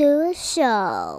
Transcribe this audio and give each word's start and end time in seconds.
to 0.00 0.30
a 0.30 0.34
show. 0.34 1.18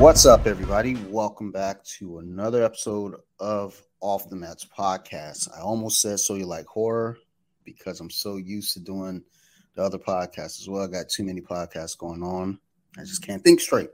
What's 0.00 0.26
up, 0.26 0.48
everybody? 0.48 0.96
Welcome 1.08 1.52
back 1.52 1.84
to 1.84 2.18
another 2.18 2.64
episode 2.64 3.14
of 3.38 3.80
Off 4.00 4.28
the 4.28 4.34
Mets 4.34 4.66
podcast. 4.76 5.56
I 5.56 5.60
almost 5.60 6.00
said 6.00 6.18
so 6.18 6.34
you 6.34 6.46
like 6.46 6.66
horror 6.66 7.16
because 7.62 8.00
I'm 8.00 8.10
so 8.10 8.38
used 8.38 8.72
to 8.72 8.80
doing 8.80 9.22
the 9.76 9.84
other 9.84 9.98
podcasts 9.98 10.60
as 10.60 10.68
well. 10.68 10.82
I 10.82 10.88
got 10.88 11.08
too 11.08 11.22
many 11.22 11.42
podcasts 11.42 11.96
going 11.96 12.24
on. 12.24 12.58
I 12.98 13.02
just 13.02 13.24
can't 13.24 13.44
think 13.44 13.60
straight. 13.60 13.90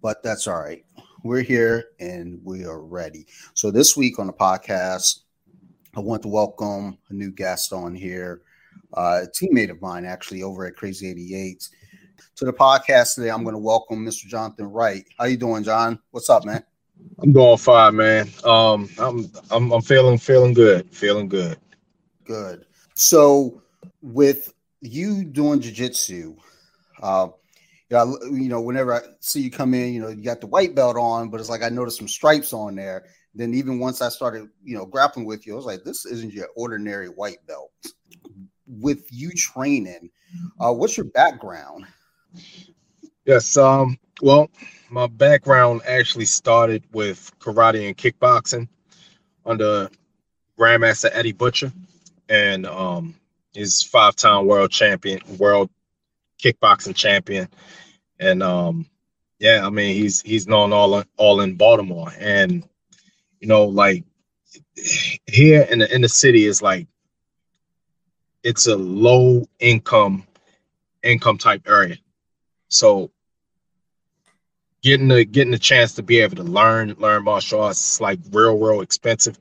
But 0.00 0.22
that's 0.22 0.46
all 0.46 0.60
right. 0.60 0.84
We're 1.24 1.42
here 1.42 1.86
and 1.98 2.40
we 2.44 2.64
are 2.64 2.80
ready. 2.80 3.26
So 3.54 3.70
this 3.70 3.96
week 3.96 4.18
on 4.18 4.28
the 4.28 4.32
podcast, 4.32 5.20
I 5.96 6.00
want 6.00 6.22
to 6.22 6.28
welcome 6.28 6.98
a 7.10 7.12
new 7.12 7.32
guest 7.32 7.72
on 7.72 7.94
here, 7.94 8.42
uh, 8.96 9.24
a 9.24 9.26
teammate 9.26 9.70
of 9.70 9.82
mine 9.82 10.04
actually 10.04 10.42
over 10.42 10.64
at 10.66 10.76
Crazy 10.76 11.10
88. 11.10 11.68
To 12.36 12.44
the 12.44 12.52
podcast 12.52 13.16
today, 13.16 13.30
I'm 13.30 13.42
going 13.42 13.54
to 13.54 13.60
welcome 13.60 14.06
Mr. 14.06 14.26
Jonathan 14.26 14.66
Wright. 14.66 15.04
How 15.18 15.24
you 15.24 15.36
doing, 15.36 15.64
John? 15.64 15.98
What's 16.12 16.30
up, 16.30 16.44
man? 16.44 16.62
I'm 17.20 17.32
doing 17.32 17.58
fine, 17.58 17.96
man. 17.96 18.28
Um, 18.44 18.88
I'm 18.98 19.30
I'm 19.50 19.72
I'm 19.72 19.82
feeling 19.82 20.18
feeling 20.18 20.52
good, 20.52 20.92
feeling 20.92 21.28
good. 21.28 21.58
Good. 22.24 22.64
So 22.94 23.62
with 24.02 24.52
you 24.80 25.24
doing 25.24 25.60
jujitsu, 25.60 26.36
uh, 27.02 27.28
yeah, 27.90 28.04
you 28.04 28.48
know, 28.48 28.60
whenever 28.60 28.94
I 28.94 29.00
see 29.20 29.40
you 29.40 29.50
come 29.50 29.72
in, 29.74 29.94
you 29.94 30.00
know, 30.00 30.08
you 30.08 30.22
got 30.22 30.40
the 30.40 30.46
white 30.46 30.74
belt 30.74 30.96
on, 30.96 31.30
but 31.30 31.40
it's 31.40 31.48
like 31.48 31.62
I 31.62 31.68
noticed 31.70 31.98
some 31.98 32.08
stripes 32.08 32.52
on 32.52 32.74
there. 32.74 33.06
Then 33.34 33.54
even 33.54 33.78
once 33.78 34.02
I 34.02 34.08
started, 34.08 34.48
you 34.62 34.76
know, 34.76 34.84
grappling 34.84 35.26
with 35.26 35.46
you, 35.46 35.54
I 35.54 35.56
was 35.56 35.64
like, 35.64 35.84
this 35.84 36.04
isn't 36.04 36.32
your 36.32 36.48
ordinary 36.56 37.08
white 37.08 37.38
belt. 37.46 37.70
With 38.66 39.06
you 39.10 39.30
training, 39.30 40.10
uh, 40.60 40.72
what's 40.72 40.96
your 40.96 41.06
background? 41.06 41.86
Yes. 43.24 43.56
Um. 43.56 43.98
Well, 44.20 44.50
my 44.90 45.06
background 45.06 45.82
actually 45.86 46.24
started 46.24 46.82
with 46.92 47.30
karate 47.38 47.86
and 47.86 47.96
kickboxing 47.96 48.68
under 49.46 49.88
Grandmaster 50.58 51.08
Eddie 51.12 51.32
Butcher, 51.32 51.72
and 52.28 52.66
um, 52.66 53.14
is 53.54 53.82
five-time 53.82 54.46
world 54.46 54.70
champion, 54.70 55.20
world 55.38 55.70
kickboxing 56.42 56.94
champion, 56.94 57.48
and 58.18 58.42
um, 58.42 58.86
yeah, 59.38 59.64
I 59.64 59.70
mean 59.70 59.94
he's 59.94 60.20
he's 60.22 60.46
known 60.46 60.72
all 60.72 61.02
all 61.16 61.40
in 61.40 61.56
Baltimore, 61.56 62.12
and 62.18 62.66
you 63.40 63.48
know 63.48 63.64
like 63.64 64.04
here 65.26 65.62
in 65.70 65.80
the 65.80 65.94
in 65.94 66.02
the 66.02 66.08
city 66.08 66.44
is 66.44 66.62
like 66.62 66.86
it's 68.42 68.66
a 68.66 68.76
low 68.76 69.44
income 69.58 70.24
income 71.02 71.38
type 71.38 71.62
area, 71.66 71.96
so 72.68 73.10
getting 74.82 75.08
the 75.08 75.24
getting 75.24 75.50
the 75.50 75.58
chance 75.58 75.94
to 75.94 76.02
be 76.02 76.20
able 76.20 76.36
to 76.36 76.42
learn 76.42 76.94
learn 76.98 77.24
martial 77.24 77.62
arts 77.62 77.94
is 77.94 78.00
like 78.00 78.18
real 78.32 78.58
real 78.58 78.80
expensive. 78.80 79.38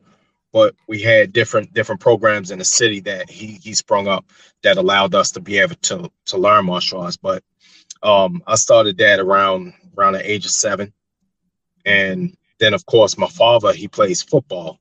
But 0.53 0.75
we 0.88 1.02
had 1.02 1.33
different 1.33 1.73
different 1.73 2.02
programs 2.02 2.52
in 2.52 2.59
the 2.59 2.66
city 2.66 3.00
that 3.02 3.30
he 3.30 3.59
he 3.64 3.73
sprung 3.73 4.08
up 4.08 4.25
that 4.64 4.78
allowed 4.78 5.14
us 5.16 5.31
to 5.31 5.39
be 5.39 5.59
able 5.59 5.75
to 5.75 6.11
to 6.28 6.38
learn 6.38 6.66
martial 6.66 7.02
arts. 7.02 7.17
But 7.17 7.44
um 8.03 8.41
i 8.47 8.55
started 8.55 8.97
that 8.97 9.19
around 9.19 9.73
around 9.97 10.13
the 10.13 10.31
age 10.31 10.45
of 10.45 10.51
seven 10.51 10.93
and 11.85 12.35
then 12.59 12.73
of 12.73 12.85
course 12.85 13.17
my 13.17 13.27
father 13.27 13.73
he 13.73 13.87
plays 13.87 14.21
football 14.21 14.79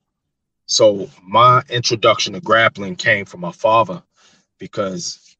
so 0.67 1.09
my 1.23 1.63
introduction 1.71 2.33
to 2.33 2.41
grappling 2.41 2.97
came 2.97 3.25
from 3.25 3.41
my 3.41 3.53
father 3.53 4.03
because 4.59 5.37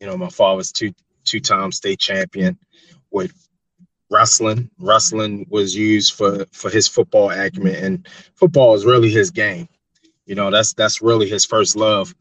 you 0.00 0.06
know 0.06 0.16
my 0.16 0.28
father's 0.28 0.72
two 0.72 0.92
two-time 1.24 1.70
state 1.70 1.98
champion 1.98 2.58
with 3.10 3.32
wrestling. 4.10 4.68
Wrestling 4.78 5.46
was 5.48 5.74
used 5.74 6.12
for 6.12 6.44
for 6.52 6.68
his 6.68 6.88
football 6.88 7.30
acumen, 7.30 7.76
and 7.76 8.08
football 8.34 8.74
is 8.74 8.84
really 8.84 9.10
his 9.10 9.30
game. 9.30 9.68
You 10.26 10.34
know, 10.34 10.50
that's 10.50 10.74
that's 10.74 11.00
really 11.00 11.28
his 11.28 11.44
first 11.44 11.76
love. 11.76 12.14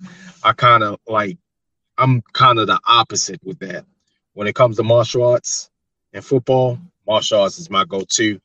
I 0.44 0.54
kind 0.54 0.84
of 0.84 1.00
like, 1.08 1.38
I'm 1.98 2.22
kind 2.34 2.60
of 2.60 2.68
the 2.68 2.80
opposite 2.88 3.42
with 3.44 3.60
that. 3.60 3.86
When 4.40 4.48
it 4.48 4.56
comes 4.56 4.78
to 4.78 4.84
martial 4.84 5.26
arts 5.26 5.70
and 6.14 6.24
football, 6.24 6.80
martial 7.06 7.42
arts 7.42 7.60
is 7.60 7.70
my 7.70 7.84
go-to, 7.84 8.40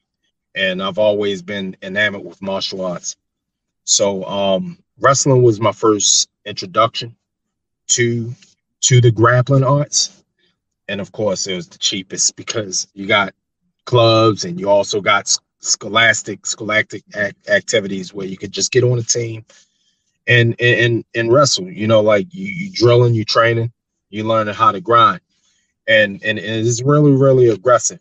and 0.57 0.83
I've 0.83 0.99
always 0.99 1.41
been 1.41 1.77
enamored 1.83 2.25
with 2.25 2.43
martial 2.43 2.85
arts. 2.85 3.15
So, 3.85 4.25
um, 4.25 4.77
wrestling 4.99 5.45
was 5.45 5.61
my 5.61 5.71
first 5.71 6.29
introduction 6.45 7.15
to 7.91 8.35
to 8.81 9.01
the 9.01 9.13
grappling 9.13 9.63
arts. 9.63 10.25
And 10.89 11.01
of 11.01 11.13
course 11.13 11.47
it 11.47 11.55
was 11.55 11.69
the 11.69 11.79
cheapest 11.79 12.35
because 12.35 12.89
you 12.95 13.07
got 13.07 13.33
clubs 13.85 14.45
and 14.45 14.59
you 14.59 14.69
also 14.69 15.01
got 15.01 15.33
scholastic 15.61 16.45
scholastic 16.45 17.05
act- 17.15 17.49
activities 17.49 18.13
where 18.13 18.27
you 18.27 18.37
could 18.37 18.51
just 18.51 18.73
get 18.73 18.83
on 18.83 18.99
a 18.99 19.03
team 19.05 19.45
and 20.27 20.61
and 20.61 21.05
and 21.15 21.33
wrestle. 21.33 21.71
You 21.71 21.87
know 21.87 22.01
like 22.01 22.35
you, 22.35 22.47
you 22.47 22.73
drilling 22.73 23.15
you 23.15 23.25
training 23.25 23.71
you 24.11 24.25
learning 24.25 24.55
how 24.55 24.73
to 24.73 24.81
grind 24.81 25.21
and 25.87 26.23
and 26.25 26.39
it's 26.39 26.83
really 26.83 27.13
really 27.13 27.49
aggressive 27.49 28.01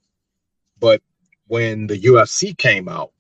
but 0.80 1.02
when 1.48 1.88
the 1.88 2.00
ufc 2.00 2.58
came 2.58 2.88
out 2.88 3.12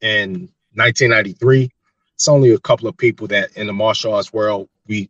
in 0.00 0.48
1993 0.74 1.70
it's 2.14 2.28
only 2.28 2.52
a 2.52 2.58
couple 2.58 2.88
of 2.88 2.96
people 2.96 3.26
that 3.26 3.56
in 3.56 3.66
the 3.66 3.72
martial 3.72 4.14
arts 4.14 4.32
world 4.32 4.68
we 4.86 5.08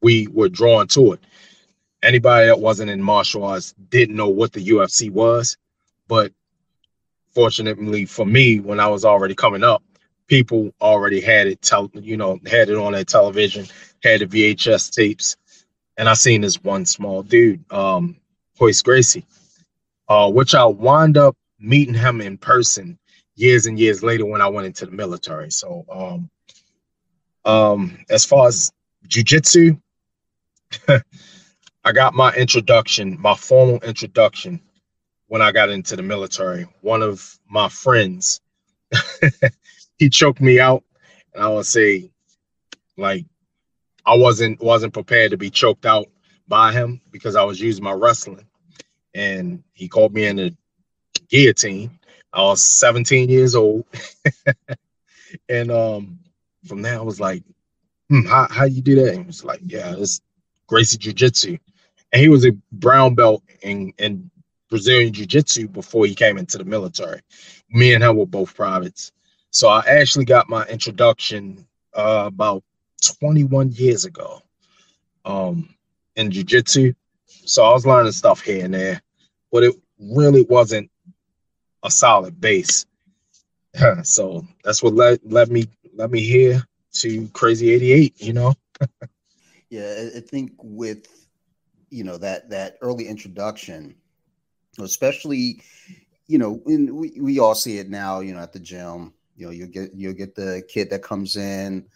we 0.00 0.26
were 0.28 0.48
drawn 0.48 0.86
to 0.88 1.12
it 1.12 1.20
anybody 2.02 2.46
that 2.46 2.60
wasn't 2.60 2.90
in 2.90 3.02
martial 3.02 3.44
arts 3.44 3.74
didn't 3.88 4.16
know 4.16 4.28
what 4.28 4.52
the 4.52 4.66
UFC 4.66 5.10
was. 5.10 5.56
But 6.08 6.32
fortunately 7.30 8.06
for 8.06 8.26
me, 8.26 8.60
when 8.60 8.80
I 8.80 8.88
was 8.88 9.04
already 9.04 9.34
coming 9.34 9.64
up, 9.64 9.82
people 10.26 10.72
already 10.80 11.20
had 11.20 11.46
it, 11.46 11.62
tell 11.62 11.90
you 11.94 12.16
know, 12.16 12.38
had 12.46 12.68
it 12.68 12.76
on 12.76 12.92
their 12.92 13.04
television, 13.04 13.66
had 14.02 14.20
the 14.20 14.26
VHS 14.26 14.92
tapes, 14.92 15.36
and 15.96 16.08
I 16.08 16.14
seen 16.14 16.40
this 16.40 16.62
one 16.62 16.86
small 16.86 17.22
dude, 17.22 17.64
um, 17.72 18.16
Royce 18.60 18.82
Gracie, 18.82 19.26
uh, 20.08 20.30
which 20.30 20.54
I 20.54 20.64
wound 20.64 21.16
up 21.16 21.36
meeting 21.58 21.94
him 21.94 22.20
in 22.20 22.38
person 22.38 22.98
years 23.34 23.66
and 23.66 23.78
years 23.78 24.02
later 24.02 24.24
when 24.26 24.40
I 24.40 24.48
went 24.48 24.66
into 24.66 24.86
the 24.86 24.92
military. 24.92 25.50
So, 25.50 25.84
um, 25.90 26.30
um, 27.44 27.98
as 28.10 28.24
far 28.24 28.48
as 28.48 28.72
jujitsu. 29.08 29.80
I 31.84 31.92
got 31.92 32.14
my 32.14 32.32
introduction, 32.34 33.20
my 33.20 33.34
formal 33.34 33.80
introduction 33.80 34.60
when 35.26 35.42
I 35.42 35.50
got 35.50 35.70
into 35.70 35.96
the 35.96 36.02
military. 36.02 36.66
One 36.80 37.02
of 37.02 37.38
my 37.48 37.68
friends, 37.68 38.40
he 39.98 40.08
choked 40.08 40.40
me 40.40 40.60
out, 40.60 40.84
and 41.34 41.42
I 41.42 41.48
would 41.48 41.66
say, 41.66 42.10
like, 42.96 43.26
I 44.04 44.16
wasn't 44.16 44.60
wasn't 44.60 44.94
prepared 44.94 45.30
to 45.30 45.36
be 45.36 45.50
choked 45.50 45.86
out 45.86 46.06
by 46.48 46.72
him 46.72 47.00
because 47.10 47.36
I 47.36 47.44
was 47.44 47.60
using 47.60 47.84
my 47.84 47.92
wrestling, 47.92 48.46
and 49.14 49.62
he 49.74 49.88
called 49.88 50.14
me 50.14 50.26
in 50.26 50.36
the 50.36 50.56
guillotine. 51.28 51.98
I 52.32 52.42
was 52.42 52.64
17 52.64 53.28
years 53.28 53.54
old, 53.54 53.84
and 55.48 55.70
um, 55.70 56.18
from 56.66 56.82
there 56.82 56.98
I 56.98 57.02
was 57.02 57.20
like, 57.20 57.44
hmm, 58.08 58.22
how 58.26 58.48
how 58.50 58.64
you 58.64 58.82
do 58.82 58.96
that? 58.96 59.14
And 59.14 59.20
he 59.20 59.26
was 59.26 59.44
like, 59.44 59.60
yeah, 59.64 59.94
it's 59.96 60.20
Gracie 60.66 60.98
Jiu 60.98 61.12
Jitsu 61.12 61.58
and 62.12 62.20
he 62.20 62.28
was 62.28 62.46
a 62.46 62.52
brown 62.72 63.14
belt 63.14 63.42
in, 63.62 63.92
in 63.98 64.30
Brazilian 64.68 65.12
Jiu 65.12 65.26
Jitsu 65.26 65.68
before 65.68 66.06
he 66.06 66.14
came 66.14 66.38
into 66.38 66.58
the 66.58 66.64
military. 66.64 67.20
Me 67.70 67.94
and 67.94 68.04
him 68.04 68.16
were 68.16 68.26
both 68.26 68.54
privates. 68.54 69.12
So 69.50 69.68
I 69.68 69.82
actually 69.86 70.24
got 70.26 70.48
my 70.48 70.64
introduction 70.66 71.66
uh, 71.94 72.24
about 72.26 72.62
21 73.02 73.72
years 73.72 74.04
ago 74.04 74.42
um, 75.24 75.74
in 76.16 76.30
Jiu 76.30 76.44
Jitsu. 76.44 76.94
So 77.26 77.64
I 77.64 77.72
was 77.72 77.86
learning 77.86 78.12
stuff 78.12 78.40
here 78.40 78.64
and 78.64 78.74
there, 78.74 79.00
but 79.50 79.64
it 79.64 79.74
really 79.98 80.42
wasn't 80.42 80.90
a 81.82 81.90
solid 81.90 82.40
base. 82.40 82.86
so 84.02 84.46
that's 84.64 84.82
what 84.82 84.94
led, 84.94 85.20
led 85.24 85.50
me 85.50 85.66
let 85.94 86.10
me 86.10 86.20
here 86.20 86.62
to 86.94 87.28
Crazy 87.28 87.70
88, 87.72 88.20
you 88.20 88.32
know? 88.32 88.54
yeah, 89.70 90.08
I 90.16 90.20
think 90.20 90.52
with 90.62 91.06
you 91.90 92.04
know 92.04 92.16
that 92.18 92.48
that 92.50 92.78
early 92.80 93.06
introduction, 93.06 93.94
especially 94.78 95.62
you 96.26 96.38
know, 96.38 96.62
in, 96.66 96.96
we, 96.96 97.12
we 97.20 97.38
all 97.38 97.54
see 97.54 97.78
it 97.78 97.90
now, 97.90 98.20
you 98.20 98.34
know, 98.34 98.40
at 98.40 98.52
the 98.52 98.58
gym. 98.58 99.12
You 99.36 99.46
know, 99.46 99.52
you 99.52 99.66
get 99.66 99.90
you'll 99.94 100.14
get 100.14 100.34
the 100.34 100.62
kid 100.68 100.90
that 100.90 101.02
comes 101.02 101.36
in. 101.36 101.86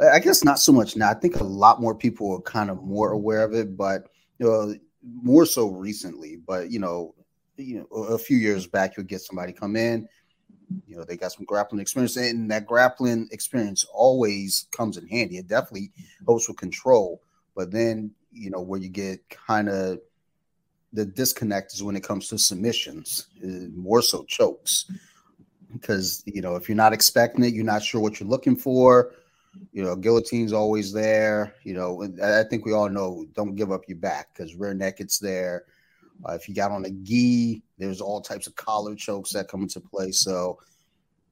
I 0.00 0.18
guess 0.18 0.44
not 0.44 0.58
so 0.58 0.72
much 0.72 0.96
now. 0.96 1.10
I 1.10 1.14
think 1.14 1.36
a 1.36 1.44
lot 1.44 1.80
more 1.80 1.94
people 1.94 2.32
are 2.36 2.40
kind 2.40 2.70
of 2.70 2.82
more 2.82 3.12
aware 3.12 3.44
of 3.44 3.54
it, 3.54 3.76
but 3.76 4.08
you 4.38 4.46
know, 4.46 4.74
more 5.02 5.46
so 5.46 5.68
recently. 5.68 6.36
But 6.36 6.70
you 6.70 6.78
know, 6.78 7.14
you 7.56 7.86
know, 7.90 8.02
a 8.04 8.18
few 8.18 8.36
years 8.36 8.66
back, 8.66 8.96
you'll 8.96 9.06
get 9.06 9.20
somebody 9.20 9.52
come 9.52 9.76
in, 9.76 10.08
you 10.86 10.96
know, 10.96 11.04
they 11.04 11.16
got 11.16 11.32
some 11.32 11.44
grappling 11.44 11.80
experience, 11.80 12.16
and 12.16 12.50
that 12.50 12.66
grappling 12.66 13.28
experience 13.30 13.84
always 13.92 14.66
comes 14.70 14.96
in 14.96 15.06
handy. 15.06 15.38
It 15.38 15.48
definitely 15.48 15.92
helps 16.26 16.48
with 16.48 16.56
control, 16.56 17.22
but 17.54 17.70
then 17.70 18.10
you 18.32 18.50
know 18.50 18.60
where 18.60 18.80
you 18.80 18.88
get 18.88 19.28
kind 19.28 19.68
of 19.68 20.00
the 20.92 21.04
disconnect 21.04 21.72
is 21.72 21.82
when 21.82 21.96
it 21.96 22.02
comes 22.02 22.28
to 22.28 22.38
submissions, 22.38 23.28
uh, 23.42 23.68
more 23.74 24.02
so 24.02 24.24
chokes, 24.24 24.90
because 25.72 26.22
you 26.26 26.42
know 26.42 26.56
if 26.56 26.68
you're 26.68 26.76
not 26.76 26.92
expecting 26.92 27.44
it, 27.44 27.54
you're 27.54 27.64
not 27.64 27.82
sure 27.82 28.00
what 28.00 28.20
you're 28.20 28.28
looking 28.28 28.56
for. 28.56 29.12
You 29.72 29.82
know, 29.82 29.96
guillotine's 29.96 30.52
always 30.52 30.92
there. 30.92 31.54
You 31.62 31.74
know, 31.74 32.02
I 32.22 32.42
think 32.44 32.64
we 32.64 32.72
all 32.72 32.88
know 32.88 33.26
don't 33.34 33.54
give 33.54 33.70
up 33.70 33.82
your 33.88 33.98
back 33.98 34.28
because 34.32 34.54
rear 34.54 34.74
naked's 34.74 35.18
there. 35.18 35.64
Uh, 36.26 36.32
if 36.32 36.48
you 36.48 36.54
got 36.54 36.70
on 36.70 36.84
a 36.84 36.90
gi, 36.90 37.62
there's 37.78 38.00
all 38.00 38.20
types 38.20 38.46
of 38.46 38.54
collar 38.54 38.94
chokes 38.94 39.32
that 39.32 39.48
come 39.48 39.62
into 39.62 39.80
play. 39.80 40.12
So, 40.12 40.58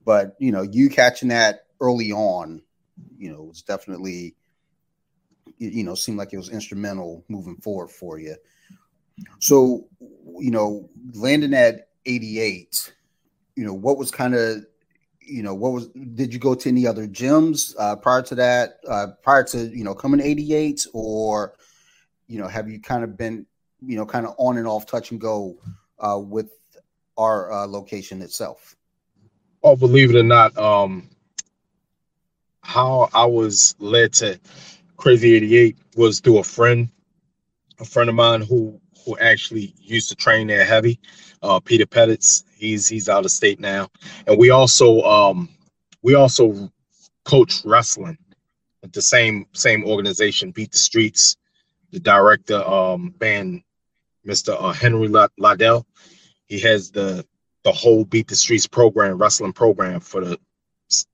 but 0.04 0.36
you 0.38 0.52
know, 0.52 0.62
you 0.62 0.88
catching 0.90 1.28
that 1.28 1.66
early 1.80 2.12
on, 2.12 2.62
you 3.18 3.32
know, 3.32 3.42
was 3.42 3.62
definitely, 3.62 4.34
you 5.58 5.84
know, 5.84 5.94
seemed 5.94 6.18
like 6.18 6.32
it 6.32 6.38
was 6.38 6.50
instrumental 6.50 7.24
moving 7.28 7.56
forward 7.56 7.90
for 7.90 8.18
you. 8.18 8.36
So, 9.38 9.86
you 10.38 10.50
know, 10.50 10.88
landing 11.14 11.54
at 11.54 11.88
88, 12.06 12.92
you 13.56 13.64
know, 13.64 13.74
what 13.74 13.98
was 13.98 14.10
kind 14.10 14.34
of, 14.34 14.64
you 15.30 15.42
know, 15.42 15.54
what 15.54 15.72
was, 15.72 15.88
did 15.88 16.32
you 16.32 16.40
go 16.40 16.54
to 16.54 16.68
any 16.68 16.86
other 16.86 17.06
gyms 17.06 17.74
uh, 17.78 17.96
prior 17.96 18.22
to 18.22 18.34
that, 18.34 18.78
uh, 18.88 19.08
prior 19.22 19.44
to, 19.44 19.68
you 19.68 19.84
know, 19.84 19.94
coming 19.94 20.20
to 20.20 20.26
88 20.26 20.86
or, 20.92 21.54
you 22.26 22.38
know, 22.38 22.48
have 22.48 22.68
you 22.68 22.80
kind 22.80 23.04
of 23.04 23.16
been 23.16 23.46
you 23.84 23.96
know, 23.96 24.06
kind 24.06 24.26
of 24.26 24.34
on 24.38 24.58
and 24.58 24.66
off, 24.66 24.86
touch 24.86 25.10
and 25.10 25.20
go 25.20 25.56
uh, 25.98 26.18
with 26.18 26.50
our 27.16 27.52
uh, 27.52 27.66
location 27.66 28.22
itself. 28.22 28.76
Oh, 29.62 29.76
believe 29.76 30.10
it 30.10 30.18
or 30.18 30.22
not, 30.22 30.56
um, 30.56 31.08
how 32.62 33.08
I 33.12 33.26
was 33.26 33.74
led 33.78 34.14
to 34.14 34.40
Crazy 34.96 35.34
88 35.34 35.76
was 35.96 36.20
through 36.20 36.38
a 36.38 36.44
friend, 36.44 36.88
a 37.78 37.84
friend 37.84 38.08
of 38.08 38.14
mine 38.14 38.42
who 38.42 38.79
who 39.04 39.16
actually 39.18 39.74
used 39.78 40.08
to 40.10 40.14
train 40.14 40.46
there 40.46 40.64
heavy, 40.64 41.00
uh, 41.42 41.60
Peter 41.60 41.86
Pettis. 41.86 42.44
He's 42.56 42.88
he's 42.88 43.08
out 43.08 43.24
of 43.24 43.30
state 43.30 43.60
now, 43.60 43.88
and 44.26 44.38
we 44.38 44.50
also 44.50 45.00
um, 45.02 45.48
we 46.02 46.14
also 46.14 46.70
coach 47.24 47.62
wrestling 47.64 48.18
at 48.82 48.92
the 48.92 49.02
same 49.02 49.46
same 49.52 49.84
organization, 49.84 50.50
Beat 50.50 50.72
the 50.72 50.78
Streets. 50.78 51.36
The 51.92 51.98
director, 51.98 52.62
um, 52.62 53.12
Ben 53.18 53.64
Mr. 54.24 54.56
Uh, 54.56 54.72
Henry 54.72 55.08
Ladell. 55.08 55.84
He 56.46 56.60
has 56.60 56.90
the 56.90 57.26
the 57.64 57.72
whole 57.72 58.04
Beat 58.04 58.28
the 58.28 58.36
Streets 58.36 58.66
program, 58.66 59.18
wrestling 59.18 59.52
program 59.52 60.00
for 60.00 60.24
the 60.24 60.38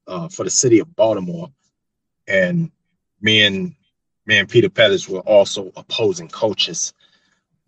uh, 0.06 0.28
for 0.28 0.44
the 0.44 0.50
city 0.50 0.78
of 0.78 0.94
Baltimore, 0.96 1.50
and 2.28 2.70
me 3.20 3.42
and 3.44 3.74
me 4.26 4.38
and 4.38 4.48
Peter 4.48 4.68
Pettis 4.68 5.08
were 5.08 5.20
also 5.20 5.72
opposing 5.76 6.28
coaches, 6.28 6.92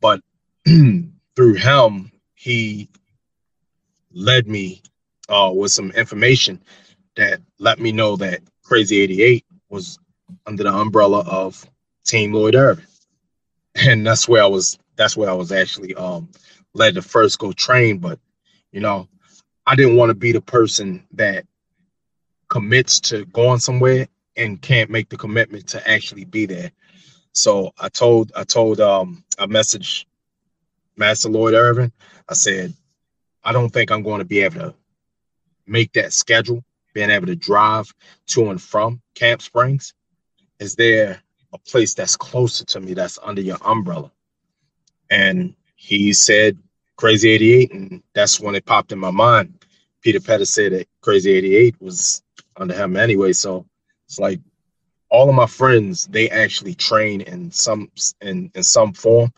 but 0.00 0.20
through 0.66 1.54
him, 1.54 2.12
he 2.34 2.88
led 4.12 4.46
me 4.48 4.82
uh, 5.28 5.52
with 5.54 5.72
some 5.72 5.90
information 5.92 6.60
that 7.16 7.40
let 7.58 7.78
me 7.78 7.92
know 7.92 8.16
that 8.16 8.40
Crazy 8.62 9.00
88 9.00 9.44
was 9.68 9.98
under 10.46 10.62
the 10.62 10.72
umbrella 10.72 11.20
of 11.26 11.66
Team 12.04 12.32
Lloyd 12.32 12.54
Irvin. 12.54 12.84
And 13.80 14.04
that's 14.04 14.26
where 14.26 14.42
I 14.42 14.46
was 14.46 14.76
that's 14.96 15.16
where 15.16 15.30
I 15.30 15.34
was 15.34 15.52
actually 15.52 15.94
um 15.94 16.30
led 16.74 16.96
to 16.96 17.02
first 17.02 17.38
go 17.38 17.52
train. 17.52 17.98
But 17.98 18.18
you 18.72 18.80
know, 18.80 19.06
I 19.66 19.76
didn't 19.76 19.96
want 19.96 20.10
to 20.10 20.14
be 20.14 20.32
the 20.32 20.40
person 20.40 21.04
that 21.12 21.46
commits 22.48 22.98
to 23.00 23.24
going 23.26 23.60
somewhere 23.60 24.08
and 24.36 24.60
can't 24.60 24.90
make 24.90 25.10
the 25.10 25.16
commitment 25.16 25.68
to 25.68 25.88
actually 25.88 26.24
be 26.24 26.46
there. 26.46 26.72
So 27.38 27.72
I 27.78 27.88
told 27.88 28.32
I 28.36 28.44
told 28.44 28.80
um 28.80 29.24
I 29.38 29.46
messaged 29.46 30.06
Master 30.96 31.28
Lloyd 31.28 31.54
Irvin. 31.54 31.92
I 32.28 32.34
said, 32.34 32.74
I 33.44 33.52
don't 33.52 33.70
think 33.70 33.90
I'm 33.90 34.02
going 34.02 34.18
to 34.18 34.24
be 34.24 34.40
able 34.40 34.60
to 34.60 34.74
make 35.66 35.92
that 35.92 36.12
schedule, 36.12 36.64
being 36.94 37.10
able 37.10 37.26
to 37.26 37.36
drive 37.36 37.92
to 38.28 38.50
and 38.50 38.60
from 38.60 39.00
Camp 39.14 39.42
Springs. 39.42 39.94
Is 40.58 40.74
there 40.74 41.22
a 41.52 41.58
place 41.58 41.94
that's 41.94 42.16
closer 42.16 42.64
to 42.66 42.80
me 42.80 42.94
that's 42.94 43.18
under 43.22 43.40
your 43.40 43.58
umbrella? 43.64 44.10
and 45.10 45.54
he 45.76 46.12
said 46.12 46.58
Crazy 46.96 47.30
88, 47.30 47.72
and 47.72 48.02
that's 48.14 48.40
when 48.40 48.54
it 48.54 48.66
popped 48.66 48.92
in 48.92 48.98
my 48.98 49.10
mind. 49.10 49.64
Peter 50.02 50.20
Pettis 50.20 50.52
said 50.52 50.72
that 50.72 50.88
Crazy 51.00 51.32
88 51.32 51.76
was 51.80 52.22
under 52.56 52.74
him 52.74 52.96
anyway, 52.96 53.32
so 53.32 53.66
it's 54.06 54.18
like 54.18 54.40
all 55.10 55.28
of 55.28 55.34
my 55.34 55.46
friends 55.46 56.06
they 56.06 56.28
actually 56.30 56.74
train 56.74 57.20
in 57.22 57.50
some 57.50 57.90
in 58.20 58.50
in 58.54 58.62
some 58.62 58.92
form, 58.92 59.32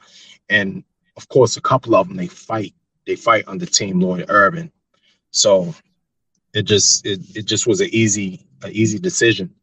and 0.49 0.85
of 1.17 1.29
course 1.29 1.57
a 1.57 1.61
couple 1.61 1.95
of 1.95 2.09
them 2.09 2.17
they 2.17 2.27
fight 2.27 2.75
they 3.07 3.17
fight 3.17 3.45
under 3.47 3.67
Team 3.67 4.01
Lloyd 4.01 4.27
Irvin 4.29 4.71
so 5.31 5.75
it 6.53 6.63
just 6.63 7.07
it, 7.07 7.21
it 7.35 7.45
just 7.47 7.67
was 7.67 7.81
an 7.81 7.89
easy 7.93 8.47
an 8.63 8.73
easy 8.73 8.99
decision 8.99 9.55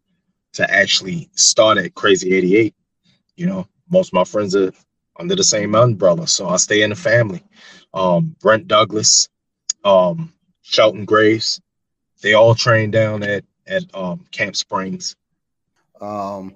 to 0.54 0.72
actually 0.74 1.30
start 1.36 1.78
at 1.78 1.94
Crazy 1.94 2.34
88. 2.34 2.74
You 3.36 3.46
know, 3.46 3.68
most 3.90 4.10
of 4.10 4.14
my 4.14 4.24
friends 4.24 4.56
are 4.56 4.72
under 5.20 5.36
the 5.36 5.44
same 5.44 5.76
umbrella. 5.76 6.28
So 6.28 6.48
I 6.48 6.58
stay 6.58 6.82
in 6.82 6.90
the 6.90 6.96
family. 6.96 7.44
Um, 7.94 8.36
Brent 8.40 8.68
Douglas, 8.68 9.30
um, 9.84 10.34
Shelton 10.62 11.06
Graves, 11.06 11.62
they 12.22 12.34
all 12.34 12.56
train 12.56 12.92
down 12.92 13.24
at 13.24 13.44
at 13.68 13.84
um, 13.94 14.26
Camp 14.32 14.56
Springs. 14.56 15.16
Um, 16.02 16.56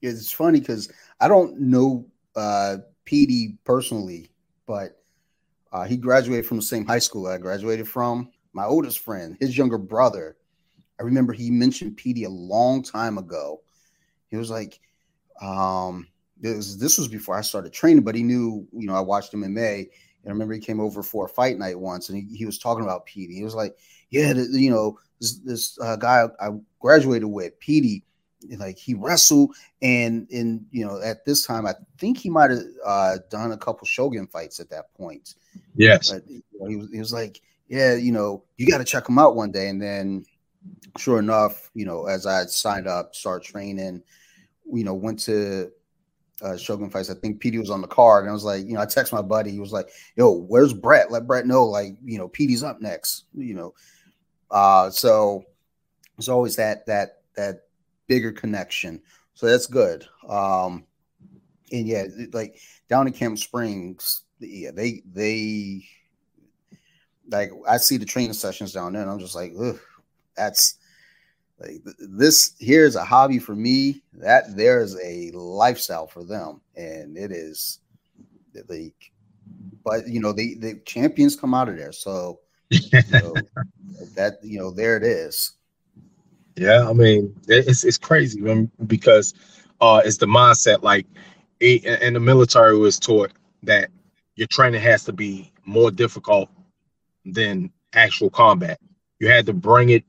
it's 0.00 0.32
funny 0.32 0.60
because 0.60 0.92
I 1.20 1.28
don't 1.28 1.60
know 1.60 2.06
uh, 2.34 2.78
PD 3.06 3.56
personally, 3.64 4.30
but 4.66 5.02
uh, 5.72 5.84
he 5.84 5.96
graduated 5.96 6.46
from 6.46 6.58
the 6.58 6.62
same 6.62 6.84
high 6.84 6.98
school 6.98 7.26
I 7.26 7.38
graduated 7.38 7.88
from. 7.88 8.30
My 8.52 8.64
oldest 8.64 8.98
friend, 8.98 9.36
his 9.40 9.56
younger 9.56 9.78
brother, 9.78 10.36
I 11.00 11.04
remember 11.04 11.32
he 11.32 11.50
mentioned 11.50 11.96
PD 11.96 12.26
a 12.26 12.30
long 12.30 12.82
time 12.82 13.16
ago. 13.16 13.62
He 14.28 14.36
was 14.36 14.50
like, 14.50 14.78
um, 15.40 16.08
this 16.38 16.76
this 16.76 16.98
was 16.98 17.08
before 17.08 17.36
I 17.36 17.40
started 17.40 17.72
training, 17.72 18.02
but 18.02 18.14
he 18.14 18.22
knew, 18.22 18.66
you 18.72 18.86
know, 18.86 18.94
I 18.94 19.00
watched 19.00 19.32
him 19.32 19.44
in 19.44 19.54
May. 19.54 19.80
And 19.80 20.28
I 20.28 20.30
remember 20.30 20.54
he 20.54 20.60
came 20.60 20.80
over 20.80 21.02
for 21.02 21.26
a 21.26 21.28
fight 21.28 21.58
night 21.58 21.78
once 21.78 22.08
and 22.08 22.18
he, 22.18 22.36
he 22.36 22.46
was 22.46 22.58
talking 22.58 22.84
about 22.84 23.06
Petey. 23.06 23.34
He 23.34 23.44
was 23.44 23.54
like, 23.54 23.76
Yeah, 24.10 24.32
the, 24.32 24.46
you 24.50 24.70
know, 24.70 24.98
this, 25.20 25.38
this 25.38 25.78
uh, 25.80 25.96
guy 25.96 26.26
I 26.40 26.50
graduated 26.80 27.28
with, 27.28 27.58
Petey, 27.58 28.04
like 28.58 28.78
he 28.78 28.94
wrestled 28.94 29.54
and 29.80 30.28
and 30.30 30.64
you 30.70 30.84
know 30.84 31.00
at 31.02 31.24
this 31.24 31.46
time 31.46 31.66
I 31.66 31.74
think 31.98 32.18
he 32.18 32.30
might 32.30 32.50
have 32.50 32.62
uh, 32.84 33.18
done 33.30 33.52
a 33.52 33.56
couple 33.56 33.86
Shogun 33.86 34.26
fights 34.26 34.60
at 34.60 34.70
that 34.70 34.92
point. 34.94 35.34
Yes, 35.74 36.10
but, 36.10 36.28
you 36.28 36.42
know, 36.58 36.66
he 36.66 36.76
was 36.76 36.90
he 36.90 36.98
was 36.98 37.12
like, 37.12 37.40
yeah, 37.68 37.94
you 37.94 38.12
know, 38.12 38.44
you 38.56 38.66
got 38.66 38.78
to 38.78 38.84
check 38.84 39.08
him 39.08 39.18
out 39.18 39.36
one 39.36 39.50
day. 39.50 39.68
And 39.68 39.80
then, 39.80 40.24
sure 40.98 41.18
enough, 41.18 41.70
you 41.74 41.86
know, 41.86 42.06
as 42.06 42.26
I 42.26 42.44
signed 42.44 42.86
up, 42.86 43.14
start 43.14 43.42
training, 43.42 44.02
you 44.70 44.84
know, 44.84 44.94
went 44.94 45.20
to 45.20 45.70
uh, 46.42 46.56
Shogun 46.56 46.90
fights. 46.90 47.10
I 47.10 47.14
think 47.14 47.40
Petey 47.40 47.58
was 47.58 47.70
on 47.70 47.80
the 47.80 47.86
card, 47.86 48.24
and 48.24 48.30
I 48.30 48.34
was 48.34 48.44
like, 48.44 48.66
you 48.66 48.74
know, 48.74 48.80
I 48.80 48.86
text 48.86 49.12
my 49.12 49.22
buddy. 49.22 49.50
He 49.50 49.60
was 49.60 49.72
like, 49.72 49.88
"Yo, 50.16 50.32
where's 50.32 50.74
Brett? 50.74 51.10
Let 51.10 51.26
Brett 51.26 51.46
know, 51.46 51.64
like, 51.64 51.96
you 52.04 52.18
know, 52.18 52.28
Petey's 52.28 52.62
up 52.62 52.80
next." 52.80 53.24
You 53.34 53.54
know, 53.54 53.74
uh, 54.50 54.90
so 54.90 55.44
it's 56.18 56.28
always 56.28 56.56
that 56.56 56.84
that 56.86 57.22
that 57.36 57.62
bigger 58.06 58.32
connection. 58.32 59.00
So 59.34 59.46
that's 59.46 59.66
good. 59.66 60.06
Um, 60.28 60.84
and 61.70 61.86
yeah, 61.86 62.04
like 62.32 62.58
down 62.88 63.06
in 63.06 63.12
Camp 63.12 63.38
Springs, 63.38 64.24
yeah, 64.38 64.70
they 64.72 65.02
they 65.12 65.84
like 67.28 67.50
I 67.66 67.78
see 67.78 67.96
the 67.96 68.04
training 68.04 68.34
sessions 68.34 68.72
down 68.72 68.92
there, 68.92 69.02
and 69.02 69.10
I'm 69.10 69.18
just 69.18 69.34
like, 69.34 69.52
ugh, 69.58 69.78
that's 70.36 70.76
like 71.58 71.82
this 71.98 72.54
here's 72.58 72.96
a 72.96 73.04
hobby 73.04 73.38
for 73.38 73.54
me. 73.54 74.02
That 74.12 74.56
there's 74.56 74.96
a 75.00 75.30
lifestyle 75.32 76.06
for 76.06 76.24
them, 76.24 76.60
and 76.76 77.16
it 77.16 77.32
is 77.32 77.80
like, 78.68 79.12
but 79.84 80.06
you 80.06 80.20
know, 80.20 80.32
the 80.32 80.56
the 80.56 80.80
champions 80.84 81.36
come 81.36 81.54
out 81.54 81.68
of 81.68 81.76
there, 81.76 81.92
so, 81.92 82.40
so 83.08 83.34
that 84.14 84.34
you 84.42 84.58
know, 84.58 84.70
there 84.70 84.96
it 84.96 85.04
is. 85.04 85.52
Yeah, 86.56 86.88
I 86.88 86.92
mean, 86.92 87.34
it's 87.48 87.84
it's 87.84 87.98
crazy 87.98 88.40
because 88.86 89.34
uh, 89.80 90.02
it's 90.04 90.18
the 90.18 90.26
mindset. 90.26 90.82
Like, 90.82 91.06
it, 91.60 91.84
in 92.02 92.14
the 92.14 92.20
military 92.20 92.78
was 92.78 92.98
taught 92.98 93.32
that 93.62 93.90
your 94.36 94.48
training 94.48 94.82
has 94.82 95.04
to 95.04 95.12
be 95.12 95.52
more 95.64 95.90
difficult 95.90 96.50
than 97.24 97.70
actual 97.94 98.30
combat. 98.30 98.78
You 99.20 99.28
had 99.28 99.46
to 99.46 99.52
bring 99.52 99.90
it 99.90 100.04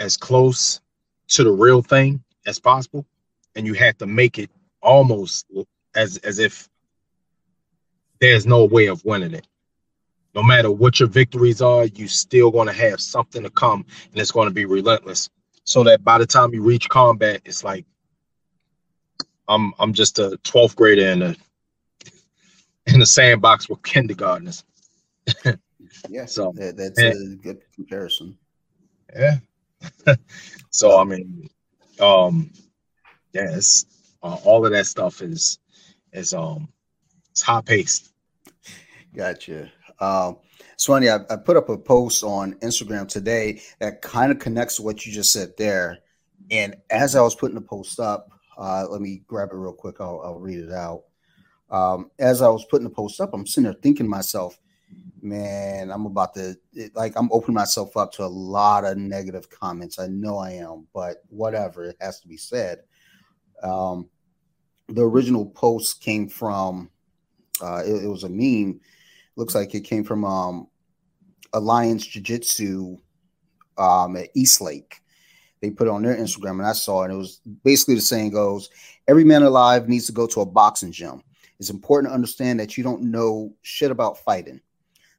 as 0.00 0.16
close 0.16 0.80
to 1.28 1.44
the 1.44 1.50
real 1.52 1.82
thing 1.82 2.22
as 2.46 2.58
possible, 2.58 3.06
and 3.56 3.66
you 3.66 3.74
have 3.74 3.98
to 3.98 4.06
make 4.06 4.38
it 4.38 4.50
almost 4.82 5.46
as 5.94 6.18
as 6.18 6.38
if 6.38 6.68
there's 8.20 8.46
no 8.46 8.64
way 8.64 8.86
of 8.86 9.04
winning 9.04 9.34
it. 9.34 9.46
no 10.34 10.42
matter 10.42 10.70
what 10.70 11.00
your 11.00 11.08
victories 11.08 11.62
are, 11.62 11.86
you 11.86 12.08
still 12.08 12.50
going 12.50 12.66
to 12.68 12.72
have 12.72 13.00
something 13.00 13.42
to 13.42 13.50
come, 13.50 13.84
and 14.12 14.20
it's 14.20 14.32
going 14.32 14.48
to 14.48 14.54
be 14.54 14.64
relentless. 14.66 15.30
So 15.66 15.82
that 15.84 16.04
by 16.04 16.18
the 16.18 16.26
time 16.26 16.54
you 16.54 16.62
reach 16.62 16.88
combat, 16.88 17.42
it's 17.44 17.64
like 17.64 17.84
I'm 19.48 19.74
I'm 19.78 19.92
just 19.92 20.18
a 20.18 20.38
12th 20.44 20.76
grader 20.76 21.08
in 21.08 21.22
a 21.22 21.36
in 22.86 23.00
the 23.00 23.06
sandbox 23.06 23.68
with 23.68 23.82
kindergartners. 23.82 24.64
yeah, 26.08 26.24
so 26.26 26.52
that, 26.56 26.76
that's 26.76 26.98
and, 27.00 27.34
a 27.34 27.42
good 27.42 27.60
comparison. 27.74 28.38
Yeah. 29.14 29.38
so 30.70 30.98
I 30.98 31.04
mean, 31.04 31.48
um, 32.00 32.52
yes, 33.32 33.86
yeah, 34.22 34.30
uh, 34.30 34.36
all 34.44 34.64
of 34.64 34.72
that 34.72 34.86
stuff 34.86 35.20
is 35.20 35.58
is 36.12 36.32
um 36.32 36.68
it's 37.32 37.42
hot 37.42 37.66
paced. 37.66 38.12
Gotcha. 39.14 39.70
Um, 39.98 40.36
funny. 40.84 41.08
I, 41.08 41.20
I 41.30 41.36
put 41.36 41.56
up 41.56 41.68
a 41.68 41.78
post 41.78 42.22
on 42.22 42.54
Instagram 42.54 43.08
today 43.08 43.62
that 43.78 44.02
kind 44.02 44.30
of 44.30 44.38
connects 44.38 44.76
to 44.76 44.82
what 44.82 45.06
you 45.06 45.12
just 45.12 45.32
said 45.32 45.56
there. 45.56 45.98
And 46.50 46.76
as 46.90 47.16
I 47.16 47.22
was 47.22 47.34
putting 47.34 47.54
the 47.54 47.60
post 47.62 47.98
up, 47.98 48.30
uh, 48.58 48.86
let 48.90 49.00
me 49.00 49.22
grab 49.26 49.50
it 49.52 49.56
real 49.56 49.72
quick. 49.72 50.00
I'll, 50.00 50.20
I'll 50.24 50.38
read 50.38 50.58
it 50.58 50.72
out. 50.72 51.04
Um, 51.70 52.10
as 52.18 52.42
I 52.42 52.48
was 52.48 52.64
putting 52.66 52.88
the 52.88 52.94
post 52.94 53.20
up, 53.20 53.30
I'm 53.32 53.46
sitting 53.46 53.64
there 53.64 53.80
thinking 53.82 54.06
to 54.06 54.10
myself, 54.10 54.58
man, 55.20 55.90
I'm 55.90 56.06
about 56.06 56.34
to 56.34 56.56
it, 56.72 56.94
like 56.94 57.14
I'm 57.16 57.30
opening 57.32 57.54
myself 57.54 57.96
up 57.96 58.12
to 58.12 58.24
a 58.24 58.26
lot 58.26 58.84
of 58.84 58.96
negative 58.96 59.50
comments. 59.50 59.98
I 59.98 60.06
know 60.06 60.38
I 60.38 60.52
am, 60.52 60.86
but 60.94 61.24
whatever, 61.28 61.84
it 61.84 61.96
has 62.00 62.20
to 62.20 62.28
be 62.28 62.36
said. 62.36 62.80
Um, 63.62 64.08
the 64.88 65.02
original 65.02 65.46
post 65.46 66.00
came 66.00 66.28
from 66.28 66.90
uh, 67.60 67.82
it, 67.84 68.04
it 68.04 68.08
was 68.08 68.24
a 68.24 68.28
meme. 68.28 68.80
Looks 69.36 69.54
like 69.54 69.74
it 69.74 69.82
came 69.82 70.04
from 70.04 70.24
um, 70.24 70.66
Alliance 71.52 72.06
Jiu 72.06 72.22
Jitsu 72.22 72.96
um, 73.78 74.16
at 74.16 74.30
Eastlake 74.34 75.00
they 75.60 75.70
put 75.70 75.88
on 75.88 76.02
their 76.02 76.16
Instagram, 76.16 76.58
and 76.58 76.66
I 76.66 76.72
saw 76.72 77.04
it. 77.04 77.10
It 77.10 77.16
was 77.16 77.40
basically 77.64 77.94
the 77.94 78.00
saying 78.00 78.30
goes, 78.30 78.70
"Every 79.08 79.24
man 79.24 79.42
alive 79.42 79.88
needs 79.88 80.06
to 80.06 80.12
go 80.12 80.26
to 80.28 80.40
a 80.40 80.46
boxing 80.46 80.92
gym. 80.92 81.22
It's 81.58 81.70
important 81.70 82.10
to 82.10 82.14
understand 82.14 82.60
that 82.60 82.76
you 82.76 82.84
don't 82.84 83.02
know 83.02 83.52
shit 83.62 83.90
about 83.90 84.18
fighting. 84.18 84.60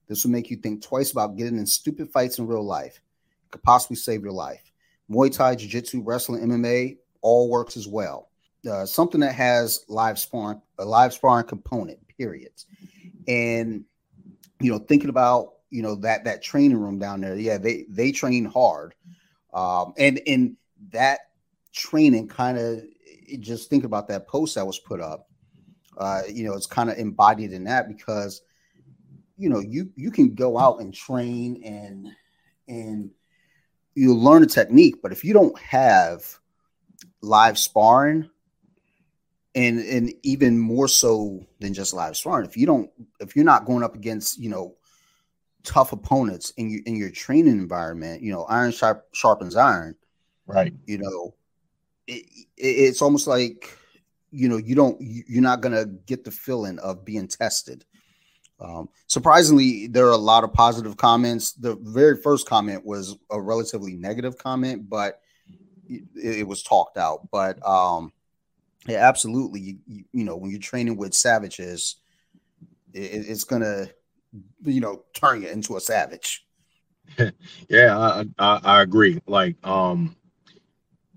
This 0.08 0.24
will 0.24 0.32
make 0.32 0.50
you 0.50 0.58
think 0.58 0.82
twice 0.82 1.12
about 1.12 1.36
getting 1.36 1.58
in 1.58 1.66
stupid 1.66 2.12
fights 2.12 2.38
in 2.38 2.48
real 2.48 2.64
life. 2.64 3.02
It 3.46 3.52
could 3.52 3.64
possibly 3.64 3.98
save 3.98 4.24
your 4.24 4.32
life. 4.32 4.72
Muay 5.10 5.36
Thai, 5.36 5.56
Jiu 5.56 5.68
Jitsu, 5.68 6.02
wrestling, 6.02 6.42
MMA, 6.44 6.98
all 7.22 7.50
works 7.50 7.76
as 7.76 7.88
well. 7.88 8.30
Uh, 8.70 8.86
something 8.86 9.22
that 9.22 9.34
has 9.34 9.86
live 9.88 10.20
sparring, 10.20 10.62
a 10.78 10.86
live 10.86 11.14
sparring 11.14 11.48
component. 11.48 12.00
Period. 12.18 12.52
And 13.28 13.84
you 14.60 14.72
know, 14.72 14.80
thinking 14.80 15.10
about 15.10 15.54
you 15.70 15.82
know 15.82 15.96
that 15.96 16.24
that 16.26 16.42
training 16.42 16.78
room 16.78 17.00
down 17.00 17.22
there, 17.22 17.36
yeah, 17.36 17.58
they 17.58 17.86
they 17.90 18.12
train 18.12 18.46
hard." 18.46 18.96
Um, 19.54 19.94
and 19.98 20.18
in 20.20 20.58
that 20.92 21.20
training, 21.74 22.28
kind 22.28 22.58
of 22.58 22.84
just 23.40 23.70
think 23.70 23.84
about 23.84 24.08
that 24.08 24.28
post 24.28 24.56
that 24.56 24.66
was 24.66 24.80
put 24.80 25.02
up. 25.02 25.30
Uh, 25.98 26.22
you 26.30 26.46
know, 26.46 26.54
it's 26.54 26.68
kind 26.68 26.90
of 26.90 26.98
embodied 26.98 27.52
in 27.52 27.64
that 27.66 27.88
because 27.88 28.42
you 29.38 29.50
know 29.50 29.60
you 29.60 29.90
you 29.96 30.12
can 30.12 30.34
go 30.34 30.58
out 30.58 30.80
and 30.80 30.94
train 30.94 31.62
and 31.64 32.08
and 32.68 33.12
you 33.96 34.14
learn 34.14 34.44
a 34.44 34.48
technique, 34.48 35.02
but 35.02 35.12
if 35.12 35.24
you 35.24 35.34
don't 35.34 35.58
have 35.60 36.24
live 37.22 37.58
sparring 37.58 38.30
and 39.58 39.80
and 39.80 40.14
even 40.22 40.60
more 40.60 40.88
so 40.88 41.44
than 41.60 41.74
just 41.74 41.94
live 41.94 42.16
sparring, 42.16 42.46
if 42.46 42.56
you 42.56 42.68
don't 42.68 42.92
if 43.20 43.36
you're 43.36 43.44
not 43.44 43.66
going 43.66 43.84
up 43.84 43.96
against 43.96 44.38
you 44.38 44.50
know 44.50 44.76
tough 45.64 45.92
opponents 45.92 46.52
in 46.52 46.70
your 46.70 46.82
in 46.86 46.96
your 46.96 47.10
training 47.10 47.58
environment, 47.58 48.22
you 48.22 48.32
know, 48.32 48.44
iron 48.44 48.72
sharp, 48.72 49.08
sharpens 49.14 49.56
iron. 49.56 49.96
Right. 50.46 50.74
You 50.86 51.00
know, 51.00 51.34
it, 52.06 52.24
it, 52.56 52.68
it's 52.68 53.02
almost 53.02 53.26
like 53.26 53.76
you 54.32 54.48
know 54.48 54.58
you 54.58 54.76
don't 54.76 54.96
you're 55.02 55.42
not 55.42 55.62
gonna 55.62 55.86
get 55.86 56.24
the 56.24 56.32
feeling 56.32 56.78
of 56.80 57.04
being 57.04 57.28
tested. 57.28 57.84
Um, 58.60 58.90
surprisingly, 59.08 59.88
there 59.88 60.06
are 60.06 60.12
a 60.12 60.18
lot 60.18 60.44
of 60.44 60.54
positive 60.54 60.98
comments. 60.98 61.54
The 61.54 61.76
very 61.82 62.22
first 62.22 62.48
comment 62.48 62.86
was 62.86 63.18
a 63.32 63.42
relatively 63.42 63.96
negative 63.96 64.38
comment, 64.38 64.88
but 64.88 65.20
it, 65.88 66.04
it 66.16 66.48
was 66.48 66.62
talked 66.62 66.98
out. 66.98 67.28
But 67.32 67.66
um, 67.68 68.14
yeah, 68.86 69.08
absolutely. 69.08 69.60
You, 69.62 69.78
you, 69.88 70.04
you, 70.12 70.24
know, 70.24 70.36
when 70.36 70.52
you're 70.52 70.60
training 70.60 70.98
with 70.98 71.14
savages, 71.14 71.96
it's 72.94 73.44
gonna 73.44 73.88
you 74.64 74.82
know, 74.82 75.04
turn 75.14 75.42
you 75.42 75.50
into 75.50 75.78
a 75.78 75.82
savage. 75.82 76.46
yeah, 77.70 77.98
I, 77.98 78.26
I, 78.38 78.60
I 78.64 78.82
agree. 78.82 79.22
Like, 79.28 79.56
um, 79.66 80.16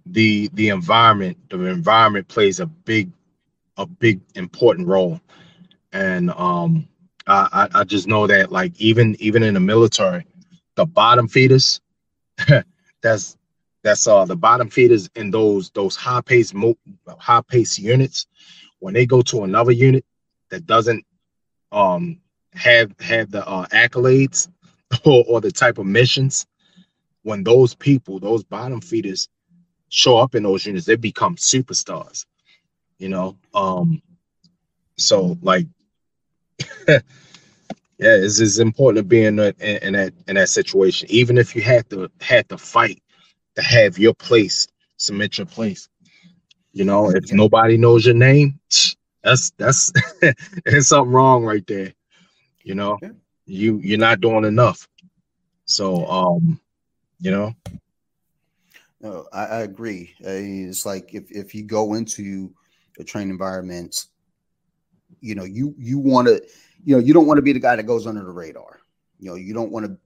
the 0.07 0.51
the 0.55 0.71
environment, 0.71 1.37
the 1.51 1.65
environment 1.67 2.29
plays 2.29 2.61
a 2.61 2.67
big, 2.67 3.11
a 3.77 3.87
big 3.87 4.21
important 4.35 4.89
role, 4.89 5.21
and 5.93 6.31
um, 6.31 6.89
I, 7.27 7.69
I 7.75 7.85
just 7.85 8.09
know 8.09 8.27
that 8.27 8.51
like 8.51 8.81
even 8.81 9.17
even 9.21 9.43
in 9.43 9.55
the 9.55 9.61
military, 9.61 10.27
the 10.75 10.87
bottom 10.87 11.29
feeders, 11.29 11.81
that's 13.03 13.37
that's 13.83 14.07
uh 14.07 14.25
the 14.25 14.37
bottom 14.37 14.69
feeders 14.69 15.09
in 15.17 15.31
those 15.31 15.71
those 15.71 15.97
high 15.97 16.21
pace 16.21 16.53
high 17.19 17.43
pace 17.49 17.79
units 17.79 18.27
when 18.81 18.95
they 18.95 19.07
go 19.07 19.23
to 19.23 19.45
another 19.45 19.73
unit 19.73 20.05
that 20.51 20.67
doesn't 20.67 21.05
um 21.73 22.21
have 22.53 22.93
have 23.01 23.31
the 23.31 23.47
uh, 23.47 23.67
accolades 23.69 24.49
or, 25.05 25.25
or 25.29 25.41
the 25.41 25.53
type 25.53 25.79
of 25.79 25.87
missions 25.87 26.47
when 27.23 27.45
those 27.45 27.75
people 27.75 28.19
those 28.19 28.43
bottom 28.45 28.81
feeders 28.81 29.29
show 29.89 30.19
up 30.19 30.35
in 30.35 30.43
those 30.43 30.67
units 30.67 30.87
they 30.87 30.97
become 30.97 31.37
superstars 31.37 32.27
you 32.99 33.09
know? 33.09 33.37
Um 33.55 34.03
so 34.97 35.39
like 35.43 35.67
yeah 36.89 36.99
it's, 37.99 38.39
it's 38.39 38.59
important 38.59 38.99
to 38.99 39.09
be 39.09 39.25
in 39.25 39.37
that 39.37 39.59
in, 39.61 39.77
in 39.79 39.93
that 39.95 40.13
in 40.29 40.35
that 40.37 40.49
situation 40.49 41.09
even 41.11 41.39
if 41.39 41.57
you 41.57 41.63
had 41.63 41.89
to 41.91 42.11
had 42.21 42.49
to 42.51 42.59
fight 42.59 43.03
have 43.63 43.99
your 43.99 44.15
place 44.15 44.67
submit 44.97 45.39
your 45.39 45.47
place 45.47 45.89
you 46.73 46.85
know 46.85 47.11
if 47.11 47.33
nobody 47.33 47.77
knows 47.77 48.05
your 48.07 48.15
name 48.15 48.59
that's 49.23 49.51
that's 49.59 49.93
there's 50.65 50.89
something 50.89 51.13
wrong 51.13 51.45
right 51.45 51.67
there 51.67 51.93
you 52.63 52.75
know, 52.75 52.99
yeah. 53.03 53.11
you 53.47 53.81
you're 53.83 53.99
not 53.99 54.21
doing 54.21 54.45
enough. 54.45 54.89
So 55.65 56.07
um, 56.07 56.61
you 57.19 57.31
know. 57.31 57.55
No, 59.01 59.27
I, 59.33 59.47
I 59.47 59.61
agree. 59.61 60.15
it's 60.21 60.85
like 60.85 61.15
if, 61.15 61.31
if 61.31 61.55
you 61.55 61.63
go 61.63 61.95
into 61.95 62.53
a 62.99 63.05
training 63.05 63.31
environment, 63.31 64.07
you 65.21 65.35
know, 65.35 65.45
you 65.45 65.75
you 65.79 65.99
want 65.99 66.29
to, 66.29 66.43
you 66.85 66.97
know, 66.97 67.03
you 67.03 67.15
don't 67.15 67.27
want 67.27 67.39
to 67.39 67.43
be 67.43 67.53
the 67.53 67.61
guy 67.61 67.77
that 67.77 67.85
goes 67.85 68.07
under 68.07 68.23
the 68.23 68.31
radar. 68.31 68.81
You 69.19 69.31
know, 69.31 69.37
you 69.37 69.55
don't 69.55 69.71
want 69.71 69.87
to, 69.87 69.97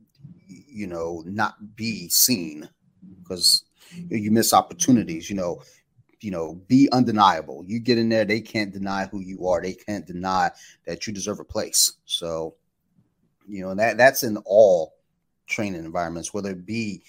you 0.46 0.86
know, 0.86 1.22
not 1.26 1.54
be 1.74 2.08
seen 2.08 2.68
because 3.24 3.64
you 4.08 4.30
miss 4.30 4.52
opportunities. 4.52 5.28
You 5.28 5.36
know, 5.36 5.62
you 6.20 6.30
know, 6.30 6.54
be 6.68 6.88
undeniable. 6.92 7.64
You 7.66 7.80
get 7.80 7.98
in 7.98 8.08
there, 8.08 8.24
they 8.24 8.40
can't 8.40 8.72
deny 8.72 9.06
who 9.06 9.20
you 9.20 9.46
are. 9.48 9.60
They 9.60 9.74
can't 9.74 10.06
deny 10.06 10.50
that 10.86 11.06
you 11.06 11.12
deserve 11.12 11.40
a 11.40 11.44
place. 11.44 11.92
So, 12.06 12.54
you 13.46 13.62
know, 13.62 13.74
that 13.74 13.98
that's 13.98 14.22
in 14.22 14.38
all 14.46 14.94
training 15.46 15.84
environments, 15.84 16.32
whether 16.32 16.50
it 16.50 16.64
be 16.64 17.02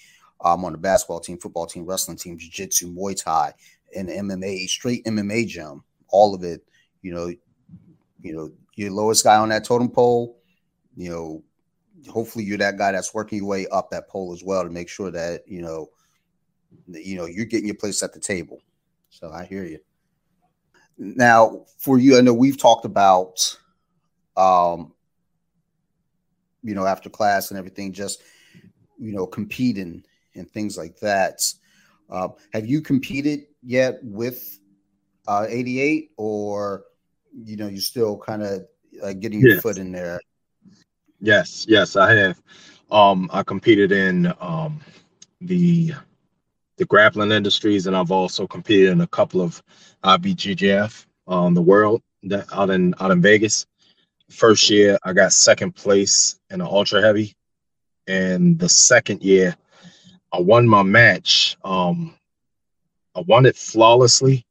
um, 0.44 0.64
on 0.64 0.72
the 0.72 0.78
basketball 0.78 1.20
team, 1.20 1.38
football 1.38 1.66
team, 1.66 1.86
wrestling 1.86 2.18
team, 2.18 2.36
jiu-jitsu, 2.36 2.92
Muay 2.92 3.22
Thai, 3.22 3.54
and 3.96 4.08
MMA, 4.08 4.68
straight 4.68 5.04
MMA 5.06 5.46
gym, 5.46 5.82
all 6.08 6.34
of 6.34 6.44
it, 6.44 6.62
you 7.02 7.14
know, 7.14 7.32
you 8.22 8.34
know, 8.34 8.50
you're 8.74 8.90
lowest 8.90 9.24
guy 9.24 9.36
on 9.36 9.48
that 9.48 9.64
totem 9.64 9.88
pole, 9.88 10.38
you 10.96 11.10
know, 11.10 11.42
hopefully 12.10 12.44
you're 12.44 12.58
that 12.58 12.76
guy 12.76 12.92
that's 12.92 13.14
working 13.14 13.38
your 13.38 13.46
way 13.46 13.66
up 13.68 13.90
that 13.90 14.08
pole 14.08 14.32
as 14.32 14.44
well 14.44 14.62
to 14.62 14.70
make 14.70 14.88
sure 14.88 15.10
that, 15.10 15.42
you 15.46 15.62
know, 15.62 15.88
you 16.88 17.16
know, 17.16 17.26
you're 17.26 17.46
getting 17.46 17.66
your 17.66 17.76
place 17.76 18.02
at 18.02 18.12
the 18.12 18.20
table. 18.20 18.60
So 19.10 19.30
I 19.30 19.44
hear 19.44 19.64
you. 19.64 19.78
Now, 20.98 21.64
for 21.78 21.98
you, 21.98 22.16
I 22.16 22.20
know 22.22 22.32
we've 22.32 22.58
talked 22.58 22.84
about, 22.84 23.56
um, 24.36 24.92
you 26.62 26.74
know, 26.74 26.86
after 26.86 27.10
class 27.10 27.50
and 27.50 27.58
everything, 27.58 27.92
just 27.92 28.22
you 28.98 29.12
know, 29.12 29.26
competing 29.26 30.04
and 30.34 30.50
things 30.50 30.76
like 30.78 30.98
that. 31.00 31.40
Uh, 32.08 32.28
have 32.52 32.66
you 32.66 32.80
competed 32.80 33.46
yet 33.62 33.98
with 34.02 34.58
uh, 35.28 35.46
88, 35.48 36.12
or 36.16 36.84
you 37.44 37.56
know, 37.56 37.68
you're 37.68 37.80
still 37.80 38.16
kind 38.16 38.42
of 38.42 38.66
uh, 39.02 39.12
getting 39.12 39.40
your 39.40 39.54
yes. 39.54 39.62
foot 39.62 39.78
in 39.78 39.92
there? 39.92 40.20
Yes, 41.20 41.66
yes, 41.68 41.96
I 41.96 42.14
have. 42.14 42.40
Um, 42.90 43.28
I 43.32 43.42
competed 43.42 43.92
in 43.92 44.32
um, 44.40 44.80
the 45.40 45.92
the 46.76 46.84
grappling 46.84 47.32
industries, 47.32 47.86
and 47.86 47.96
I've 47.96 48.10
also 48.10 48.46
competed 48.46 48.90
in 48.90 49.00
a 49.00 49.06
couple 49.06 49.40
of 49.40 49.62
IBJJF 50.04 51.06
um, 51.26 51.54
the 51.54 51.62
world 51.62 52.02
that 52.24 52.46
out 52.52 52.70
in 52.70 52.94
out 53.00 53.10
in 53.10 53.22
Vegas. 53.22 53.66
first 54.30 54.70
year 54.70 54.98
I 55.04 55.12
got 55.12 55.32
second 55.32 55.72
place 55.72 56.38
in 56.50 56.58
the 56.58 56.66
ultra 56.66 57.00
heavy, 57.00 57.34
and 58.06 58.58
the 58.58 58.68
second 58.68 59.22
year 59.22 59.56
I 60.32 60.40
won 60.40 60.68
my 60.68 60.82
match. 60.82 61.56
Um, 61.64 62.14
I 63.14 63.20
won 63.20 63.46
it 63.46 63.56
flawlessly. 63.56 64.44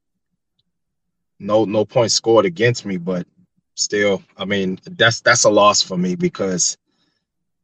No, 1.40 1.66
no 1.66 1.86
points 1.86 2.16
scored 2.16 2.46
against 2.46 2.86
me, 2.86 2.98
but 2.98 3.28
still, 3.76 4.24
I 4.38 4.46
mean, 4.46 4.80
that's 4.86 5.22
that's 5.22 5.44
a 5.44 5.50
loss 5.50 5.82
for 5.82 5.98
me 5.98 6.16
because 6.16 6.78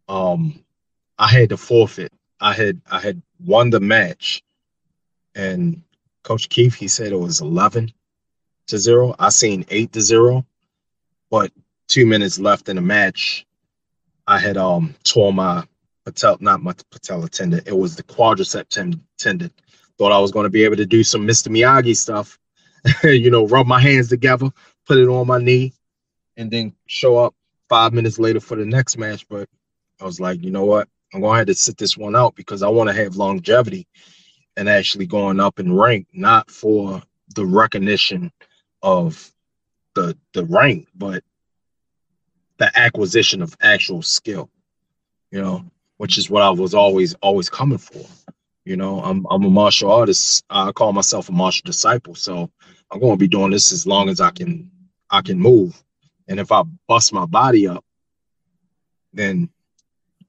um 0.08 0.64
I 1.18 1.28
had 1.28 1.50
to 1.50 1.58
forfeit. 1.58 2.12
I 2.40 2.54
had 2.54 2.82
I 2.90 3.00
had 3.00 3.22
won 3.40 3.70
the 3.70 3.80
match, 3.80 4.44
and 5.36 5.82
Coach 6.24 6.50
Keith 6.50 6.76
he 6.76 6.88
said 6.88 7.12
it 7.12 7.20
was 7.20 7.42
eleven 7.42 7.92
to 8.68 8.78
zero. 8.78 9.16
I 9.20 9.30
seen 9.30 9.66
eight 9.70 9.92
to 9.94 10.02
zero, 10.02 10.46
but 11.30 11.52
two 11.88 12.06
minutes 12.06 12.40
left 12.40 12.70
in 12.70 12.78
the 12.78 12.82
match, 12.82 13.46
I 14.28 14.40
had 14.40 14.58
um 14.58 14.96
tore 15.04 15.34
my 15.34 15.66
patel 16.06 16.38
not 16.40 16.62
my 16.62 16.74
patella 16.92 17.30
tendon. 17.30 17.62
It 17.66 17.78
was 17.78 17.96
the 17.96 18.04
quadricep 18.04 18.68
tendon. 19.18 19.52
Thought 19.98 20.12
I 20.12 20.20
was 20.20 20.32
going 20.32 20.46
to 20.46 20.50
be 20.50 20.64
able 20.64 20.78
to 20.78 20.86
do 20.86 21.04
some 21.04 21.28
Mr. 21.28 21.50
Miyagi 21.50 21.96
stuff, 21.96 22.40
you 23.04 23.30
know, 23.30 23.46
rub 23.46 23.68
my 23.68 23.80
hands 23.80 24.10
together, 24.10 24.50
put 24.88 24.98
it 24.98 25.08
on 25.08 25.28
my 25.28 25.38
knee, 25.38 25.74
and 26.38 26.50
then 26.50 26.74
show 26.88 27.18
up 27.18 27.36
five 27.70 27.94
minutes 27.94 28.18
later 28.18 28.40
for 28.40 28.56
the 28.56 28.66
next 28.66 28.98
match. 28.98 29.28
But 29.28 29.48
I 30.00 30.06
was 30.06 30.20
like, 30.20 30.44
you 30.44 30.50
know 30.50 30.66
what? 30.66 30.88
I'm 31.14 31.22
going 31.22 31.34
to 31.34 31.38
have 31.40 31.48
to 31.48 31.54
sit 31.54 31.78
this 31.78 31.98
one 31.98 32.16
out 32.16 32.36
because 32.36 32.64
I 32.64 32.70
want 32.70 32.90
to 32.90 32.96
have 32.96 33.16
longevity 33.16 33.86
and 34.58 34.70
actually 34.70 35.06
going 35.06 35.40
up 35.40 35.60
in 35.60 35.76
rank, 35.76 36.08
not 36.14 36.50
for 36.52 37.02
the 37.36 37.46
recognition 37.46 38.32
of 38.82 39.32
the 39.96 40.18
the 40.34 40.46
rank, 40.46 40.88
but 40.96 41.24
the 42.58 42.72
acquisition 42.80 43.42
of 43.42 43.56
actual 43.62 44.02
skill. 44.02 44.50
You 45.32 45.42
know, 45.42 45.66
which 45.98 46.18
is 46.18 46.30
what 46.30 46.44
I 46.44 46.50
was 46.50 46.74
always 46.74 47.14
always 47.16 47.50
coming 47.50 47.78
for. 47.78 48.06
You 48.66 48.78
know, 48.78 49.02
I'm 49.02 49.26
I'm 49.30 49.44
a 49.44 49.50
martial 49.50 49.92
artist. 49.92 50.44
I 50.50 50.72
call 50.72 50.94
myself 50.94 51.30
a 51.30 51.32
martial 51.32 51.64
disciple. 51.66 52.16
So 52.16 52.50
I'm 52.92 53.00
going 53.00 53.14
to 53.14 53.18
be 53.18 53.28
doing 53.28 53.52
this 53.52 53.72
as 53.72 53.88
long 53.88 54.10
as 54.10 54.20
I 54.20 54.32
can 54.32 54.70
I 55.10 55.22
can 55.22 55.40
move. 55.40 55.82
And 56.28 56.40
if 56.40 56.52
I 56.52 56.64
bust 56.88 57.14
my 57.14 57.26
body 57.26 57.68
up, 57.68 57.84
then 59.14 59.50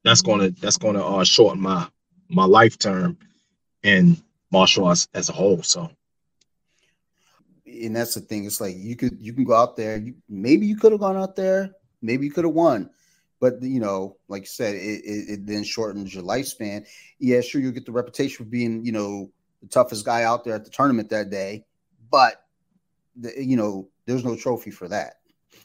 that's 0.04 0.22
gonna 0.22 0.50
that's 0.50 0.78
gonna 0.78 1.04
uh, 1.04 1.24
shorten 1.24 1.60
my 1.60 1.88
my 2.28 2.44
life 2.44 2.78
term 2.78 3.18
in 3.82 4.16
martial 4.50 4.86
arts 4.86 5.08
as 5.14 5.28
a 5.28 5.32
whole. 5.32 5.62
So, 5.62 5.90
and 7.66 7.96
that's 7.96 8.14
the 8.14 8.20
thing. 8.20 8.44
It's 8.44 8.60
like 8.60 8.76
you 8.76 8.96
could 8.96 9.20
you 9.20 9.32
can 9.32 9.44
go 9.44 9.54
out 9.54 9.76
there. 9.76 9.96
You, 9.96 10.14
maybe 10.28 10.66
you 10.66 10.76
could 10.76 10.92
have 10.92 11.00
gone 11.00 11.16
out 11.16 11.36
there. 11.36 11.70
Maybe 12.00 12.26
you 12.26 12.32
could 12.32 12.44
have 12.44 12.54
won. 12.54 12.90
But 13.40 13.60
you 13.60 13.80
know, 13.80 14.16
like 14.28 14.42
you 14.42 14.46
said, 14.46 14.76
it, 14.76 15.02
it, 15.04 15.30
it 15.30 15.46
then 15.46 15.64
shortens 15.64 16.14
your 16.14 16.22
lifespan. 16.22 16.86
Yeah, 17.18 17.40
sure, 17.40 17.60
you'll 17.60 17.72
get 17.72 17.86
the 17.86 17.92
reputation 17.92 18.44
for 18.44 18.48
being, 18.48 18.84
you 18.84 18.92
know, 18.92 19.32
the 19.60 19.68
toughest 19.68 20.04
guy 20.04 20.22
out 20.22 20.44
there 20.44 20.54
at 20.54 20.64
the 20.64 20.70
tournament 20.70 21.10
that 21.10 21.30
day. 21.30 21.64
But 22.08 22.44
the, 23.16 23.32
you 23.36 23.56
know, 23.56 23.88
there's 24.06 24.24
no 24.24 24.36
trophy 24.36 24.70
for 24.70 24.88
that. 24.88 25.14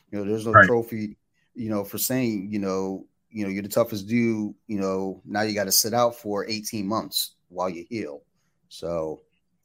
You 0.10 0.18
know, 0.18 0.26
there's 0.26 0.46
no 0.46 0.54
right. 0.54 0.66
trophy, 0.66 1.18
you 1.54 1.70
know, 1.70 1.84
for 1.84 2.00
saying, 2.00 2.50
you 2.52 2.58
know, 2.58 3.06
you 3.30 3.44
know, 3.44 3.52
you're 3.52 3.62
the 3.62 3.70
toughest 3.70 4.08
dude, 4.08 4.56
you 4.68 4.80
know, 4.80 5.22
now 5.26 5.42
you 5.42 5.54
got 5.54 5.66
to 5.66 5.72
sit 5.72 5.94
out 5.94 6.16
for 6.16 6.48
18 6.48 6.88
months 6.88 7.36
while 7.50 7.70
you 7.70 7.86
heal. 7.90 8.22
So 8.70 9.22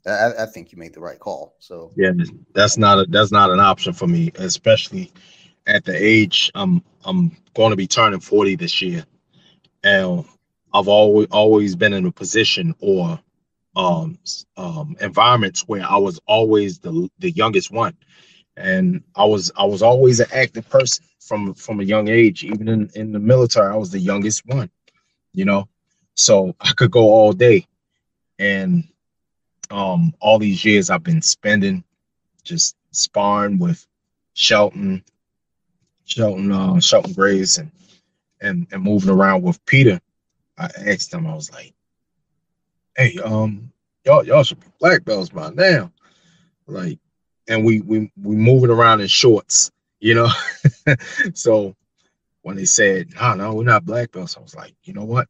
I, 0.07 0.33
I, 0.41 0.47
think 0.47 0.73
you 0.73 0.79
made 0.79 0.95
the 0.95 1.01
right 1.01 1.19
call. 1.19 1.57
So 1.59 1.93
yeah, 1.97 2.13
that's 2.55 2.77
not 2.77 2.99
a 2.99 3.07
that's 3.09 3.33
not 3.33 3.51
an 3.51 3.61
option 3.61 3.93
for 3.93 4.07
me, 4.07 4.33
especially 4.37 5.13
at 5.67 5.85
the 5.85 5.95
age 5.95 6.51
I'm 6.55 6.83
I'm 7.05 7.37
going 7.55 7.71
to 7.71 7.77
be 7.77 7.87
turning 7.87 8.21
40 8.21 8.57
this 8.57 8.81
year. 8.83 9.05
And 9.85 10.25
I've 10.73 10.89
always 10.89 11.29
always 11.31 11.77
been 11.77 11.93
in 11.93 12.07
a 12.07 12.13
position 12.13 12.75
or 12.81 13.19
um 13.75 14.19
um 14.57 14.97
environments 15.01 15.67
where 15.67 15.85
I 15.85 15.97
was 15.97 16.21
always 16.27 16.79
the 16.79 17.09
the 17.19 17.31
youngest 17.31 17.71
one 17.71 17.97
and 18.57 19.03
I 19.17 19.25
was 19.25 19.51
I 19.57 19.65
was 19.65 19.83
always 19.83 20.21
an 20.21 20.29
active 20.33 20.69
person 20.69 21.05
from 21.21 21.55
from 21.55 21.81
a 21.81 21.85
young 21.85 22.09
age. 22.09 22.45
Even 22.45 22.69
in 22.69 22.91
in 22.95 23.13
the 23.13 23.19
military, 23.19 23.73
I 23.73 23.77
was 23.77 23.91
the 23.91 23.99
youngest 23.99 24.47
one, 24.47 24.71
you 25.33 25.45
know. 25.45 25.69
So 26.15 26.55
I 26.61 26.73
could 26.73 26.91
go 26.91 27.05
all 27.11 27.33
day, 27.33 27.67
and 28.43 28.83
um, 29.71 30.13
all 30.21 30.41
these 30.41 30.65
years 30.65 30.91
I've 30.91 31.05
been 31.05 31.23
spending 31.23 31.85
just 32.43 32.77
sparring 32.91 33.59
with 33.59 33.87
Shelton, 34.35 35.05
Shelton, 36.05 36.51
uh, 36.51 36.81
Shelton 36.81 37.13
Graves, 37.13 37.59
and 37.59 37.71
and 38.41 38.67
and 38.73 38.83
moving 38.83 39.11
around 39.11 39.43
with 39.43 39.65
Peter. 39.65 40.01
I 40.59 40.69
asked 40.87 41.15
him, 41.15 41.27
I 41.27 41.35
was 41.35 41.53
like, 41.53 41.73
"Hey, 42.97 43.17
um, 43.25 43.71
y'all 44.05 44.27
y'all 44.27 44.43
should 44.43 44.61
be 44.61 44.67
black 44.81 45.05
belts 45.05 45.31
by 45.31 45.51
now." 45.51 45.93
Like, 46.67 46.99
and 47.47 47.65
we 47.65 47.81
we 47.81 48.11
we 48.21 48.35
moving 48.35 48.71
around 48.71 49.03
in 49.03 49.07
shorts, 49.07 49.71
you 50.01 50.15
know. 50.15 50.29
so 51.35 51.77
when 52.43 52.57
they 52.57 52.65
said, 52.65 53.15
"No, 53.15 53.35
no, 53.35 53.55
we're 53.55 53.65
not 53.65 53.87
black 53.87 54.11
belts," 54.11 54.37
I 54.37 54.41
was 54.41 54.57
like, 54.57 54.75
you 54.83 54.95
know 54.95 55.05
what? 55.05 55.29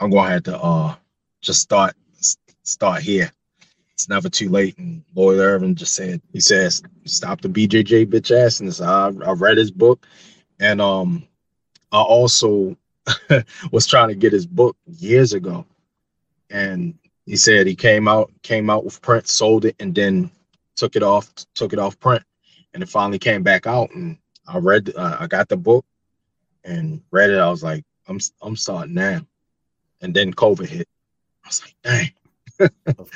I'm 0.00 0.10
gonna 0.10 0.30
have 0.30 0.44
to 0.44 0.58
uh 0.58 0.96
just 1.42 1.60
start 1.60 1.94
start 2.62 3.02
here. 3.02 3.30
It's 3.92 4.08
never 4.08 4.28
too 4.28 4.48
late. 4.48 4.78
And 4.78 5.04
Lloyd 5.14 5.38
Irvin 5.38 5.74
just 5.74 5.94
said, 5.94 6.22
he 6.32 6.40
says, 6.40 6.82
stop 7.04 7.40
the 7.40 7.48
BJJ 7.48 8.06
bitch 8.06 8.30
ass. 8.30 8.60
And 8.60 8.74
I, 8.80 9.28
I 9.28 9.32
read 9.32 9.58
his 9.58 9.70
book, 9.70 10.06
and 10.60 10.80
um, 10.80 11.26
I 11.90 12.00
also 12.00 12.76
was 13.72 13.86
trying 13.86 14.08
to 14.08 14.14
get 14.14 14.32
his 14.32 14.46
book 14.46 14.76
years 14.86 15.32
ago, 15.34 15.66
and 16.50 16.94
he 17.26 17.36
said 17.36 17.66
he 17.66 17.74
came 17.74 18.08
out 18.08 18.30
came 18.42 18.70
out 18.70 18.84
with 18.84 19.02
print, 19.02 19.28
sold 19.28 19.64
it, 19.64 19.76
and 19.78 19.94
then 19.94 20.30
took 20.76 20.96
it 20.96 21.02
off 21.02 21.32
took 21.54 21.72
it 21.72 21.78
off 21.78 21.98
print, 21.98 22.22
and 22.72 22.82
it 22.82 22.88
finally 22.88 23.18
came 23.18 23.42
back 23.42 23.66
out. 23.66 23.90
And 23.90 24.16
I 24.46 24.58
read 24.58 24.92
uh, 24.96 25.16
I 25.20 25.26
got 25.26 25.48
the 25.48 25.56
book 25.56 25.84
and 26.64 27.02
read 27.10 27.30
it. 27.30 27.38
I 27.38 27.50
was 27.50 27.62
like, 27.62 27.84
I'm 28.08 28.18
I'm 28.40 28.56
starting 28.56 28.94
now, 28.94 29.20
and 30.00 30.14
then 30.14 30.32
COVID 30.32 30.68
hit. 30.68 30.88
I 31.44 31.48
was 31.48 31.62
like, 31.62 31.76
dang. 31.82 32.96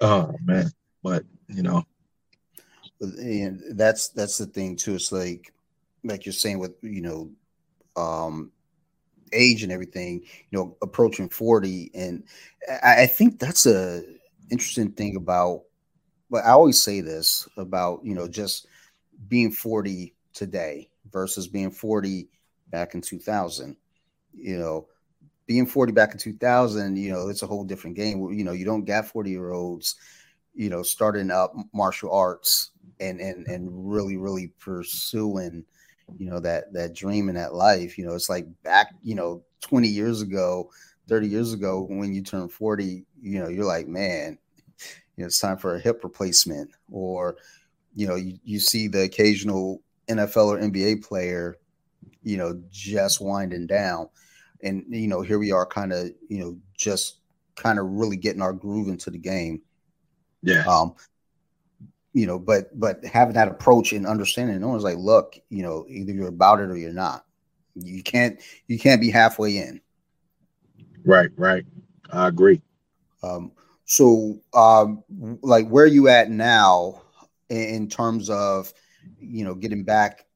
oh 0.00 0.34
man, 0.44 0.70
but 1.02 1.24
you 1.48 1.62
know, 1.62 1.84
and 3.00 3.62
that's 3.72 4.08
that's 4.08 4.38
the 4.38 4.46
thing 4.46 4.76
too. 4.76 4.94
It's 4.94 5.12
like 5.12 5.52
like 6.04 6.26
you're 6.26 6.32
saying 6.32 6.58
with 6.58 6.74
you 6.82 7.02
know 7.02 7.30
um 7.96 8.52
age 9.32 9.62
and 9.62 9.72
everything, 9.72 10.22
you 10.50 10.58
know, 10.58 10.76
approaching 10.82 11.28
40. 11.28 11.90
And 11.94 12.24
I, 12.82 13.02
I 13.02 13.06
think 13.06 13.38
that's 13.38 13.66
a 13.66 14.02
interesting 14.50 14.90
thing 14.90 15.16
about 15.16 15.62
but 16.30 16.44
I 16.44 16.50
always 16.50 16.80
say 16.80 17.00
this 17.00 17.48
about, 17.56 18.04
you 18.04 18.14
know, 18.14 18.28
just 18.28 18.66
being 19.28 19.50
40 19.50 20.14
today 20.32 20.88
versus 21.10 21.48
being 21.48 21.72
40 21.72 22.28
back 22.68 22.94
in 22.94 23.00
2000. 23.00 23.76
You 24.32 24.58
know, 24.58 24.86
being 25.50 25.66
40 25.66 25.90
back 25.90 26.12
in 26.12 26.18
2000, 26.18 26.96
you 26.96 27.10
know, 27.10 27.28
it's 27.28 27.42
a 27.42 27.46
whole 27.48 27.64
different 27.64 27.96
game. 27.96 28.20
You 28.32 28.44
know, 28.44 28.52
you 28.52 28.64
don't 28.64 28.84
get 28.84 29.08
40 29.08 29.30
year 29.32 29.50
olds, 29.50 29.96
you 30.54 30.70
know, 30.70 30.80
starting 30.80 31.28
up 31.28 31.52
martial 31.74 32.12
arts 32.12 32.70
and 33.00 33.20
and 33.20 33.48
and 33.48 33.68
really 33.68 34.16
really 34.16 34.52
pursuing, 34.60 35.64
you 36.18 36.30
know, 36.30 36.38
that 36.38 36.72
that 36.74 36.94
dream 36.94 37.28
and 37.28 37.36
that 37.36 37.52
life. 37.52 37.98
You 37.98 38.06
know, 38.06 38.14
it's 38.14 38.28
like 38.28 38.46
back, 38.62 38.94
you 39.02 39.16
know, 39.16 39.42
20 39.62 39.88
years 39.88 40.22
ago, 40.22 40.70
30 41.08 41.26
years 41.26 41.52
ago 41.52 41.84
when 41.90 42.14
you 42.14 42.22
turn 42.22 42.48
40, 42.48 43.04
you 43.20 43.40
know, 43.40 43.48
you're 43.48 43.64
like, 43.64 43.88
man, 43.88 44.38
you 45.16 45.24
know, 45.24 45.26
it's 45.26 45.40
time 45.40 45.58
for 45.58 45.74
a 45.74 45.80
hip 45.80 46.04
replacement, 46.04 46.70
or 46.92 47.34
you 47.96 48.06
know, 48.06 48.14
you, 48.14 48.38
you 48.44 48.60
see 48.60 48.86
the 48.86 49.02
occasional 49.02 49.82
NFL 50.06 50.46
or 50.46 50.60
NBA 50.60 51.02
player, 51.02 51.56
you 52.22 52.36
know, 52.36 52.62
just 52.70 53.20
winding 53.20 53.66
down. 53.66 54.08
And 54.62 54.84
you 54.88 55.08
know, 55.08 55.22
here 55.22 55.38
we 55.38 55.52
are 55.52 55.66
kind 55.66 55.92
of, 55.92 56.10
you 56.28 56.38
know, 56.38 56.58
just 56.76 57.16
kind 57.56 57.78
of 57.78 57.86
really 57.86 58.16
getting 58.16 58.42
our 58.42 58.52
groove 58.52 58.88
into 58.88 59.10
the 59.10 59.18
game. 59.18 59.62
Yeah. 60.42 60.64
Um, 60.66 60.94
you 62.12 62.26
know, 62.26 62.38
but 62.38 62.78
but 62.78 63.04
having 63.04 63.34
that 63.34 63.48
approach 63.48 63.92
and 63.92 64.06
understanding, 64.06 64.60
no 64.60 64.68
one's 64.68 64.84
like, 64.84 64.96
look, 64.96 65.38
you 65.48 65.62
know, 65.62 65.86
either 65.88 66.12
you're 66.12 66.28
about 66.28 66.60
it 66.60 66.70
or 66.70 66.76
you're 66.76 66.92
not. 66.92 67.24
You 67.74 68.02
can't 68.02 68.40
you 68.66 68.78
can't 68.78 69.00
be 69.00 69.10
halfway 69.10 69.58
in. 69.58 69.80
Right, 71.04 71.30
right. 71.36 71.64
I 72.12 72.28
agree. 72.28 72.60
Um, 73.22 73.52
so, 73.84 74.40
um, 74.54 75.02
like, 75.42 75.68
where 75.68 75.84
are 75.84 75.88
you 75.88 76.08
at 76.08 76.30
now 76.30 77.02
in 77.48 77.88
terms 77.88 78.30
of, 78.30 78.72
you 79.18 79.44
know, 79.44 79.54
getting 79.54 79.84
back 79.84 80.26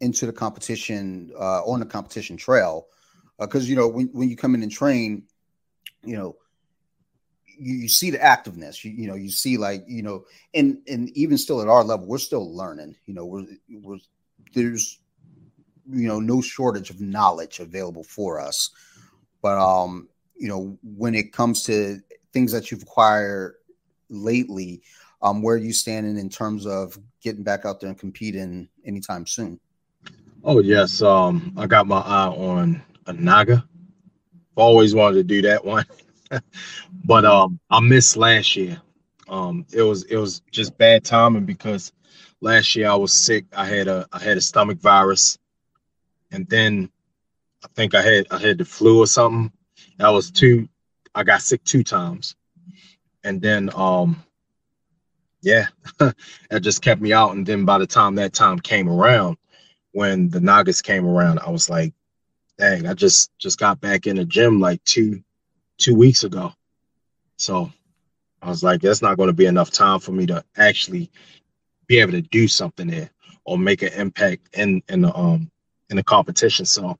into 0.00 0.26
the 0.26 0.32
competition 0.32 1.32
uh, 1.38 1.62
on 1.64 1.80
the 1.80 1.86
competition 1.86 2.36
trail? 2.36 2.86
Because 3.46 3.64
uh, 3.64 3.68
you 3.68 3.76
know, 3.76 3.88
when 3.88 4.08
when 4.12 4.28
you 4.28 4.36
come 4.36 4.54
in 4.54 4.62
and 4.62 4.72
train, 4.72 5.24
you 6.04 6.16
know, 6.16 6.36
you, 7.58 7.74
you 7.74 7.88
see 7.88 8.10
the 8.10 8.18
activeness. 8.18 8.84
You, 8.84 8.90
you 8.90 9.06
know, 9.06 9.14
you 9.14 9.30
see 9.30 9.56
like 9.56 9.84
you 9.86 10.02
know, 10.02 10.24
and 10.54 10.78
and 10.88 11.10
even 11.10 11.38
still 11.38 11.60
at 11.60 11.68
our 11.68 11.84
level, 11.84 12.06
we're 12.06 12.18
still 12.18 12.54
learning. 12.54 12.96
You 13.06 13.14
know, 13.14 13.26
we're 13.26 13.46
we're 13.82 13.98
there's 14.54 14.98
you 15.90 16.08
know 16.08 16.20
no 16.20 16.40
shortage 16.40 16.90
of 16.90 17.00
knowledge 17.00 17.60
available 17.60 18.04
for 18.04 18.40
us, 18.40 18.70
but 19.40 19.58
um, 19.58 20.08
you 20.36 20.48
know 20.48 20.78
when 20.82 21.14
it 21.14 21.32
comes 21.32 21.62
to 21.64 22.00
things 22.32 22.52
that 22.52 22.70
you've 22.70 22.82
acquired 22.82 23.54
lately, 24.08 24.82
um, 25.22 25.42
where 25.42 25.56
are 25.56 25.58
you 25.58 25.72
standing 25.72 26.18
in 26.18 26.28
terms 26.28 26.66
of 26.66 26.98
getting 27.22 27.42
back 27.42 27.64
out 27.64 27.80
there 27.80 27.88
and 27.88 27.98
competing 27.98 28.68
anytime 28.84 29.26
soon? 29.26 29.60
Oh 30.44 30.58
yes, 30.58 31.02
um, 31.02 31.52
I 31.56 31.66
got 31.66 31.86
my 31.86 32.00
eye 32.00 32.26
on 32.26 32.82
a 33.06 33.12
Naga. 33.12 33.64
Always 34.54 34.94
wanted 34.94 35.16
to 35.16 35.24
do 35.24 35.42
that 35.42 35.64
one, 35.64 35.86
but 37.04 37.24
um, 37.24 37.58
I 37.70 37.80
missed 37.80 38.16
last 38.16 38.54
year. 38.54 38.80
Um, 39.28 39.64
it 39.72 39.82
was 39.82 40.04
it 40.04 40.16
was 40.16 40.42
just 40.50 40.76
bad 40.76 41.04
timing 41.04 41.46
because 41.46 41.92
last 42.42 42.76
year 42.76 42.90
I 42.90 42.94
was 42.94 43.14
sick. 43.14 43.46
I 43.56 43.64
had 43.64 43.88
a 43.88 44.06
I 44.12 44.18
had 44.18 44.36
a 44.36 44.42
stomach 44.42 44.78
virus, 44.78 45.38
and 46.30 46.46
then 46.48 46.90
I 47.64 47.68
think 47.74 47.94
I 47.94 48.02
had 48.02 48.26
I 48.30 48.38
had 48.38 48.58
the 48.58 48.64
flu 48.66 49.02
or 49.02 49.06
something. 49.06 49.50
That 49.96 50.10
was 50.10 50.30
two. 50.30 50.68
I 51.14 51.22
got 51.22 51.40
sick 51.40 51.64
two 51.64 51.82
times, 51.82 52.36
and 53.24 53.40
then 53.40 53.70
um, 53.74 54.22
yeah, 55.40 55.68
that 55.98 56.60
just 56.60 56.82
kept 56.82 57.00
me 57.00 57.12
out. 57.12 57.34
And 57.34 57.46
then 57.46 57.64
by 57.64 57.78
the 57.78 57.86
time 57.86 58.16
that 58.16 58.32
time 58.32 58.58
came 58.58 58.88
around, 58.88 59.38
when 59.92 60.28
the 60.28 60.40
Nagas 60.40 60.82
came 60.82 61.06
around, 61.06 61.38
I 61.40 61.50
was 61.50 61.70
like, 61.70 61.94
dang, 62.58 62.86
I 62.86 62.94
just 62.94 63.30
just 63.38 63.58
got 63.58 63.80
back 63.80 64.06
in 64.06 64.16
the 64.16 64.24
gym 64.24 64.60
like 64.60 64.82
two 64.84 65.22
two 65.78 65.94
weeks 65.94 66.24
ago. 66.24 66.52
So 67.36 67.72
I 68.40 68.48
was 68.48 68.62
like, 68.62 68.80
that's 68.80 69.02
not 69.02 69.16
going 69.16 69.28
to 69.28 69.32
be 69.34 69.46
enough 69.46 69.70
time 69.70 70.00
for 70.00 70.12
me 70.12 70.26
to 70.26 70.44
actually 70.56 71.10
be 71.86 71.98
able 71.98 72.12
to 72.12 72.22
do 72.22 72.48
something 72.48 72.86
there 72.88 73.10
or 73.44 73.58
make 73.58 73.82
an 73.82 73.92
impact 73.94 74.48
in 74.56 74.82
in 74.88 75.02
the 75.02 75.14
um 75.14 75.50
in 75.90 75.96
the 75.96 76.04
competition. 76.04 76.64
So 76.66 76.98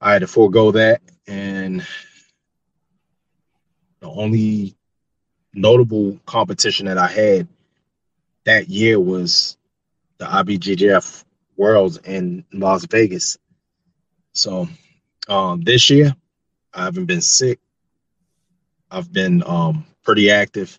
I 0.00 0.12
had 0.12 0.20
to 0.20 0.26
forego 0.26 0.72
that, 0.72 1.00
and 1.26 1.86
the 4.00 4.08
only 4.08 4.74
notable 5.54 6.18
competition 6.26 6.86
that 6.86 6.98
I 6.98 7.06
had 7.06 7.48
that 8.44 8.68
year 8.68 8.98
was 8.98 9.56
the 10.18 10.24
IBJJF 10.24 11.24
Worlds 11.56 11.98
in 11.98 12.44
Las 12.52 12.84
Vegas. 12.86 13.38
So 14.32 14.68
um, 15.28 15.60
this 15.62 15.90
year, 15.90 16.14
I 16.74 16.84
haven't 16.84 17.06
been 17.06 17.20
sick. 17.20 17.60
I've 18.90 19.12
been 19.12 19.42
um, 19.46 19.84
pretty 20.02 20.30
active, 20.30 20.78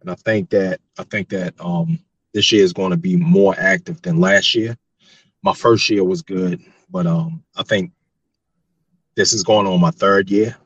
and 0.00 0.10
I 0.10 0.14
think 0.14 0.50
that 0.50 0.80
I 0.98 1.04
think 1.04 1.28
that 1.30 1.54
um, 1.60 1.98
this 2.32 2.50
year 2.52 2.64
is 2.64 2.72
going 2.72 2.90
to 2.90 2.96
be 2.96 3.16
more 3.16 3.54
active 3.58 4.00
than 4.02 4.20
last 4.20 4.54
year. 4.54 4.76
My 5.42 5.54
first 5.54 5.88
year 5.90 6.04
was 6.04 6.22
good, 6.22 6.60
but 6.90 7.06
um, 7.06 7.44
I 7.56 7.62
think 7.62 7.92
this 9.14 9.32
is 9.32 9.42
going 9.42 9.66
on 9.66 9.80
my 9.80 9.90
third 9.90 10.30
year. 10.30 10.56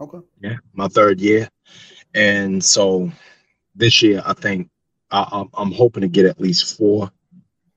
Okay. 0.00 0.18
Yeah, 0.40 0.56
my 0.72 0.88
third 0.88 1.20
year, 1.20 1.48
and 2.14 2.64
so 2.64 3.10
this 3.74 4.02
year 4.02 4.22
I 4.24 4.34
think 4.34 4.68
I, 5.10 5.44
I'm 5.54 5.72
hoping 5.72 6.02
to 6.02 6.08
get 6.08 6.26
at 6.26 6.40
least 6.40 6.76
four, 6.76 7.10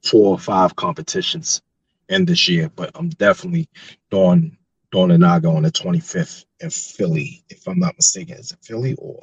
four 0.04 0.32
or 0.32 0.40
five 0.40 0.76
competitions 0.76 1.62
in 2.10 2.26
this 2.26 2.48
year. 2.48 2.70
But 2.76 2.92
I'm 2.96 3.10
definitely 3.10 3.70
doing 4.12 4.58
doing 4.92 5.12
a 5.12 5.18
Naga 5.18 5.50
on 5.50 5.64
the 5.64 5.72
25th 5.72 6.46
in 6.62 6.70
Philly, 6.70 7.44
if 7.50 7.68
I'm 7.68 7.80
not 7.80 7.96
mistaken. 7.98 8.38
Is 8.38 8.52
it 8.52 8.60
Philly 8.62 8.96
or? 8.98 9.20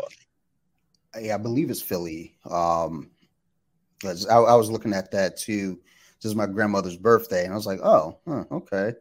Yeah, 1.18 1.34
I 1.34 1.38
believe 1.38 1.70
it's 1.70 1.82
Philly. 1.82 2.36
Um, 2.48 3.10
I, 4.04 4.34
I, 4.34 4.54
was 4.54 4.70
looking 4.70 4.92
at 4.92 5.10
that 5.12 5.36
too. 5.36 5.78
This 6.20 6.30
is 6.30 6.36
my 6.36 6.46
grandmother's 6.46 6.96
birthday, 6.96 7.44
and 7.44 7.52
I 7.52 7.56
was 7.56 7.66
like, 7.66 7.80
oh, 7.80 8.18
huh, 8.26 8.44
okay. 8.50 8.94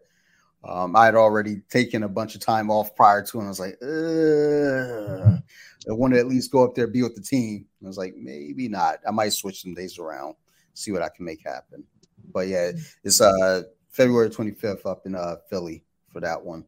Um, 0.63 0.95
I 0.95 1.05
had 1.05 1.15
already 1.15 1.61
taken 1.69 2.03
a 2.03 2.09
bunch 2.09 2.35
of 2.35 2.41
time 2.41 2.69
off 2.69 2.95
prior 2.95 3.23
to, 3.23 3.39
and 3.39 3.47
I 3.47 3.49
was 3.49 3.59
like, 3.59 3.77
I 5.89 5.93
want 5.93 6.13
to 6.13 6.19
at 6.19 6.27
least 6.27 6.51
go 6.51 6.63
up 6.63 6.75
there, 6.75 6.87
be 6.87 7.01
with 7.01 7.15
the 7.15 7.21
team. 7.21 7.65
And 7.79 7.87
I 7.87 7.89
was 7.89 7.97
like, 7.97 8.15
maybe 8.15 8.67
not. 8.67 8.99
I 9.07 9.11
might 9.11 9.33
switch 9.33 9.61
some 9.61 9.73
days 9.73 9.97
around, 9.97 10.35
see 10.73 10.91
what 10.91 11.01
I 11.01 11.09
can 11.09 11.25
make 11.25 11.41
happen. 11.43 11.83
But 12.33 12.47
yeah, 12.47 12.71
it's 13.03 13.21
uh 13.21 13.63
February 13.89 14.29
25th 14.29 14.85
up 14.85 15.05
in 15.05 15.15
uh 15.15 15.37
Philly 15.49 15.83
for 16.09 16.19
that 16.21 16.43
one. 16.43 16.65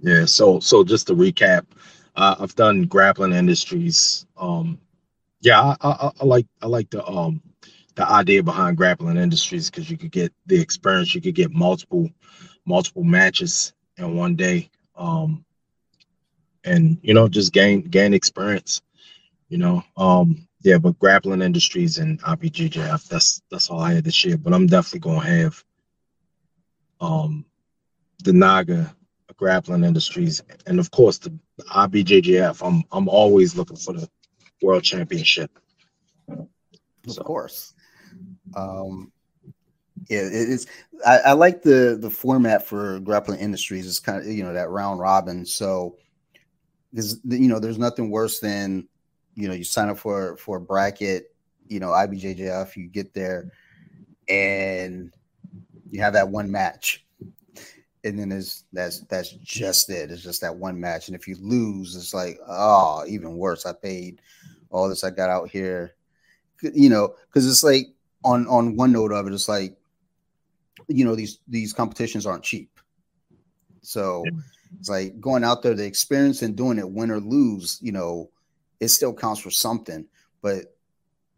Yeah. 0.00 0.24
So 0.24 0.60
so 0.60 0.84
just 0.84 1.06
to 1.08 1.14
recap, 1.14 1.66
uh, 2.14 2.36
I've 2.38 2.54
done 2.54 2.84
grappling 2.84 3.32
industries. 3.32 4.26
Um, 4.36 4.78
yeah, 5.40 5.60
I, 5.60 5.76
I, 5.82 6.10
I 6.20 6.24
like 6.24 6.46
I 6.62 6.66
like 6.66 6.90
the 6.90 7.04
um 7.06 7.42
the 7.94 8.08
idea 8.08 8.42
behind 8.42 8.76
grappling 8.76 9.16
industries 9.16 9.70
because 9.70 9.90
you 9.90 9.96
could 9.96 10.12
get 10.12 10.32
the 10.46 10.60
experience, 10.60 11.14
you 11.14 11.20
could 11.20 11.34
get 11.34 11.52
multiple 11.52 12.10
multiple 12.64 13.04
matches 13.04 13.72
in 13.96 14.16
one 14.16 14.36
day. 14.36 14.70
Um, 14.96 15.44
and 16.66 16.98
you 17.02 17.14
know 17.14 17.28
just 17.28 17.52
gain 17.52 17.80
gain 17.82 18.12
experience 18.12 18.82
you 19.48 19.56
know 19.56 19.82
um 19.96 20.45
yeah 20.66 20.78
but 20.78 20.98
grappling 20.98 21.42
industries 21.42 21.98
and 21.98 22.20
IBJJF 22.22 23.06
that's 23.08 23.40
that's 23.50 23.70
all 23.70 23.78
I 23.80 23.94
had 23.94 24.04
this 24.04 24.24
year 24.24 24.36
but 24.36 24.52
I'm 24.52 24.66
definitely 24.66 25.00
gonna 25.00 25.24
have 25.24 25.64
um 27.00 27.44
the 28.24 28.32
Naga 28.32 28.94
grappling 29.36 29.84
industries 29.84 30.42
and 30.66 30.80
of 30.80 30.90
course 30.90 31.18
the, 31.18 31.30
the 31.56 31.62
IBJJF 31.64 32.66
I'm 32.66 32.82
I'm 32.90 33.08
always 33.08 33.54
looking 33.54 33.76
for 33.76 33.92
the 33.92 34.08
world 34.60 34.82
championship 34.82 35.56
of 36.28 37.24
course 37.24 37.72
um 38.56 39.12
yeah, 40.08 40.28
it's 40.30 40.66
I, 41.04 41.18
I, 41.18 41.32
like 41.32 41.62
the 41.62 41.98
the 42.00 42.10
format 42.10 42.64
for 42.66 43.00
grappling 43.00 43.40
industries. 43.40 43.86
It's 43.86 43.98
kind 43.98 44.18
of 44.18 44.26
you 44.26 44.44
know 44.44 44.52
that 44.52 44.68
round 44.68 45.00
robin. 45.00 45.44
So 45.44 45.96
because 46.90 47.18
you 47.24 47.48
know 47.48 47.58
there's 47.58 47.78
nothing 47.78 48.10
worse 48.10 48.38
than 48.38 48.86
you 49.36 49.46
know 49.46 49.54
you 49.54 49.64
sign 49.64 49.88
up 49.88 49.98
for 49.98 50.36
for 50.38 50.56
a 50.56 50.60
bracket 50.60 51.34
you 51.68 51.78
know 51.78 51.88
ibjjf 51.88 52.74
you 52.74 52.88
get 52.88 53.14
there 53.14 53.52
and 54.28 55.12
you 55.90 56.00
have 56.00 56.14
that 56.14 56.28
one 56.28 56.50
match. 56.50 57.04
And 58.04 58.18
then 58.18 58.28
there's 58.28 58.64
that's 58.72 59.00
that's 59.00 59.32
just 59.42 59.90
it. 59.90 60.10
It's 60.10 60.22
just 60.22 60.40
that 60.40 60.54
one 60.54 60.78
match. 60.78 61.08
And 61.08 61.16
if 61.16 61.26
you 61.26 61.36
lose 61.40 61.96
it's 61.96 62.14
like 62.14 62.38
oh 62.46 63.04
even 63.08 63.36
worse. 63.36 63.66
I 63.66 63.72
paid 63.72 64.20
all 64.70 64.88
this. 64.88 65.04
I 65.04 65.10
got 65.10 65.30
out 65.30 65.50
here. 65.50 65.94
You 66.62 66.88
know 66.88 67.14
because 67.26 67.48
it's 67.48 67.64
like 67.64 67.88
on 68.24 68.46
on 68.46 68.76
one 68.76 68.92
note 68.92 69.12
of 69.12 69.26
it 69.26 69.32
it's 69.32 69.48
like 69.48 69.76
you 70.88 71.04
know 71.04 71.14
these 71.14 71.40
these 71.48 71.72
competitions 71.72 72.26
aren't 72.26 72.44
cheap. 72.44 72.70
So 73.82 74.24
it's 74.78 74.88
like 74.88 75.20
going 75.20 75.44
out 75.44 75.62
there, 75.62 75.74
the 75.74 75.84
experience 75.84 76.42
and 76.42 76.56
doing 76.56 76.78
it, 76.78 76.88
win 76.88 77.10
or 77.10 77.20
lose, 77.20 77.78
you 77.80 77.92
know, 77.92 78.30
it 78.80 78.88
still 78.88 79.14
counts 79.14 79.40
for 79.40 79.50
something. 79.50 80.06
But 80.42 80.76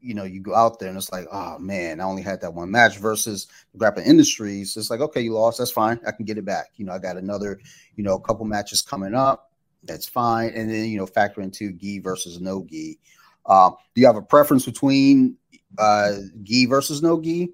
you 0.01 0.15
know, 0.15 0.25
you 0.25 0.41
go 0.41 0.55
out 0.55 0.79
there 0.79 0.89
and 0.89 0.97
it's 0.97 1.11
like, 1.11 1.27
oh 1.33 1.59
man, 1.59 2.01
I 2.01 2.05
only 2.05 2.23
had 2.23 2.41
that 2.43 2.55
one 2.55 2.71
match 2.71 2.99
versus 2.99 3.49
grappling 3.77 4.07
industries. 4.07 4.77
It's 4.77 4.91
like, 4.91 5.01
okay, 5.01 5.21
you 5.21 5.35
lost, 5.35 5.59
that's 5.59 5.73
fine. 5.73 5.99
I 6.07 6.13
can 6.13 6.25
get 6.25 6.39
it 6.39 6.45
back. 6.45 6.67
You 6.77 6.85
know, 6.85 6.93
I 6.93 6.99
got 6.99 7.17
another, 7.17 7.59
you 7.97 8.05
know, 8.05 8.15
a 8.15 8.21
couple 8.21 8.45
matches 8.45 8.81
coming 8.81 9.15
up. 9.15 9.51
That's 9.83 10.07
fine. 10.07 10.53
And 10.55 10.71
then, 10.71 10.87
you 10.87 10.99
know, 10.99 11.07
factor 11.07 11.41
into 11.41 11.73
gi 11.73 11.99
versus 12.01 12.41
no 12.41 12.65
gi. 12.69 12.99
Uh, 13.47 13.71
do 13.95 14.01
you 14.01 14.07
have 14.07 14.17
a 14.17 14.23
preference 14.23 14.65
between 14.65 15.37
uh 15.79 16.13
gi 16.45 16.67
versus 16.67 17.03
no 17.03 17.21
gi 17.21 17.51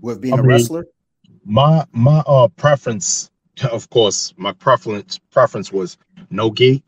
with 0.00 0.20
being 0.20 0.34
I 0.34 0.38
a 0.38 0.42
mean, 0.42 0.48
wrestler? 0.50 0.86
My 1.44 1.84
my 1.92 2.22
uh 2.26 2.48
preference 2.48 3.30
of 3.70 3.88
course, 3.90 4.34
my 4.36 4.52
preference 4.52 5.18
preference 5.30 5.72
was 5.72 5.96
no 6.30 6.50
gi, 6.50 6.82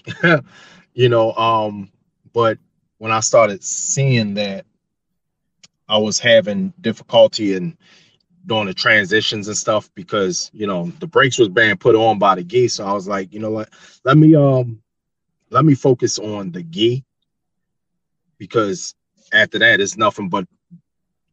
you 0.94 1.08
know. 1.08 1.32
Um, 1.34 1.90
but 2.36 2.58
when 2.98 3.12
I 3.12 3.20
started 3.20 3.64
seeing 3.64 4.34
that 4.34 4.66
I 5.88 5.96
was 5.96 6.18
having 6.18 6.74
difficulty 6.82 7.54
in 7.54 7.78
doing 8.44 8.66
the 8.66 8.74
transitions 8.74 9.48
and 9.48 9.56
stuff 9.56 9.88
because 9.94 10.50
you 10.52 10.66
know 10.66 10.92
the 11.00 11.06
brakes 11.06 11.38
was 11.38 11.48
being 11.48 11.78
put 11.78 11.94
on 11.94 12.18
by 12.18 12.34
the 12.34 12.44
gi, 12.44 12.68
so 12.68 12.84
I 12.84 12.92
was 12.92 13.08
like, 13.08 13.32
you 13.32 13.40
know 13.40 13.52
what, 13.52 13.70
let 14.04 14.18
me 14.18 14.34
um 14.34 14.82
let 15.48 15.64
me 15.64 15.74
focus 15.74 16.18
on 16.18 16.52
the 16.52 16.62
gi 16.62 17.06
because 18.36 18.94
after 19.32 19.58
that 19.58 19.80
it's 19.80 19.96
nothing 19.96 20.28
but 20.28 20.46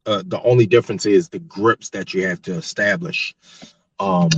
uh, 0.06 0.24
the 0.26 0.42
only 0.44 0.66
difference 0.66 1.06
is 1.06 1.28
the 1.28 1.40
grips 1.40 1.90
that 1.90 2.14
you 2.14 2.26
have 2.26 2.42
to 2.44 2.54
establish. 2.54 3.36
Um, 4.00 4.30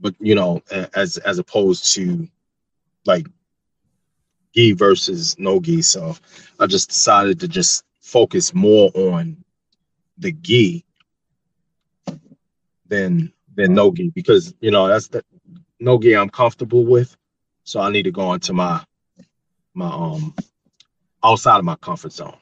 but 0.00 0.16
you 0.18 0.34
know, 0.34 0.62
as 0.96 1.16
as 1.18 1.38
opposed 1.38 1.94
to 1.94 2.26
like 3.06 3.28
gi 4.54 4.72
versus 4.72 5.36
no 5.38 5.60
gi. 5.60 5.82
So 5.82 6.16
I 6.58 6.66
just 6.66 6.88
decided 6.88 7.40
to 7.40 7.48
just 7.48 7.84
focus 8.00 8.54
more 8.54 8.90
on 8.94 9.36
the 10.18 10.32
gi 10.32 10.84
than 12.86 13.32
than 13.54 13.74
no 13.74 13.92
gi 13.92 14.10
because 14.14 14.54
you 14.60 14.70
know 14.70 14.88
that's 14.88 15.08
the 15.08 15.24
no 15.78 15.98
gi 15.98 16.14
I'm 16.14 16.30
comfortable 16.30 16.84
with. 16.84 17.16
So 17.64 17.80
I 17.80 17.90
need 17.90 18.04
to 18.04 18.10
go 18.10 18.32
into 18.32 18.52
my 18.52 18.82
my 19.74 19.86
um 19.88 20.34
outside 21.22 21.58
of 21.58 21.64
my 21.64 21.76
comfort 21.76 22.12
zone. 22.12 22.36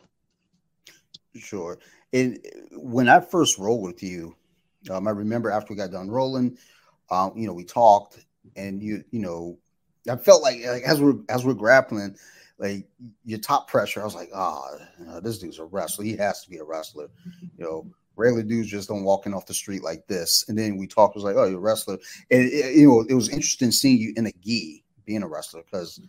Sure. 1.37 1.79
And 2.12 2.38
when 2.73 3.09
I 3.09 3.21
first 3.21 3.59
rolled 3.59 3.83
with 3.83 4.03
you, 4.03 4.35
um, 4.90 5.07
I 5.07 5.11
remember 5.11 5.51
after 5.51 5.73
we 5.73 5.77
got 5.77 5.90
done 5.90 6.11
rolling, 6.11 6.57
um, 7.11 7.33
you 7.37 7.47
know, 7.47 7.53
we 7.53 7.64
talked, 7.64 8.25
and 8.57 8.83
you, 8.83 9.05
you 9.11 9.21
know, 9.21 9.59
I 10.09 10.16
felt 10.16 10.42
like, 10.42 10.64
like 10.64 10.83
as 10.85 11.01
we're 11.01 11.16
as 11.29 11.44
we're 11.44 11.55
grappling, 11.55 12.16
like 12.59 12.87
your 13.25 13.38
top 13.38 13.68
pressure. 13.68 14.01
I 14.01 14.05
was 14.05 14.14
like, 14.14 14.31
oh, 14.35 14.79
you 14.99 15.07
know, 15.07 15.21
this 15.21 15.38
dude's 15.38 15.59
a 15.59 15.64
wrestler. 15.64 16.05
He 16.05 16.16
has 16.16 16.42
to 16.44 16.51
be 16.51 16.59
a 16.59 16.64
wrestler. 16.64 17.09
You 17.57 17.64
know, 17.64 17.87
regular 18.16 18.42
dudes 18.42 18.68
just 18.68 18.88
don't 18.88 19.05
walk 19.05 19.27
in 19.27 19.35
off 19.35 19.47
the 19.47 19.55
street 19.55 19.83
like 19.83 20.07
this. 20.07 20.44
And 20.49 20.59
then 20.59 20.77
we 20.77 20.87
talked. 20.87 21.14
Was 21.14 21.25
like, 21.25 21.37
oh, 21.37 21.44
you're 21.44 21.59
a 21.59 21.62
wrestler. 21.62 21.99
And 22.31 22.42
it, 22.42 22.77
you 22.77 22.88
know, 22.88 23.07
it 23.09 23.14
was 23.14 23.29
interesting 23.29 23.71
seeing 23.71 23.99
you 23.99 24.12
in 24.16 24.27
a 24.27 24.33
gi 24.44 24.85
being 25.05 25.23
a 25.23 25.29
wrestler 25.29 25.62
because 25.62 26.01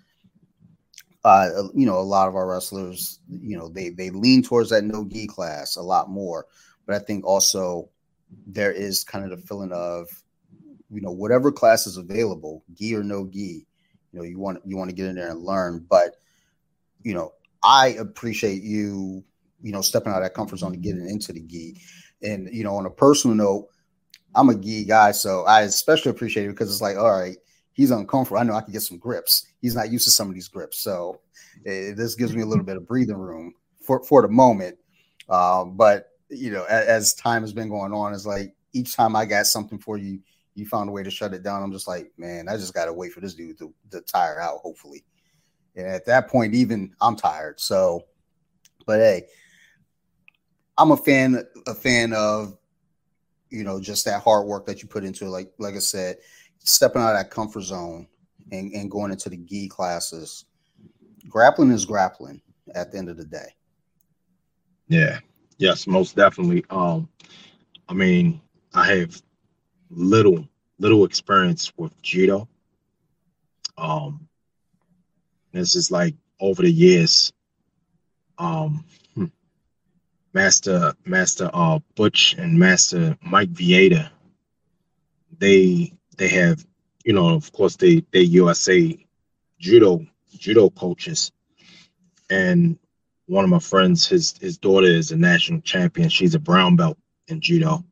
uh, 1.24 1.50
you 1.74 1.86
know, 1.86 2.00
a 2.00 2.02
lot 2.02 2.28
of 2.28 2.36
our 2.36 2.48
wrestlers, 2.48 3.20
you 3.30 3.58
know, 3.58 3.68
they 3.68 3.90
they 3.90 4.10
lean 4.10 4.42
towards 4.42 4.70
that 4.70 4.84
no 4.84 5.06
gi 5.06 5.28
class 5.28 5.76
a 5.76 5.82
lot 5.82 6.10
more. 6.10 6.46
But 6.86 6.96
I 6.96 7.00
think 7.00 7.26
also 7.26 7.90
there 8.48 8.72
is 8.72 9.04
kind 9.04 9.26
of 9.26 9.32
the 9.32 9.46
feeling 9.46 9.72
of, 9.72 10.08
you 10.90 11.02
know, 11.02 11.12
whatever 11.12 11.52
class 11.52 11.88
is 11.88 11.98
available, 11.98 12.64
gi 12.74 12.96
or 12.96 13.04
no 13.04 13.28
gi, 13.28 13.68
you 14.12 14.20
know, 14.20 14.26
you 14.26 14.40
want 14.40 14.62
you 14.66 14.78
want 14.78 14.90
to 14.90 14.96
get 14.96 15.08
in 15.08 15.16
there 15.16 15.32
and 15.32 15.44
learn. 15.44 15.86
But 15.90 16.16
you 17.04 17.14
know, 17.14 17.34
I 17.64 17.90
appreciate 18.00 18.62
you, 18.62 19.24
you 19.62 19.72
know, 19.72 19.82
stepping 19.82 20.12
out 20.12 20.18
of 20.18 20.24
that 20.24 20.34
comfort 20.34 20.58
zone 20.58 20.74
and 20.74 20.84
getting 20.84 21.08
into 21.08 21.34
the 21.34 21.42
gi. 21.42 21.82
And 22.22 22.50
you 22.52 22.64
know, 22.64 22.76
on 22.76 22.86
a 22.86 22.90
personal 22.90 23.36
note, 23.36 23.68
I'm 24.36 24.50
a 24.50 24.56
gi 24.56 24.86
guy, 24.86 25.12
so 25.12 25.46
I 25.46 25.62
especially 25.62 26.12
appreciate 26.12 26.46
it 26.46 26.50
because 26.50 26.72
it's 26.72 26.82
like, 26.82 26.98
all 26.98 27.12
right, 27.12 27.38
he's 27.74 27.92
uncomfortable. 27.92 28.40
I 28.40 28.44
know 28.44 28.54
I 28.54 28.62
can 28.62 28.74
get 28.74 28.82
some 28.82 28.98
grips. 28.98 29.48
He's 29.62 29.76
not 29.76 29.92
used 29.92 30.06
to 30.06 30.12
some 30.12 30.30
of 30.30 30.36
these 30.36 30.48
grips, 30.48 30.80
so 30.80 31.20
it, 31.66 31.96
this 31.96 32.16
gives 32.16 32.36
me 32.36 32.42
a 32.42 32.46
little 32.46 32.64
bit 32.64 32.78
of 32.78 32.88
breathing 32.88 33.18
room 33.18 33.54
for 33.82 34.04
for 34.04 34.22
the 34.22 34.28
moment. 34.28 34.78
Um, 35.30 35.76
but 35.76 36.10
you 36.30 36.52
know, 36.52 36.64
as, 36.66 36.88
as, 36.88 37.14
time 37.14 37.42
has 37.42 37.54
been 37.54 37.70
going 37.70 37.94
on, 37.94 38.14
it's 38.14 38.26
like 38.26 38.54
each 38.74 38.96
time 38.96 39.16
I 39.16 39.26
got 39.26 39.48
something 39.48 39.80
for 39.80 39.98
you, 39.98 40.20
you 40.56 40.66
found 40.66 40.90
a 40.90 40.92
way 40.92 41.04
to 41.04 41.12
shut 41.12 41.34
it 41.34 41.44
down. 41.44 41.64
I'm 41.64 41.72
just 41.72 41.88
like, 41.88 42.12
man, 42.18 42.48
I 42.48 42.58
just 42.58 42.74
got 42.74 42.86
to 42.86 42.94
wait 42.94 43.14
for 43.14 43.22
this 43.22 43.34
dude 43.34 43.58
to, 43.60 43.74
to 43.92 44.02
tire 44.02 44.42
out, 44.42 44.60
hopefully. 44.60 45.04
And 45.76 45.88
at 45.88 46.06
that 46.06 46.28
point, 46.28 46.54
even 46.54 46.94
I'm 47.00 47.16
tired. 47.16 47.60
So, 47.60 48.06
but 48.86 49.00
hey, 49.00 49.28
I'm 50.78 50.92
a 50.92 50.98
fan, 50.98 51.44
a 51.68 51.74
fan 51.74 52.14
of, 52.14 52.58
you 53.50 53.64
know, 53.64 53.80
just 53.80 54.06
that 54.06 54.22
hard 54.22 54.48
work 54.48 54.66
that 54.66 54.82
you 54.82 54.88
put 54.88 55.04
into 55.04 55.26
it. 55.26 55.30
Like, 55.30 55.52
like 55.58 55.76
I 55.76 55.80
said, 55.80 56.18
stepping 56.60 57.02
out 57.02 57.16
of 57.16 57.18
that 57.18 57.32
comfort 57.32 57.62
zone 57.62 58.08
and, 58.52 58.72
and 58.74 58.92
going 58.92 59.12
into 59.12 59.30
the 59.30 59.38
gi 59.38 59.70
classes. 59.70 60.46
Grappling 61.28 61.72
is 61.72 61.86
grappling 61.86 62.42
at 62.76 62.92
the 62.92 62.98
end 62.98 63.10
of 63.10 63.18
the 63.18 63.26
day. 63.26 63.56
Yeah. 64.88 65.20
Yes, 65.58 65.88
most 65.88 66.16
definitely. 66.16 66.66
Um, 66.70 67.10
I 67.90 67.94
mean, 67.94 68.42
I 68.74 68.88
have 68.96 69.22
little 69.90 70.48
little 70.78 71.06
experience 71.06 71.72
with 71.78 72.00
judo. 72.02 72.48
Um, 73.78 74.28
this 75.52 75.76
is 75.76 75.92
like 75.92 76.16
over 76.40 76.62
the 76.62 76.72
years. 76.72 77.34
Um, 78.38 78.86
hmm, 79.16 79.26
Master 80.34 80.94
Master 81.06 81.50
uh 81.54 81.80
Butch 81.96 82.36
and 82.38 82.58
Master 82.58 83.18
Mike 83.22 83.52
Vieta, 83.52 84.10
they 85.38 85.94
they 86.18 86.28
have, 86.30 86.66
you 87.04 87.14
know, 87.14 87.30
of 87.30 87.52
course, 87.52 87.76
they 87.76 88.04
they 88.12 88.22
USA 88.22 88.98
judo 89.60 90.06
judo 90.38 90.70
coaches, 90.70 91.32
and 92.30 92.78
one 93.26 93.44
of 93.44 93.50
my 93.50 93.60
friends, 93.60 94.08
his 94.08 94.38
his 94.38 94.58
daughter 94.58 94.88
is 94.88 95.12
a 95.12 95.18
national 95.18 95.62
champion. 95.62 96.10
She's 96.10 96.36
a 96.36 96.40
brown 96.40 96.76
belt 96.76 96.98
in 97.28 97.42
judo. 97.42 97.84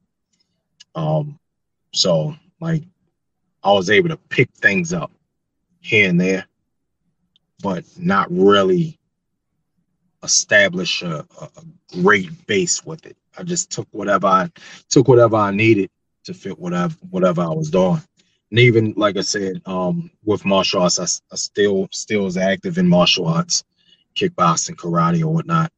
Um, 0.96 1.40
so 1.94 2.36
like, 2.60 2.84
I 3.64 3.72
was 3.72 3.90
able 3.90 4.10
to 4.10 4.18
pick 4.18 4.50
things 4.52 4.94
up 4.94 5.12
here 5.82 6.10
and 6.10 6.20
there, 6.20 6.46
but 7.62 7.84
not 7.98 8.28
really 8.30 8.98
establish 10.24 11.02
a, 11.02 11.26
a, 11.42 11.50
great 12.02 12.48
base 12.48 12.86
with 12.86 13.06
it. 13.06 13.16
I 13.38 13.44
just 13.44 13.72
took 13.72 13.88
whatever 13.92 14.28
I 14.28 14.52
took 14.90 15.08
whatever 15.08 15.38
I 15.38 15.52
needed 15.52 15.90
to 16.26 16.34
fit 16.34 16.60
whatever 16.60 16.96
whatever 17.10 17.42
I 17.42 17.50
was 17.50 17.70
doing 17.70 18.02
and 18.50 18.60
even 18.60 18.94
like 18.96 19.18
I 19.18 19.22
said, 19.22 19.62
um, 19.66 20.10
with 20.24 20.46
martial 20.46 20.82
arts, 20.82 21.00
I, 21.00 21.04
I 21.34 21.36
still 21.36 21.88
still 21.92 22.28
is 22.28 22.38
active 22.38 22.78
in 22.78 22.88
martial 22.88 23.28
arts, 23.28 23.64
kickboxing, 24.16 24.76
karate, 24.76 25.22
or 25.22 25.28
whatnot, 25.28 25.72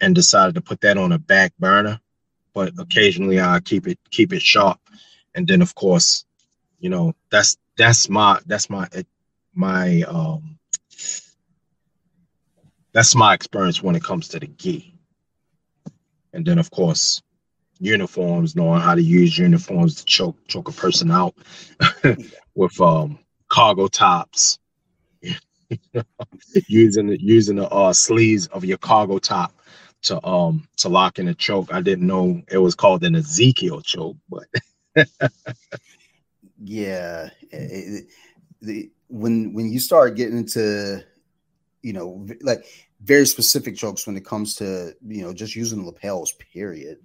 and 0.00 0.14
decided 0.14 0.54
to 0.54 0.60
put 0.60 0.80
that 0.82 0.98
on 0.98 1.12
a 1.12 1.18
back 1.18 1.52
burner. 1.58 2.00
But 2.54 2.72
occasionally, 2.78 3.40
I 3.40 3.60
keep 3.60 3.88
it 3.88 3.98
keep 4.10 4.32
it 4.32 4.42
sharp, 4.42 4.78
and 5.36 5.46
then 5.46 5.62
of 5.62 5.74
course, 5.74 6.24
you 6.80 6.90
know 6.90 7.14
that's 7.30 7.58
that's 7.76 8.08
my 8.08 8.40
that's 8.46 8.68
my 8.68 8.88
my 9.54 10.02
um 10.02 10.58
that's 12.92 13.14
my 13.14 13.34
experience 13.34 13.82
when 13.82 13.94
it 13.94 14.02
comes 14.02 14.28
to 14.28 14.40
the 14.40 14.46
gi. 14.46 14.94
And 16.32 16.44
then 16.44 16.58
of 16.58 16.70
course, 16.70 17.22
uniforms, 17.78 18.56
knowing 18.56 18.80
how 18.80 18.94
to 18.94 19.02
use 19.02 19.38
uniforms 19.38 19.96
to 19.96 20.04
choke 20.06 20.36
choke 20.48 20.68
a 20.68 20.72
person 20.72 21.10
out 21.10 21.34
with 22.54 22.80
um, 22.80 23.18
cargo 23.48 23.88
tops, 23.88 24.58
using 26.66 27.08
the 27.08 27.22
using 27.22 27.56
the 27.56 27.68
uh, 27.68 27.92
sleeves 27.92 28.46
of 28.48 28.64
your 28.64 28.78
cargo 28.78 29.18
top 29.18 29.52
to 30.02 30.24
um 30.26 30.66
to 30.78 30.88
lock 30.88 31.18
in 31.18 31.28
a 31.28 31.34
choke. 31.34 31.72
I 31.72 31.82
didn't 31.82 32.06
know 32.06 32.42
it 32.50 32.58
was 32.58 32.74
called 32.74 33.04
an 33.04 33.16
Ezekiel 33.16 33.82
choke, 33.82 34.16
but 34.30 34.44
yeah, 36.62 37.28
it, 37.50 38.06
the 38.60 38.90
when 39.08 39.52
when 39.52 39.70
you 39.70 39.78
start 39.80 40.16
getting 40.16 40.38
into 40.38 41.02
you 41.82 41.92
know 41.92 42.26
like 42.42 42.64
very 43.02 43.26
specific 43.26 43.76
chokes 43.76 44.06
when 44.06 44.16
it 44.16 44.24
comes 44.26 44.56
to 44.56 44.94
you 45.06 45.22
know 45.22 45.32
just 45.34 45.56
using 45.56 45.86
lapels 45.86 46.32
period 46.32 46.98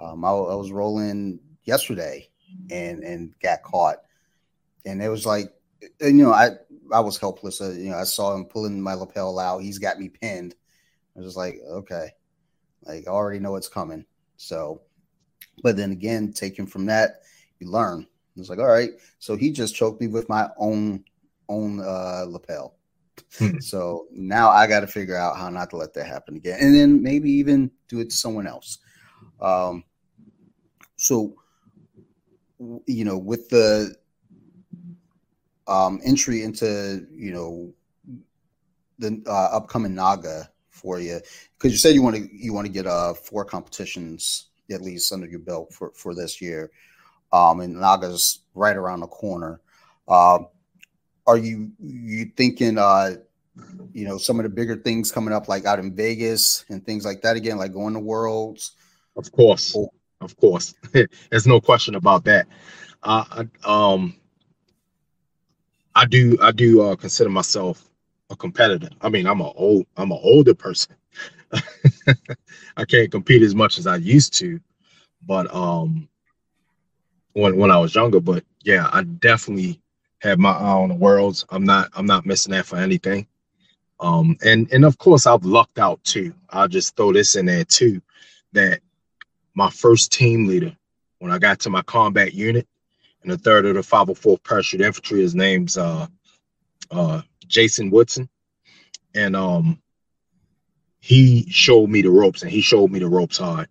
um, 0.00 0.24
I, 0.24 0.30
I 0.30 0.54
was 0.56 0.72
rolling 0.72 1.40
yesterday 1.64 2.28
and 2.70 3.04
and 3.04 3.34
got 3.42 3.62
caught, 3.62 3.98
and 4.84 5.02
it 5.02 5.08
was 5.08 5.26
like, 5.26 5.52
you 6.00 6.12
know, 6.12 6.32
I 6.32 6.50
I 6.92 7.00
was 7.00 7.18
helpless. 7.18 7.60
Uh, 7.60 7.70
you 7.72 7.90
know, 7.90 7.98
I 7.98 8.04
saw 8.04 8.34
him 8.34 8.46
pulling 8.46 8.80
my 8.80 8.94
lapel 8.94 9.38
out. 9.38 9.60
He's 9.62 9.78
got 9.78 9.98
me 9.98 10.08
pinned. 10.08 10.54
I 11.16 11.20
was 11.20 11.28
just 11.28 11.36
like, 11.36 11.60
okay, 11.70 12.10
like 12.84 13.08
I 13.08 13.10
already 13.10 13.40
know 13.40 13.56
it's 13.56 13.68
coming. 13.68 14.06
So, 14.36 14.82
but 15.62 15.76
then 15.76 15.92
again, 15.92 16.32
taking 16.32 16.66
from 16.66 16.86
that, 16.86 17.22
you 17.58 17.70
learn. 17.70 18.06
It's 18.36 18.50
like, 18.50 18.58
all 18.58 18.66
right, 18.66 18.90
so 19.18 19.36
he 19.36 19.50
just 19.50 19.74
choked 19.74 20.00
me 20.00 20.08
with 20.08 20.28
my 20.28 20.48
own 20.58 21.04
own 21.48 21.80
uh, 21.80 22.24
lapel. 22.28 22.74
Hmm. 23.38 23.58
so 23.60 24.06
now 24.12 24.50
I 24.50 24.66
got 24.66 24.80
to 24.80 24.86
figure 24.86 25.16
out 25.16 25.36
how 25.36 25.48
not 25.48 25.70
to 25.70 25.76
let 25.76 25.94
that 25.94 26.06
happen 26.06 26.36
again, 26.36 26.58
and 26.60 26.74
then 26.74 27.02
maybe 27.02 27.30
even 27.30 27.70
do 27.88 28.00
it 28.00 28.10
to 28.10 28.16
someone 28.16 28.46
else. 28.46 28.78
Um, 29.40 29.84
so, 30.96 31.34
you 32.86 33.04
know, 33.04 33.18
with 33.18 33.48
the 33.48 33.94
um, 35.66 36.00
entry 36.04 36.42
into, 36.42 37.06
you 37.10 37.32
know, 37.32 37.72
the 38.98 39.22
uh, 39.26 39.56
upcoming 39.56 39.94
Naga 39.94 40.50
for 40.70 41.00
you, 41.00 41.20
because 41.56 41.72
you 41.72 41.78
said 41.78 41.94
you 41.94 42.02
want 42.02 42.16
to 42.16 42.28
you 42.32 42.52
want 42.52 42.66
to 42.66 42.72
get 42.72 42.86
uh 42.86 43.14
four 43.14 43.44
competitions 43.44 44.50
at 44.70 44.82
least 44.82 45.12
under 45.12 45.26
your 45.26 45.40
belt 45.40 45.72
for 45.72 45.92
for 45.94 46.14
this 46.14 46.40
year, 46.40 46.70
um, 47.32 47.60
and 47.60 47.74
Naga's 47.74 48.40
right 48.54 48.76
around 48.76 49.00
the 49.00 49.06
corner. 49.06 49.60
Um, 50.08 50.48
are 51.26 51.38
you 51.38 51.72
you 51.80 52.30
thinking 52.36 52.78
uh 52.78 53.16
you 53.92 54.06
know 54.06 54.18
some 54.18 54.38
of 54.38 54.44
the 54.44 54.50
bigger 54.50 54.76
things 54.76 55.10
coming 55.10 55.34
up 55.34 55.48
like 55.48 55.64
out 55.64 55.78
in 55.78 55.94
Vegas 55.94 56.64
and 56.68 56.84
things 56.84 57.04
like 57.04 57.22
that 57.22 57.36
again, 57.36 57.58
like 57.58 57.72
going 57.72 57.94
to 57.94 58.00
Worlds? 58.00 58.72
Of 59.16 59.32
course. 59.32 59.74
Or, 59.74 59.90
of 60.20 60.36
course. 60.36 60.74
There's 61.30 61.46
no 61.46 61.60
question 61.60 61.94
about 61.94 62.24
that. 62.24 62.46
Uh, 63.02 63.44
I, 63.64 63.92
um, 63.92 64.16
I 65.94 66.04
do 66.04 66.36
I 66.40 66.52
do 66.52 66.82
uh, 66.82 66.96
consider 66.96 67.30
myself 67.30 67.88
a 68.30 68.36
competitor. 68.36 68.90
I 69.00 69.08
mean, 69.08 69.26
I'm 69.26 69.40
a 69.40 69.50
old 69.52 69.86
I'm 69.96 70.12
an 70.12 70.20
older 70.22 70.54
person. 70.54 70.94
I 72.76 72.84
can't 72.84 73.10
compete 73.10 73.42
as 73.42 73.54
much 73.54 73.78
as 73.78 73.86
I 73.86 73.96
used 73.96 74.34
to, 74.34 74.60
but 75.26 75.52
um, 75.54 76.08
when 77.32 77.56
when 77.56 77.70
I 77.70 77.78
was 77.78 77.94
younger. 77.94 78.20
But 78.20 78.44
yeah, 78.62 78.88
I 78.92 79.02
definitely 79.02 79.80
have 80.20 80.38
my 80.38 80.50
eye 80.50 80.72
on 80.72 80.88
the 80.88 80.94
worlds. 80.94 81.44
I'm 81.50 81.64
not 81.64 81.90
I'm 81.94 82.06
not 82.06 82.26
missing 82.26 82.52
that 82.52 82.66
for 82.66 82.76
anything. 82.76 83.26
Um, 84.00 84.36
and 84.44 84.70
and 84.72 84.84
of 84.84 84.98
course 84.98 85.26
I've 85.26 85.44
lucked 85.44 85.78
out 85.78 86.02
too. 86.04 86.34
I'll 86.50 86.68
just 86.68 86.96
throw 86.96 87.12
this 87.12 87.36
in 87.36 87.46
there 87.46 87.64
too, 87.64 88.02
that 88.52 88.80
my 89.54 89.70
first 89.70 90.12
team 90.12 90.46
leader 90.46 90.76
when 91.18 91.32
I 91.32 91.38
got 91.38 91.60
to 91.60 91.70
my 91.70 91.82
combat 91.82 92.34
unit 92.34 92.66
and 93.22 93.32
the 93.32 93.38
third 93.38 93.66
of 93.66 93.74
the 93.74 93.80
504th 93.80 94.44
Parachute 94.44 94.82
Infantry. 94.82 95.20
His 95.20 95.34
name's 95.34 95.76
uh, 95.76 96.06
uh, 96.90 97.22
Jason 97.46 97.90
Woodson. 97.90 98.28
And 99.14 99.34
um, 99.34 99.80
he 101.06 101.46
showed 101.50 101.88
me 101.88 102.02
the 102.02 102.10
ropes 102.10 102.42
and 102.42 102.50
he 102.50 102.60
showed 102.60 102.90
me 102.90 102.98
the 102.98 103.08
ropes 103.08 103.38
hard. 103.38 103.68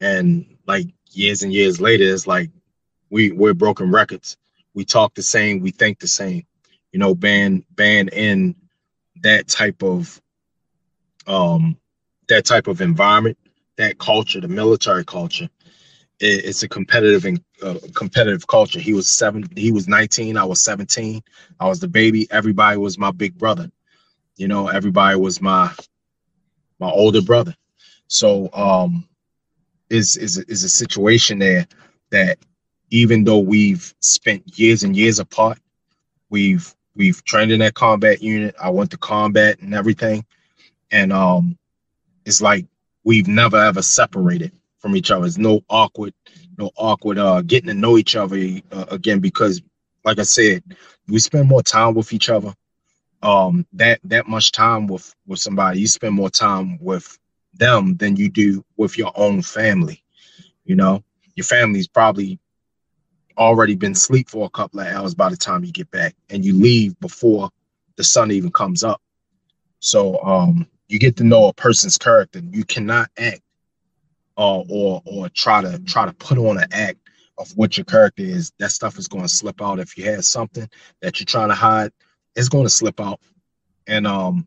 and 0.00 0.44
like 0.66 0.86
years 1.12 1.42
and 1.42 1.54
years 1.54 1.80
later, 1.80 2.04
it's 2.04 2.26
like 2.26 2.50
we 3.10 3.32
we're 3.32 3.54
broken 3.54 3.90
records. 3.90 4.36
We 4.74 4.84
talk 4.84 5.14
the 5.14 5.22
same, 5.22 5.60
we 5.60 5.70
think 5.70 6.00
the 6.00 6.06
same. 6.06 6.44
You 6.92 6.98
know, 6.98 7.14
ban 7.14 7.64
ban 7.70 8.08
in 8.08 8.56
that 9.22 9.48
type 9.48 9.82
of 9.82 10.20
um 11.26 11.78
that 12.28 12.44
type 12.44 12.66
of 12.66 12.82
environment, 12.82 13.38
that 13.78 13.98
culture, 13.98 14.40
the 14.42 14.48
military 14.48 15.04
culture. 15.04 15.48
It, 16.20 16.44
it's 16.44 16.62
a 16.62 16.68
competitive 16.68 17.24
and 17.24 17.40
uh, 17.62 17.76
competitive 17.94 18.46
culture. 18.48 18.80
He 18.80 18.92
was 18.92 19.10
seven, 19.10 19.44
he 19.56 19.72
was 19.72 19.88
19, 19.88 20.36
I 20.36 20.44
was 20.44 20.62
17. 20.62 21.22
I 21.58 21.68
was 21.68 21.80
the 21.80 21.88
baby. 21.88 22.28
Everybody 22.30 22.76
was 22.76 22.98
my 22.98 23.12
big 23.12 23.38
brother. 23.38 23.70
You 24.36 24.48
know, 24.48 24.68
everybody 24.68 25.18
was 25.18 25.40
my 25.40 25.72
my 26.84 26.90
older 26.90 27.22
brother. 27.22 27.54
So 28.08 28.50
um 28.52 29.08
is 29.90 30.16
is 30.16 30.38
is 30.38 30.64
a 30.64 30.68
situation 30.68 31.38
there 31.38 31.66
that 32.10 32.38
even 32.90 33.24
though 33.24 33.38
we've 33.38 33.94
spent 34.00 34.58
years 34.58 34.84
and 34.84 34.96
years 34.96 35.18
apart, 35.18 35.58
we've 36.30 36.74
we've 36.94 37.24
trained 37.24 37.52
in 37.52 37.60
that 37.60 37.74
combat 37.74 38.22
unit. 38.22 38.54
I 38.62 38.70
went 38.70 38.90
to 38.90 38.98
combat 38.98 39.60
and 39.60 39.74
everything, 39.74 40.24
and 40.90 41.12
um, 41.12 41.58
it's 42.24 42.42
like 42.42 42.66
we've 43.04 43.28
never 43.28 43.56
ever 43.56 43.82
separated 43.82 44.52
from 44.78 44.94
each 44.94 45.10
other. 45.10 45.26
It's 45.26 45.38
no 45.38 45.62
awkward, 45.68 46.14
no 46.58 46.70
awkward 46.76 47.18
uh 47.18 47.42
getting 47.42 47.68
to 47.68 47.74
know 47.74 47.96
each 47.98 48.14
other 48.14 48.36
uh, 48.72 48.86
again 48.90 49.20
because, 49.20 49.62
like 50.04 50.18
I 50.18 50.24
said, 50.24 50.62
we 51.08 51.18
spend 51.18 51.48
more 51.48 51.62
time 51.62 51.94
with 51.94 52.12
each 52.12 52.28
other. 52.28 52.54
Um, 53.24 53.66
that 53.72 54.00
that 54.04 54.28
much 54.28 54.52
time 54.52 54.86
with 54.86 55.14
with 55.26 55.40
somebody, 55.40 55.80
you 55.80 55.86
spend 55.86 56.14
more 56.14 56.30
time 56.30 56.78
with 56.80 57.18
them 57.54 57.96
than 57.96 58.16
you 58.16 58.28
do 58.28 58.64
with 58.76 58.98
your 58.98 59.12
own 59.16 59.42
family. 59.42 60.04
You 60.64 60.76
know, 60.76 61.02
your 61.34 61.44
family's 61.44 61.88
probably 61.88 62.38
already 63.38 63.74
been 63.74 63.92
asleep 63.92 64.28
for 64.28 64.46
a 64.46 64.50
couple 64.50 64.80
of 64.80 64.88
hours 64.88 65.14
by 65.14 65.30
the 65.30 65.36
time 65.36 65.64
you 65.64 65.72
get 65.72 65.90
back 65.90 66.14
and 66.30 66.44
you 66.44 66.54
leave 66.54 66.98
before 67.00 67.50
the 67.96 68.04
sun 68.04 68.30
even 68.30 68.52
comes 68.52 68.84
up. 68.84 69.00
So 69.80 70.22
um 70.22 70.68
you 70.88 70.98
get 70.98 71.16
to 71.16 71.24
know 71.24 71.46
a 71.46 71.54
person's 71.54 71.98
character. 71.98 72.40
You 72.50 72.64
cannot 72.64 73.10
act 73.18 73.40
uh, 74.36 74.60
or 74.68 75.02
or 75.06 75.28
try 75.30 75.62
to 75.62 75.78
try 75.80 76.06
to 76.06 76.12
put 76.14 76.38
on 76.38 76.58
an 76.58 76.68
act 76.72 76.98
of 77.38 77.50
what 77.56 77.76
your 77.76 77.84
character 77.84 78.22
is. 78.22 78.52
That 78.58 78.70
stuff 78.70 78.98
is 78.98 79.08
going 79.08 79.24
to 79.24 79.28
slip 79.28 79.62
out. 79.62 79.80
If 79.80 79.96
you 79.98 80.04
have 80.10 80.24
something 80.24 80.68
that 81.00 81.20
you're 81.20 81.26
trying 81.26 81.48
to 81.48 81.54
hide, 81.54 81.92
it's 82.36 82.48
going 82.48 82.64
to 82.64 82.70
slip 82.70 83.00
out. 83.00 83.20
And 83.86 84.06
um 84.06 84.46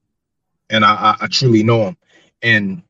and 0.70 0.84
I, 0.84 0.94
I, 0.94 1.18
I 1.22 1.28
truly 1.28 1.64
know 1.64 1.88
him. 1.88 1.98
And 2.42 2.84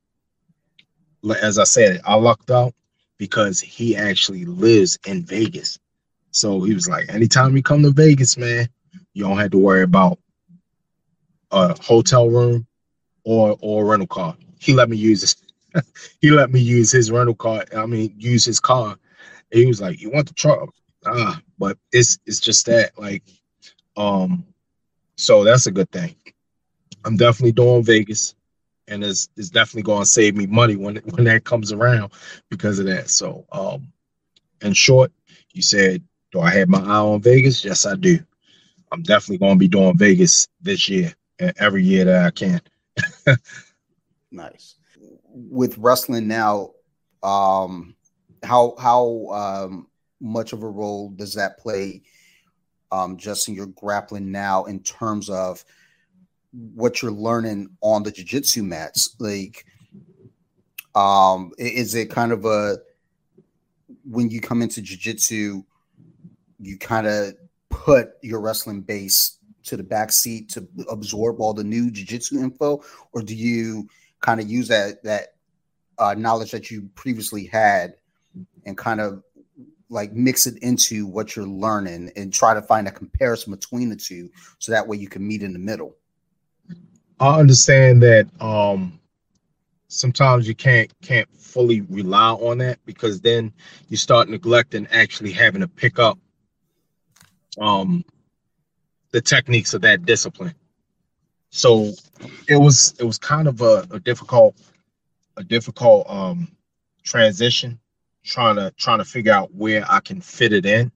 as 1.42 1.60
I 1.60 1.64
said, 1.64 2.02
I 2.06 2.16
lucked 2.16 2.52
out 2.52 2.74
because 3.18 3.60
he 3.60 3.96
actually 3.96 4.46
lives 4.46 4.98
in 5.06 5.24
Vegas. 5.24 5.80
So 6.32 6.62
he 6.62 6.74
was 6.74 6.88
like, 6.88 7.12
anytime 7.14 7.56
you 7.56 7.64
come 7.64 7.84
to 7.84 7.92
Vegas, 7.92 8.38
man, 8.38 8.70
you 9.14 9.24
don't 9.24 9.38
have 9.38 9.52
to 9.52 9.58
worry 9.58 9.84
about 9.84 10.20
a 11.52 11.82
hotel 11.82 12.30
room 12.30 12.68
or 13.24 13.58
or 13.62 13.86
rental 13.86 14.08
car. 14.08 14.36
He 14.60 14.74
let 14.74 14.90
me 14.90 14.98
use 14.98 15.22
this. 15.22 15.36
he 16.22 16.32
let 16.32 16.52
me 16.52 16.60
use 16.60 16.92
his 16.92 17.12
rental 17.12 17.36
car. 17.36 17.66
I 17.76 17.86
mean, 17.86 18.14
use 18.18 18.46
his 18.46 18.60
car. 18.60 18.98
And 19.52 19.62
he 19.62 19.66
was 19.66 19.82
like, 19.82 20.02
"You 20.02 20.12
want 20.12 20.28
the 20.28 20.34
truck?" 20.34 20.70
Ah, 21.06 21.42
but 21.58 21.78
it's 21.92 22.20
it's 22.26 22.40
just 22.40 22.66
that 22.66 22.98
like, 22.98 23.24
um, 23.96 24.46
so 25.18 25.44
that's 25.44 25.68
a 25.68 25.72
good 25.72 25.92
thing. 25.92 26.16
I'm 27.06 27.18
definitely 27.18 27.52
doing 27.52 27.84
Vegas 27.84 28.36
and 28.88 29.04
it's, 29.04 29.30
it's 29.36 29.50
definitely 29.50 29.84
going 29.84 30.04
to 30.04 30.10
save 30.10 30.36
me 30.36 30.46
money 30.48 30.76
when 30.76 30.98
when 30.98 31.26
that 31.26 31.44
comes 31.44 31.72
around 31.72 32.12
because 32.50 32.80
of 32.80 32.86
that. 32.86 33.10
So, 33.10 33.46
um, 33.52 33.92
in 34.62 34.74
short, 34.74 35.12
you 35.54 35.62
said, 35.62 36.04
do 36.32 36.40
I 36.40 36.52
have 36.52 36.70
my 36.70 36.80
eye 36.80 37.00
on 37.00 37.22
Vegas? 37.22 37.64
Yes, 37.64 37.86
I 37.86 37.96
do. 37.96 38.20
I'm 38.92 39.02
definitely 39.04 39.40
going 39.40 39.56
to 39.56 39.60
be 39.60 39.68
doing 39.68 39.98
Vegas 39.98 40.48
this 40.62 40.88
year 40.88 41.14
and 41.40 41.54
every 41.58 41.84
year 41.84 42.06
that 42.06 42.26
I 42.26 42.32
can. 42.32 42.62
nice. 44.32 44.76
With 45.30 45.78
wrestling 45.78 46.28
now, 46.28 46.72
um, 47.24 47.96
how 48.44 48.76
how 48.80 49.28
um, 49.32 49.88
much 50.22 50.54
of 50.54 50.64
a 50.64 50.70
role 50.70 51.10
does 51.10 51.34
that 51.34 51.60
play 51.60 52.04
um, 52.92 53.18
just 53.18 53.48
in 53.48 53.54
your 53.54 53.68
grappling 53.68 54.32
now 54.32 54.66
in 54.66 54.80
terms 54.82 55.30
of 55.30 55.64
what 56.74 57.02
you're 57.02 57.12
learning 57.12 57.70
on 57.82 58.04
the 58.04 58.12
jiu-jitsu 58.12 58.64
mats 58.64 59.16
like 59.20 59.66
um 60.96 61.52
is 61.60 61.94
it 61.94 62.10
kind 62.10 62.32
of 62.32 62.46
a 62.46 62.78
when 64.10 64.30
you 64.30 64.40
come 64.40 64.62
into 64.62 64.82
jiu-jitsu 64.82 65.62
you 66.60 66.78
kind 66.78 67.06
of 67.06 67.34
put 67.70 68.14
your 68.22 68.40
wrestling 68.40 68.82
base 68.82 69.38
to 69.64 69.78
the 69.78 69.84
back 69.84 70.12
seat 70.12 70.50
to 70.50 70.68
absorb 70.90 71.40
all 71.40 71.54
the 71.54 71.64
new 71.64 71.92
jiu-jitsu 71.92 72.40
info? 72.40 72.82
Or 73.14 73.22
do 73.22 73.36
you 73.36 73.88
kind 74.22 74.40
of 74.40 74.50
use 74.50 74.68
that 74.70 75.04
that 75.04 75.36
uh, 75.98 76.14
knowledge 76.16 76.52
that 76.52 76.72
you 76.72 76.90
previously 76.96 77.46
had 77.46 77.96
and 78.66 78.78
kind 78.78 79.02
of 79.02 79.24
like 79.90 80.14
mix 80.14 80.48
it 80.48 80.58
into 80.60 81.06
what 81.06 81.36
you're 81.36 81.46
learning 81.46 82.12
and 82.16 82.34
try 82.34 82.54
to 82.54 82.62
find 82.62 82.88
a 82.88 82.92
comparison 82.92 83.54
between 83.54 83.90
the 83.90 83.96
two 83.96 84.30
so 84.60 84.72
that 84.72 84.88
way 84.88 84.98
you 84.98 85.08
can 85.08 85.26
meet 85.26 85.44
in 85.44 85.54
the 85.54 85.60
middle 85.60 85.96
I 87.20 87.40
understand 87.40 88.04
that 88.04 88.28
um 88.42 89.00
sometimes 89.88 90.48
you 90.48 90.56
can't 90.56 90.92
can't 91.02 91.30
fully 91.36 91.82
rely 91.82 92.32
on 92.32 92.58
that 92.60 92.80
because 92.86 93.22
then 93.22 93.54
you 93.88 93.98
start 93.98 94.30
neglecting 94.30 94.88
actually 94.92 95.32
having 95.32 95.62
to 95.62 95.68
pick 95.68 96.00
up 96.00 96.20
um 97.60 98.04
the 99.12 99.22
techniques 99.22 99.74
of 99.74 99.82
that 99.82 100.06
discipline. 100.06 100.54
So 101.50 101.92
it 102.48 102.58
was 102.58 102.94
it 103.00 103.04
was 103.04 103.18
kind 103.18 103.48
of 103.48 103.62
a, 103.62 103.88
a 103.92 104.00
difficult 104.00 104.56
a 105.38 105.44
difficult 105.44 106.10
um 106.10 106.50
transition 107.04 107.80
trying 108.28 108.58
to 108.58 108.72
trying 108.78 109.00
to 109.00 109.06
figure 109.06 109.34
out 109.34 109.54
where 109.54 109.86
I 109.90 110.00
can 110.02 110.22
fit 110.22 110.54
it 110.54 110.66
in 110.66 110.92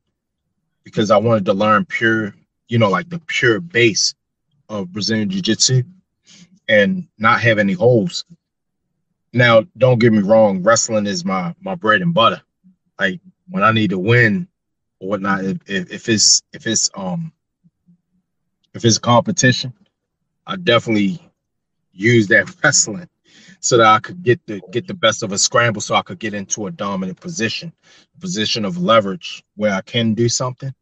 because 0.83 1.11
I 1.11 1.17
wanted 1.17 1.45
to 1.45 1.53
learn 1.53 1.85
pure, 1.85 2.35
you 2.67 2.77
know, 2.77 2.89
like 2.89 3.09
the 3.09 3.19
pure 3.19 3.59
base 3.59 4.13
of 4.69 4.91
Brazilian 4.91 5.29
Jiu-Jitsu 5.29 5.83
and 6.67 7.07
not 7.17 7.41
have 7.41 7.57
any 7.57 7.73
holes. 7.73 8.25
Now, 9.33 9.65
don't 9.77 9.99
get 9.99 10.11
me 10.11 10.19
wrong, 10.19 10.61
wrestling 10.61 11.07
is 11.07 11.23
my 11.23 11.55
my 11.61 11.75
bread 11.75 12.01
and 12.01 12.13
butter. 12.13 12.41
Like 12.99 13.19
when 13.49 13.63
I 13.63 13.71
need 13.71 13.91
to 13.91 13.99
win 13.99 14.47
or 14.99 15.09
whatnot, 15.09 15.45
if, 15.45 15.57
if 15.67 16.09
it's 16.09 16.43
if 16.53 16.67
it's 16.67 16.89
um 16.95 17.31
if 18.73 18.83
it's 18.83 18.97
competition, 18.97 19.73
I 20.45 20.57
definitely 20.57 21.21
use 21.93 22.27
that 22.27 22.53
wrestling 22.63 23.09
so 23.59 23.77
that 23.77 23.87
I 23.87 23.99
could 23.99 24.23
get 24.23 24.45
the 24.45 24.61
get 24.71 24.87
the 24.87 24.93
best 24.93 25.23
of 25.23 25.31
a 25.31 25.37
scramble 25.37 25.81
so 25.81 25.95
I 25.95 26.01
could 26.01 26.19
get 26.19 26.33
into 26.33 26.67
a 26.67 26.71
dominant 26.71 27.19
position, 27.19 27.73
position 28.19 28.65
of 28.65 28.77
leverage 28.77 29.43
where 29.55 29.73
I 29.73 29.81
can 29.81 30.13
do 30.13 30.29
something. 30.29 30.73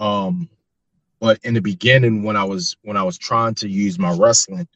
Um 0.00 0.48
but 1.20 1.38
in 1.42 1.54
the 1.54 1.60
beginning 1.60 2.22
when 2.22 2.36
I 2.36 2.44
was 2.44 2.76
when 2.82 2.96
I 2.96 3.02
was 3.02 3.18
trying 3.18 3.54
to 3.56 3.68
use 3.68 3.98
my 3.98 4.14
wrestling, 4.14 4.68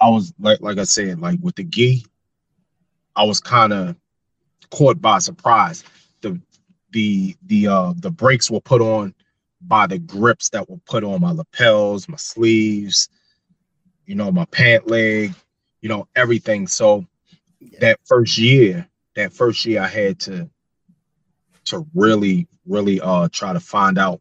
I 0.00 0.08
was 0.08 0.32
like 0.38 0.60
like 0.60 0.78
I 0.78 0.84
said, 0.84 1.20
like 1.20 1.38
with 1.42 1.56
the 1.56 1.64
gi, 1.64 2.04
I 3.16 3.24
was 3.24 3.40
kind 3.40 3.72
of 3.72 3.96
caught 4.70 5.00
by 5.00 5.18
surprise. 5.18 5.84
The 6.20 6.40
the 6.92 7.36
the 7.46 7.66
uh 7.66 7.94
the 7.96 8.10
brakes 8.10 8.50
were 8.50 8.60
put 8.60 8.80
on 8.80 9.14
by 9.60 9.86
the 9.86 9.98
grips 9.98 10.50
that 10.50 10.68
were 10.70 10.80
put 10.86 11.04
on 11.04 11.20
my 11.20 11.32
lapels, 11.32 12.08
my 12.08 12.16
sleeves, 12.16 13.08
you 14.06 14.14
know, 14.14 14.32
my 14.32 14.44
pant 14.46 14.86
leg, 14.86 15.34
you 15.80 15.88
know, 15.88 16.06
everything. 16.14 16.66
So 16.66 17.06
that 17.80 17.98
first 18.04 18.38
year, 18.38 18.88
that 19.16 19.32
first 19.32 19.64
year 19.64 19.82
I 19.82 19.86
had 19.86 20.20
to 20.20 20.48
to 21.66 21.86
really, 21.94 22.48
really 22.66 23.00
uh 23.00 23.28
try 23.32 23.52
to 23.52 23.60
find 23.60 23.98
out 23.98 24.20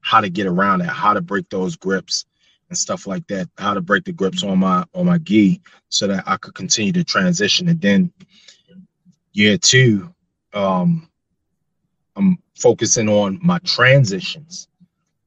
how 0.00 0.20
to 0.20 0.28
get 0.28 0.46
around 0.46 0.80
it, 0.80 0.88
how 0.88 1.12
to 1.14 1.20
break 1.20 1.48
those 1.50 1.76
grips, 1.76 2.24
and 2.68 2.78
stuff 2.78 3.06
like 3.06 3.26
that, 3.28 3.48
how 3.58 3.74
to 3.74 3.80
break 3.80 4.04
the 4.04 4.12
grips 4.12 4.42
on 4.42 4.58
my 4.58 4.84
on 4.94 5.06
my 5.06 5.18
gi 5.18 5.60
so 5.88 6.06
that 6.06 6.24
I 6.26 6.36
could 6.36 6.54
continue 6.54 6.92
to 6.92 7.04
transition. 7.04 7.68
And 7.68 7.80
then 7.80 8.12
year 9.32 9.58
two, 9.58 10.14
um, 10.54 11.08
I'm 12.16 12.38
focusing 12.56 13.08
on 13.08 13.38
my 13.42 13.58
transitions. 13.60 14.68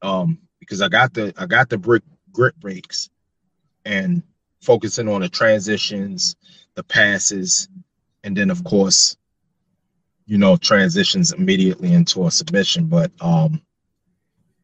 Um, 0.01 0.39
because 0.71 0.81
I 0.81 0.87
got 0.87 1.13
the 1.13 1.33
I 1.37 1.47
got 1.47 1.67
the 1.67 1.77
brick 1.77 2.01
grip 2.31 2.55
breaks 2.55 3.09
and 3.83 4.23
focusing 4.61 5.07
on 5.07 5.21
the 5.21 5.29
transitions, 5.29 6.35
the 6.75 6.83
passes, 6.83 7.67
and 8.23 8.35
then 8.35 8.49
of 8.49 8.63
course, 8.63 9.17
you 10.25 10.37
know, 10.37 10.55
transitions 10.55 11.33
immediately 11.33 11.93
into 11.93 12.25
a 12.25 12.31
submission. 12.31 12.85
But 12.85 13.11
um 13.21 13.61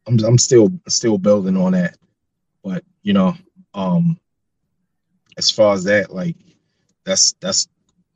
I'm 0.08 0.18
I'm 0.24 0.38
still 0.38 0.70
still 0.88 1.18
building 1.18 1.56
on 1.56 1.72
that. 1.72 1.96
But 2.64 2.82
you 3.02 3.12
know, 3.12 3.34
um, 3.74 4.18
as 5.36 5.50
far 5.50 5.74
as 5.74 5.84
that, 5.84 6.12
like 6.12 6.36
that's 7.04 7.32
that's 7.40 7.68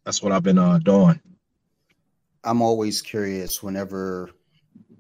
that's 0.04 0.22
what 0.22 0.32
I've 0.32 0.42
been 0.42 0.58
uh 0.58 0.78
doing. 0.78 1.20
I'm 2.44 2.62
always 2.62 3.02
curious 3.02 3.62
whenever 3.62 4.30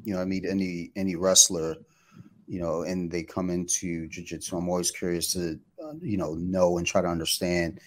you 0.04 0.14
know 0.14 0.20
I 0.20 0.24
meet 0.24 0.44
any 0.44 0.92
any 0.94 1.16
wrestler, 1.16 1.76
you 2.46 2.60
know, 2.60 2.82
and 2.82 3.10
they 3.10 3.22
come 3.22 3.50
into 3.50 4.06
jiu-jitsu. 4.08 4.56
I'm 4.56 4.68
always 4.68 4.90
curious 4.90 5.32
to 5.32 5.58
you 6.00 6.16
know 6.16 6.34
know 6.34 6.78
and 6.78 6.86
try 6.86 7.00
to 7.00 7.08
understand, 7.08 7.80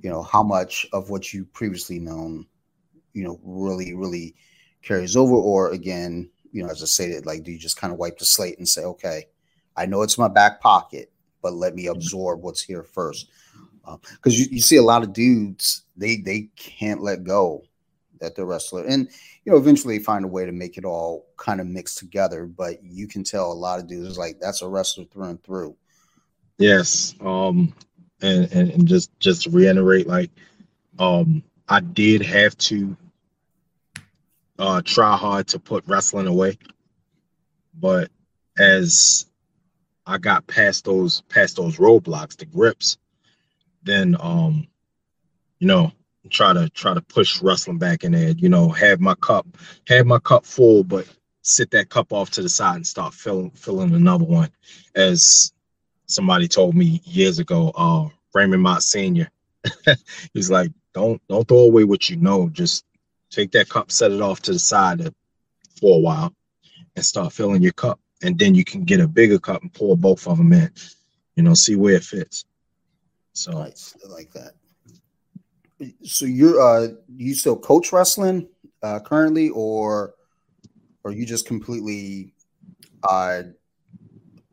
you 0.00 0.10
know, 0.10 0.22
how 0.22 0.42
much 0.42 0.86
of 0.92 1.10
what 1.10 1.32
you 1.32 1.44
previously 1.44 1.98
known, 1.98 2.46
you 3.12 3.24
know, 3.24 3.40
really 3.42 3.94
really 3.94 4.34
carries 4.82 5.16
over, 5.16 5.34
or 5.34 5.72
again, 5.72 6.30
you 6.52 6.62
know, 6.62 6.70
as 6.70 6.82
I 6.82 6.86
stated, 6.86 7.26
like 7.26 7.42
do 7.42 7.52
you 7.52 7.58
just 7.58 7.76
kind 7.76 7.92
of 7.92 7.98
wipe 7.98 8.18
the 8.18 8.24
slate 8.24 8.58
and 8.58 8.68
say, 8.68 8.82
okay, 8.82 9.26
I 9.76 9.86
know 9.86 10.02
it's 10.02 10.18
my 10.18 10.28
back 10.28 10.60
pocket, 10.60 11.10
but 11.42 11.54
let 11.54 11.74
me 11.74 11.86
absorb 11.86 12.42
what's 12.42 12.62
here 12.62 12.82
first. 12.82 13.28
Because 13.84 14.34
um, 14.34 14.40
you, 14.40 14.46
you 14.50 14.60
see 14.60 14.76
a 14.76 14.82
lot 14.82 15.02
of 15.02 15.12
dudes 15.12 15.84
they 15.96 16.16
they 16.16 16.50
can't 16.56 17.02
let 17.02 17.24
go 17.24 17.62
that 18.20 18.34
they're 18.34 18.44
wrestler. 18.44 18.84
And 18.84 19.08
you 19.48 19.52
know 19.54 19.58
eventually 19.58 19.98
find 19.98 20.26
a 20.26 20.28
way 20.28 20.44
to 20.44 20.52
make 20.52 20.76
it 20.76 20.84
all 20.84 21.24
kind 21.38 21.58
of 21.58 21.66
mixed 21.66 21.96
together 21.96 22.44
but 22.44 22.84
you 22.84 23.08
can 23.08 23.24
tell 23.24 23.50
a 23.50 23.54
lot 23.54 23.78
of 23.78 23.86
dudes 23.86 24.18
like 24.18 24.38
that's 24.38 24.60
a 24.60 24.68
wrestler 24.68 25.06
through 25.06 25.24
and 25.24 25.42
through 25.42 25.74
yes 26.58 27.14
um 27.20 27.72
and, 28.20 28.52
and 28.52 28.70
and 28.70 28.88
just 28.88 29.10
just 29.20 29.42
to 29.44 29.50
reiterate 29.50 30.06
like 30.06 30.30
um 30.98 31.42
i 31.68 31.80
did 31.80 32.20
have 32.22 32.56
to 32.58 32.96
uh 34.58 34.82
try 34.84 35.16
hard 35.16 35.46
to 35.46 35.58
put 35.58 35.86
wrestling 35.86 36.26
away 36.26 36.58
but 37.74 38.10
as 38.58 39.26
i 40.06 40.18
got 40.18 40.46
past 40.48 40.84
those 40.84 41.20
past 41.22 41.56
those 41.56 41.76
roadblocks 41.76 42.36
the 42.36 42.44
grips 42.44 42.98
then 43.84 44.16
um 44.20 44.66
you 45.60 45.68
know 45.68 45.92
try 46.30 46.52
to 46.52 46.68
try 46.70 46.92
to 46.92 47.00
push 47.00 47.40
wrestling 47.40 47.78
back 47.78 48.04
in 48.04 48.12
there 48.12 48.30
you 48.30 48.48
know 48.48 48.68
have 48.68 49.00
my 49.00 49.14
cup 49.14 49.46
have 49.86 50.06
my 50.06 50.18
cup 50.18 50.44
full 50.44 50.82
but 50.82 51.06
sit 51.42 51.70
that 51.70 51.88
cup 51.88 52.12
off 52.12 52.30
to 52.30 52.42
the 52.42 52.48
side 52.48 52.76
and 52.76 52.86
start 52.86 53.14
filling 53.14 53.50
filling 53.52 53.94
another 53.94 54.24
one 54.24 54.50
as 54.94 55.52
somebody 56.08 56.48
told 56.48 56.74
me 56.74 57.00
years 57.04 57.38
ago 57.38 57.72
uh 57.76 58.08
raymond 58.34 58.62
mott 58.62 58.82
senior 58.82 59.30
he's 60.34 60.50
like 60.50 60.70
don't 60.94 61.20
don't 61.28 61.46
throw 61.46 61.58
away 61.58 61.84
what 61.84 62.10
you 62.10 62.16
know 62.16 62.48
just 62.50 62.84
take 63.30 63.50
that 63.52 63.68
cup 63.68 63.90
set 63.90 64.10
it 64.10 64.20
off 64.20 64.40
to 64.40 64.52
the 64.52 64.58
side 64.58 65.00
for 65.80 65.96
a 65.96 66.00
while 66.00 66.32
and 66.96 67.04
start 67.04 67.32
filling 67.32 67.62
your 67.62 67.72
cup 67.72 68.00
and 68.22 68.38
then 68.38 68.54
you 68.54 68.64
can 68.64 68.84
get 68.84 69.00
a 69.00 69.06
bigger 69.06 69.38
cup 69.38 69.62
and 69.62 69.72
pour 69.74 69.96
both 69.96 70.26
of 70.26 70.38
them 70.38 70.52
in 70.52 70.70
you 71.36 71.42
know 71.42 71.54
see 71.54 71.76
where 71.76 71.94
it 71.94 72.04
fits 72.04 72.44
so 73.38 73.52
nice. 73.52 73.96
I 74.04 74.08
like 74.12 74.32
that. 74.32 74.54
So 76.02 76.24
you're 76.24 76.60
uh 76.60 76.88
you 77.08 77.34
still 77.34 77.56
coach 77.56 77.92
wrestling 77.92 78.48
uh 78.82 78.98
currently 79.00 79.50
or 79.50 80.14
or 81.04 81.12
you 81.12 81.24
just 81.24 81.46
completely 81.46 82.34
uh 83.08 83.42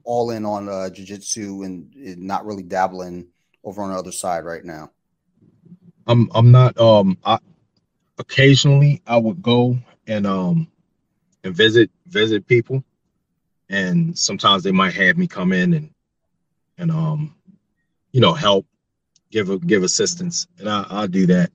all 0.06 0.32
in 0.32 0.46
on 0.46 0.70
uh 0.70 0.90
jiu-jitsu 0.90 1.64
and, 1.64 1.94
and 1.96 2.22
not 2.22 2.46
really 2.46 2.64
dabbling 2.64 3.28
over 3.64 3.82
on 3.82 3.92
the 3.92 3.98
other 3.98 4.12
side 4.12 4.46
right 4.46 4.64
now? 4.64 4.92
I'm 6.08 6.30
I'm 6.34 6.52
not 6.52 6.80
um 6.80 7.18
I 7.26 7.40
occasionally 8.18 9.02
I 9.06 9.18
would 9.18 9.42
go 9.42 9.78
and 10.08 10.26
um 10.26 10.68
and 11.44 11.56
visit 11.56 11.90
visit 12.08 12.48
people 12.48 12.84
and 13.70 14.18
sometimes 14.18 14.64
they 14.64 14.72
might 14.72 14.94
have 14.94 15.18
me 15.18 15.28
come 15.28 15.52
in 15.52 15.74
and 15.74 15.90
and 16.78 16.92
um 16.92 17.36
you 18.12 18.22
know 18.22 18.34
help 18.34 18.66
give 19.36 19.50
a, 19.50 19.60
give 19.60 19.84
assistance, 19.84 20.48
and 20.60 20.70
I, 20.70 20.86
I'll 20.90 21.08
do 21.08 21.26
that. 21.28 21.52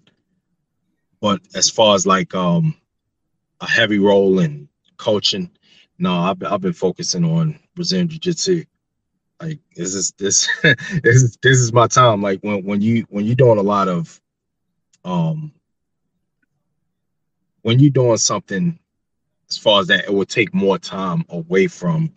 But 1.20 1.40
as 1.54 1.70
far 1.70 1.94
as 1.94 2.06
like 2.06 2.34
um 2.34 2.74
a 3.60 3.66
heavy 3.66 3.98
role 3.98 4.40
in 4.40 4.68
coaching, 4.98 5.50
no, 5.98 6.14
I've, 6.14 6.42
I've 6.44 6.60
been 6.60 6.74
focusing 6.74 7.24
on 7.24 7.58
Brazilian 7.80 8.08
Jiu 8.08 8.18
Jitsu. 8.18 8.64
Like 9.40 9.58
this 9.74 9.94
is 9.94 10.12
this 10.18 10.46
this 10.62 11.22
is 11.22 11.38
this 11.40 11.58
is 11.58 11.72
my 11.72 11.86
time. 11.86 12.20
Like 12.20 12.40
when 12.40 12.62
when 12.62 12.82
you 12.82 13.06
when 13.08 13.24
you're 13.24 13.34
doing 13.34 13.58
a 13.58 13.62
lot 13.62 13.88
of 13.88 14.20
um 15.02 15.50
when 17.62 17.78
you're 17.78 17.90
doing 17.90 18.18
something 18.18 18.78
as 19.48 19.56
far 19.56 19.80
as 19.80 19.86
that, 19.86 20.04
it 20.04 20.12
will 20.12 20.26
take 20.26 20.52
more 20.52 20.78
time 20.78 21.24
away 21.30 21.68
from 21.68 22.12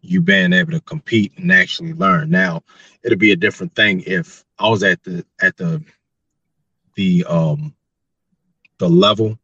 you 0.00 0.22
being 0.22 0.54
able 0.54 0.72
to 0.72 0.80
compete 0.80 1.34
and 1.36 1.52
actually 1.52 1.92
learn. 1.92 2.30
Now, 2.30 2.62
it'll 3.04 3.18
be 3.18 3.32
a 3.32 3.36
different 3.36 3.74
thing 3.74 4.02
if 4.06 4.46
I 4.58 4.70
was 4.70 4.82
at 4.82 5.02
the 5.04 5.26
at 5.42 5.58
the 5.58 5.84
the 6.94 7.26
um 7.28 7.74
the 8.78 8.88
level 8.88 9.38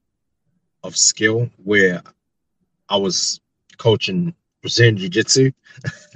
of 0.82 0.96
skill 0.96 1.50
where 1.62 2.02
I 2.88 2.96
was 2.96 3.42
coaching 3.76 4.34
Brazilian 4.62 4.96
Jiu-Jitsu. 4.96 5.52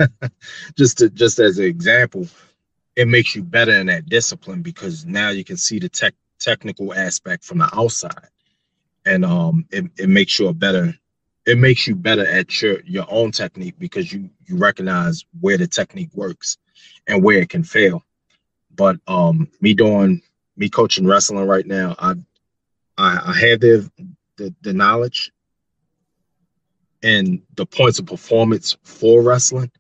just 0.77 0.99
to 0.99 1.11
just 1.11 1.39
as 1.39 1.59
an 1.59 1.65
example, 1.65 2.27
it 2.97 3.09
makes 3.09 3.35
you 3.35 3.43
better 3.43 3.73
in 3.73 3.87
that 3.87 4.07
discipline 4.07 4.63
because 4.63 5.07
now 5.07 5.31
you 5.31 5.45
can 5.45 5.57
see 5.57 5.79
the 5.79 5.89
tech 5.89 6.15
technical 6.39 6.93
aspect 6.93 7.45
from 7.45 7.59
the 7.59 7.69
outside. 7.73 8.29
And 9.05 9.25
um 9.25 9.67
it, 9.71 9.85
it 9.99 10.09
makes 10.09 10.39
you 10.39 10.49
a 10.49 10.55
better 10.55 10.95
it 11.47 11.59
makes 11.59 11.87
you 11.87 11.95
better 11.95 12.27
at 12.27 12.63
your 12.63 12.81
your 12.83 13.07
own 13.09 13.33
technique 13.33 13.75
because 13.79 14.13
you 14.13 14.31
you 14.47 14.57
recognize 14.57 15.25
where 15.41 15.59
the 15.59 15.67
technique 15.67 16.11
works 16.15 16.59
and 17.07 17.23
where 17.23 17.41
it 17.41 17.49
can 17.49 17.65
fail 17.65 18.05
but 18.75 18.97
um, 19.07 19.49
me 19.61 19.75
doing 19.75 20.23
me 20.57 20.69
coaching 20.69 21.07
wrestling 21.07 21.47
right 21.47 21.67
now, 21.67 21.95
I 21.99 22.15
I, 22.97 23.21
I 23.27 23.33
have 23.49 23.61
the, 23.61 23.91
the 24.37 24.55
the 24.63 24.73
knowledge 24.73 25.33
and 27.03 27.43
the 27.57 27.67
points 27.67 27.99
of 27.99 28.07
performance 28.07 28.77
for 28.83 29.23
wrestling 29.23 29.71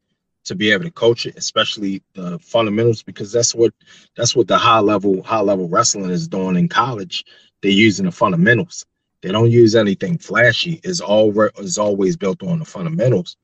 to 0.44 0.54
be 0.54 0.72
able 0.72 0.84
to 0.84 0.90
coach 0.90 1.26
it, 1.26 1.36
especially 1.36 2.02
the 2.14 2.38
fundamentals, 2.40 3.02
because 3.02 3.32
that's 3.32 3.54
what 3.54 3.72
that's 4.16 4.34
what 4.34 4.48
the 4.48 4.58
high 4.58 4.80
level 4.80 5.22
high 5.22 5.40
level 5.40 5.68
wrestling 5.68 6.10
is 6.10 6.28
doing 6.28 6.56
in 6.56 6.68
college. 6.68 7.24
They're 7.62 7.70
using 7.70 8.06
the 8.06 8.12
fundamentals. 8.12 8.84
They 9.22 9.30
don't 9.30 9.52
use 9.52 9.76
anything 9.76 10.18
flashy. 10.18 10.80
It's 10.82 11.00
all 11.00 11.32
is 11.58 11.78
always 11.78 12.16
built 12.16 12.42
on 12.42 12.58
the 12.58 12.64
fundamentals. 12.64 13.36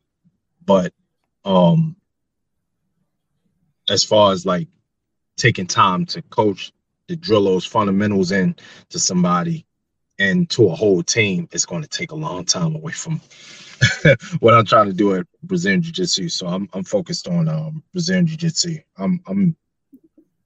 But 0.65 0.93
um 1.45 1.97
as 3.89 4.05
far 4.05 4.33
as 4.33 4.45
like 4.45 4.69
taking 5.37 5.67
time 5.67 6.05
to 6.07 6.23
coach 6.23 6.73
to 7.07 7.17
drill 7.17 7.45
those 7.45 7.65
fundamentals 7.65 8.33
in 8.33 8.57
to 8.91 8.99
somebody 8.99 9.65
and 10.19 10.51
to 10.51 10.69
a 10.69 10.75
whole 10.75 11.03
team 11.03 11.49
it's 11.53 11.67
going 11.67 11.83
to 11.83 11.89
take 11.89 12.11
a 12.13 12.17
long 12.17 12.45
time 12.45 12.75
away 12.75 12.93
from 12.93 13.21
what 14.41 14.55
I'm 14.55 14.65
trying 14.65 14.87
to 14.87 14.93
do 14.93 15.15
at 15.15 15.27
Brazilian 15.43 15.83
Jiu 15.83 15.93
Jitsu. 15.93 16.29
So 16.29 16.47
I'm 16.47 16.69
I'm 16.73 16.85
focused 16.85 17.29
on 17.29 17.49
um, 17.49 17.83
Brazilian 17.93 18.27
Jiu 18.27 18.37
Jitsu. 18.37 18.79
I'm 18.97 19.21
I'm 19.27 19.57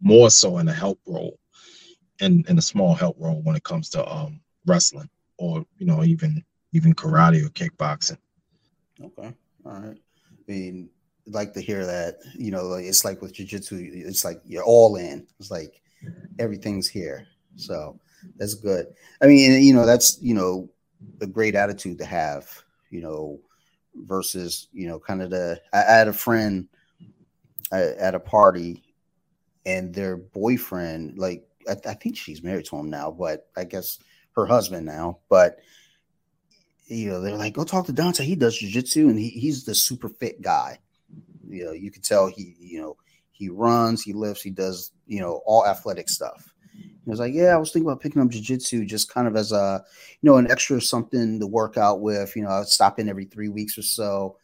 more 0.00 0.30
so 0.30 0.58
in 0.58 0.68
a 0.68 0.72
help 0.72 1.00
role, 1.06 1.38
and 2.20 2.48
in 2.48 2.58
a 2.58 2.62
small 2.62 2.94
help 2.94 3.16
role 3.18 3.40
when 3.42 3.56
it 3.56 3.64
comes 3.64 3.88
to 3.90 4.06
um, 4.06 4.40
wrestling 4.66 5.08
or 5.38 5.64
you 5.78 5.86
know 5.86 6.04
even 6.04 6.44
even 6.72 6.94
karate 6.94 7.44
or 7.44 7.50
kickboxing. 7.50 8.18
Okay, 9.02 9.32
all 9.64 9.80
right. 9.80 9.98
I 10.30 10.52
mean, 10.52 10.90
like 11.26 11.52
to 11.54 11.60
hear 11.60 11.86
that. 11.86 12.16
You 12.34 12.50
know, 12.50 12.74
it's 12.74 13.04
like 13.04 13.22
with 13.22 13.34
jiu 13.34 13.46
jitsu, 13.46 13.90
it's 13.92 14.24
like 14.24 14.40
you're 14.44 14.64
all 14.64 14.96
in. 14.96 15.26
It's 15.38 15.50
like 15.50 15.80
everything's 16.38 16.88
here. 16.88 17.26
So 17.56 17.98
that's 18.36 18.54
good. 18.54 18.86
I 19.20 19.26
mean, 19.26 19.62
you 19.62 19.74
know, 19.74 19.86
that's 19.86 20.20
you 20.20 20.34
know 20.34 20.68
a 21.20 21.26
great 21.26 21.54
attitude 21.54 21.98
to 21.98 22.04
have. 22.04 22.48
You 22.90 23.00
know, 23.00 23.40
versus 23.94 24.68
you 24.72 24.86
know, 24.86 24.98
kind 24.98 25.22
of 25.22 25.30
the. 25.30 25.60
I, 25.72 25.78
I 25.78 25.92
had 25.92 26.08
a 26.08 26.12
friend 26.12 26.68
uh, 27.72 27.92
at 27.98 28.14
a 28.14 28.20
party, 28.20 28.82
and 29.66 29.94
their 29.94 30.16
boyfriend, 30.16 31.18
like 31.18 31.46
I, 31.68 31.76
I 31.86 31.94
think 31.94 32.16
she's 32.16 32.42
married 32.42 32.66
to 32.66 32.76
him 32.76 32.90
now, 32.90 33.10
but 33.10 33.48
I 33.56 33.64
guess 33.64 33.98
her 34.32 34.46
husband 34.46 34.86
now, 34.86 35.18
but 35.28 35.58
you 36.86 37.08
know, 37.08 37.20
they're 37.20 37.36
like, 37.36 37.54
go 37.54 37.64
talk 37.64 37.86
to 37.86 37.92
Dante. 37.92 38.24
He 38.24 38.34
does 38.34 38.58
jujitsu 38.58 39.08
and 39.08 39.18
he, 39.18 39.28
he's 39.28 39.64
the 39.64 39.74
super 39.74 40.08
fit 40.08 40.42
guy. 40.42 40.78
You 41.48 41.66
know, 41.66 41.72
you 41.72 41.90
can 41.90 42.02
tell 42.02 42.26
he, 42.26 42.56
you 42.58 42.80
know, 42.80 42.96
he 43.30 43.48
runs, 43.48 44.02
he 44.02 44.12
lifts, 44.12 44.42
he 44.42 44.50
does, 44.50 44.92
you 45.06 45.20
know, 45.20 45.42
all 45.46 45.66
athletic 45.66 46.08
stuff. 46.08 46.51
He 47.04 47.10
was 47.10 47.18
like, 47.18 47.34
yeah, 47.34 47.54
I 47.54 47.56
was 47.56 47.72
thinking 47.72 47.88
about 47.88 48.00
picking 48.00 48.22
up 48.22 48.28
jujitsu 48.28 48.86
just 48.86 49.12
kind 49.12 49.26
of 49.26 49.34
as 49.36 49.52
a, 49.52 49.84
you 50.20 50.30
know, 50.30 50.36
an 50.36 50.50
extra 50.50 50.80
something 50.80 51.40
to 51.40 51.46
work 51.46 51.76
out 51.76 52.00
with. 52.00 52.34
You 52.36 52.42
know, 52.42 52.50
I'd 52.50 52.66
stop 52.66 52.98
in 52.98 53.08
every 53.08 53.24
three 53.24 53.48
weeks 53.48 53.76
or 53.76 53.82
so. 53.82 54.36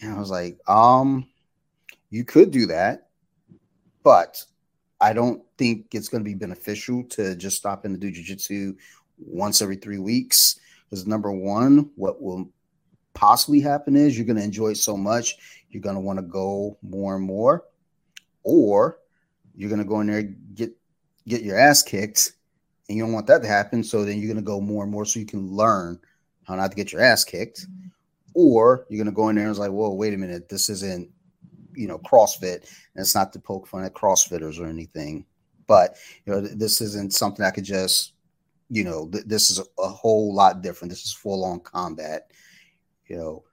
And 0.00 0.14
I 0.14 0.18
was 0.18 0.30
like, 0.30 0.58
um, 0.68 1.26
you 2.10 2.24
could 2.24 2.50
do 2.50 2.66
that, 2.66 3.08
but 4.02 4.42
I 5.00 5.12
don't 5.12 5.42
think 5.58 5.86
it's 5.92 6.08
going 6.08 6.24
to 6.24 6.28
be 6.28 6.34
beneficial 6.34 7.04
to 7.10 7.36
just 7.36 7.58
stop 7.58 7.84
in 7.84 7.92
to 7.92 7.98
do 7.98 8.10
jujitsu 8.10 8.76
once 9.18 9.60
every 9.60 9.76
three 9.76 9.98
weeks. 9.98 10.58
Because 10.88 11.06
number 11.06 11.30
one, 11.30 11.90
what 11.96 12.22
will 12.22 12.50
possibly 13.14 13.60
happen 13.60 13.96
is 13.96 14.16
you're 14.16 14.26
going 14.26 14.36
to 14.36 14.42
enjoy 14.42 14.68
it 14.68 14.78
so 14.78 14.96
much 14.96 15.36
you're 15.72 15.82
going 15.82 15.96
to 15.96 16.00
want 16.00 16.18
to 16.18 16.22
go 16.22 16.76
more 16.82 17.16
and 17.16 17.24
more, 17.24 17.64
or 18.42 18.98
you're 19.56 19.70
going 19.70 19.80
to 19.80 19.86
go 19.86 20.00
in 20.00 20.06
there 20.06 20.22
get 20.22 20.76
get 21.28 21.42
your 21.42 21.58
ass 21.58 21.82
kicked 21.82 22.32
and 22.88 22.96
you 22.96 23.04
don't 23.04 23.12
want 23.12 23.26
that 23.28 23.42
to 23.42 23.48
happen. 23.48 23.82
So 23.84 24.04
then 24.04 24.18
you're 24.18 24.32
going 24.32 24.36
to 24.36 24.42
go 24.42 24.60
more 24.60 24.82
and 24.82 24.92
more 24.92 25.04
so 25.04 25.20
you 25.20 25.26
can 25.26 25.50
learn 25.50 25.98
how 26.44 26.56
not 26.56 26.70
to 26.70 26.76
get 26.76 26.92
your 26.92 27.02
ass 27.02 27.24
kicked. 27.24 27.66
Or 28.34 28.86
you're 28.88 28.98
going 29.02 29.12
to 29.12 29.16
go 29.16 29.28
in 29.28 29.36
there 29.36 29.44
and 29.44 29.50
it's 29.50 29.58
like, 29.58 29.70
whoa, 29.70 29.92
wait 29.92 30.14
a 30.14 30.16
minute, 30.16 30.48
this 30.48 30.70
isn't, 30.70 31.08
you 31.74 31.86
know, 31.86 31.98
CrossFit. 31.98 32.62
And 32.94 33.02
it's 33.02 33.14
not 33.14 33.32
to 33.34 33.38
poke 33.38 33.66
fun 33.66 33.84
at 33.84 33.94
CrossFitters 33.94 34.58
or 34.58 34.66
anything. 34.66 35.26
But, 35.66 35.96
you 36.24 36.32
know, 36.32 36.40
this 36.40 36.80
isn't 36.80 37.12
something 37.12 37.44
I 37.44 37.50
could 37.50 37.64
just, 37.64 38.14
you 38.70 38.84
know, 38.84 39.08
th- 39.08 39.24
this 39.26 39.50
is 39.50 39.60
a, 39.78 39.88
whole 39.88 40.34
lot 40.34 40.62
different. 40.62 40.90
This 40.90 41.04
is 41.04 41.12
full 41.12 41.44
on 41.44 41.60
combat. 41.60 42.30
You 43.06 43.16
know, 43.16 43.44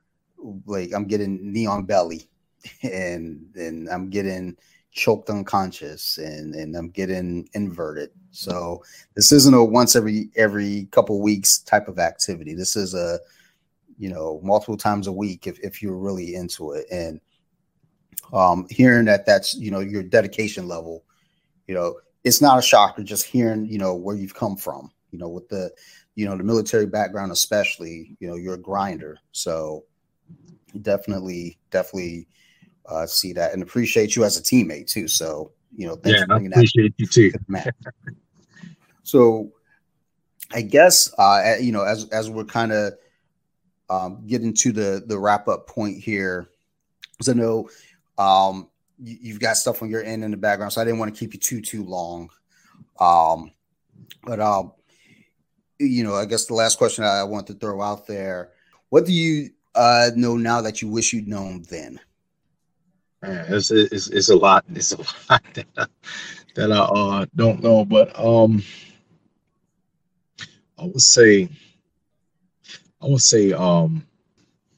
like 0.66 0.94
I'm 0.94 1.06
getting 1.06 1.52
knee 1.52 1.66
on 1.66 1.84
belly 1.84 2.30
and 2.84 3.46
and 3.56 3.90
I'm 3.90 4.10
getting 4.10 4.56
choked 4.92 5.30
unconscious 5.30 6.18
and 6.18 6.56
and 6.56 6.76
I'm 6.76 6.90
getting 6.90 7.48
inverted. 7.54 8.10
So 8.32 8.84
this 9.16 9.32
isn't 9.32 9.54
a 9.54 9.64
once 9.64 9.96
every 9.96 10.30
every 10.36 10.88
couple 10.92 11.22
weeks 11.22 11.60
type 11.60 11.88
of 11.88 12.00
activity. 12.00 12.54
This 12.54 12.76
is 12.76 12.94
a 12.94 13.20
you 14.00 14.10
know 14.10 14.40
multiple 14.44 14.78
times 14.78 15.08
a 15.08 15.12
week 15.12 15.46
if 15.46 15.60
if 15.60 15.84
you're 15.84 15.98
really 15.98 16.34
into 16.34 16.72
it 16.72 16.88
and 16.90 17.20
um 18.34 18.66
hearing 18.70 19.06
that 19.06 19.26
that's 19.26 19.54
you 19.56 19.70
know 19.70 19.82
your 19.82 20.02
dedication 20.02 20.68
level 20.68 21.04
you 21.68 21.76
know 21.76 21.96
it's 22.24 22.42
not 22.42 22.58
a 22.58 22.62
shocker 22.62 23.04
just 23.04 23.26
hearing 23.26 23.66
you 23.66 23.78
know 23.78 23.94
where 23.94 24.16
you've 24.16 24.34
come 24.34 24.56
from 24.56 24.90
you 25.12 25.20
know 25.20 25.28
with 25.28 25.48
the 25.50 25.70
you 26.16 26.26
know 26.26 26.38
the 26.38 26.44
military 26.44 26.86
background 26.86 27.32
especially 27.32 28.16
you 28.20 28.28
know 28.28 28.36
you're 28.36 28.56
a 28.56 28.58
grinder 28.58 29.18
so 29.32 29.84
definitely 30.82 31.58
definitely 31.70 32.26
uh, 32.86 33.06
see 33.06 33.34
that 33.34 33.54
and 33.54 33.62
appreciate 33.62 34.16
you 34.16 34.24
as 34.24 34.38
a 34.38 34.42
teammate 34.42 34.88
too. 34.88 35.08
So 35.08 35.52
you 35.76 35.88
know, 35.88 35.96
thanks 35.96 36.20
yeah, 36.20 36.26
for 36.26 36.28
bringing 36.28 36.54
I 36.54 36.58
appreciate 36.58 36.98
that 36.98 37.00
you 37.00 37.08
too. 37.08 37.32
To 37.32 37.74
so 39.04 39.52
I 40.52 40.62
guess 40.62 41.14
uh, 41.18 41.56
you 41.60 41.72
know, 41.72 41.84
as 41.84 42.10
as 42.10 42.30
we're 42.30 42.46
kind 42.46 42.72
of 42.72 42.94
um, 43.90 44.24
getting 44.28 44.54
to 44.56 44.72
the 44.72 45.04
the 45.06 45.18
wrap 45.18 45.48
up 45.48 45.68
point 45.68 45.98
here, 45.98 46.50
because 47.12 47.30
I 47.30 47.34
know 47.34 47.70
um, 48.18 48.70
you, 49.02 49.34
have 49.34 49.42
got 49.42 49.58
stuff 49.58 49.82
on 49.82 49.90
your 49.90 50.04
end 50.04 50.24
in 50.24 50.32
the 50.32 50.38
background, 50.38 50.74
so 50.74 50.82
I 50.82 50.86
didn't 50.86 51.00
want 51.00 51.14
to 51.14 51.20
keep 51.20 51.34
you 51.34 51.40
too 51.40 51.62
too 51.62 51.84
long. 51.84 52.30
Um, 53.00 53.52
but 54.24 54.40
um, 54.40 54.74
you 55.80 56.04
know, 56.04 56.16
I 56.16 56.26
guess 56.26 56.46
the 56.46 56.54
last 56.54 56.78
question 56.78 57.04
I 57.04 57.24
want 57.24 57.48
to 57.48 57.54
throw 57.54 57.82
out 57.82 58.08
there: 58.08 58.52
What 58.90 59.06
do 59.06 59.14
you 59.14 59.52
uh, 59.76 60.12
know 60.16 60.36
now 60.36 60.62
that 60.62 60.82
you 60.82 60.90
wish 60.90 61.14
you'd 61.14 61.28
known 61.28 61.64
then? 61.70 62.00
Man, 63.22 63.46
it's, 63.54 63.72
it's, 63.72 64.08
it's 64.08 64.30
a 64.30 64.36
lot. 64.36 64.66
It's 64.74 64.94
a 64.94 64.98
lot 64.98 65.44
that 65.54 65.68
I, 65.78 65.86
that 66.56 66.72
I 66.72 66.78
uh, 66.78 67.26
don't 67.36 67.62
know, 67.62 67.84
but 67.86 68.18
um, 68.18 68.64
I 70.78 70.86
would 70.86 71.02
say, 71.02 71.50
I 73.02 73.08
would 73.08 73.22
say, 73.22 73.52
um, 73.52 74.06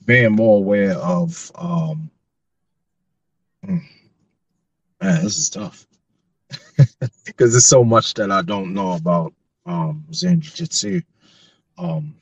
being 0.06 0.34
more 0.34 0.58
aware 0.58 0.94
of 0.96 1.52
um, 1.56 2.10
hmm, 3.64 3.78
man, 5.02 5.24
this 5.24 5.38
is 5.38 5.50
tough 5.50 5.88
because 7.26 7.52
there's 7.52 7.68
so 7.68 7.84
much 7.84 8.14
that 8.16 8.32
I 8.32 8.42
don't 8.42 8.74
know 8.74 8.94
about 8.94 9.34
um 9.66 10.06
Zen 10.14 10.42
Jiu 10.42 10.52
Jitsu. 10.54 11.02
Um, 11.78 12.16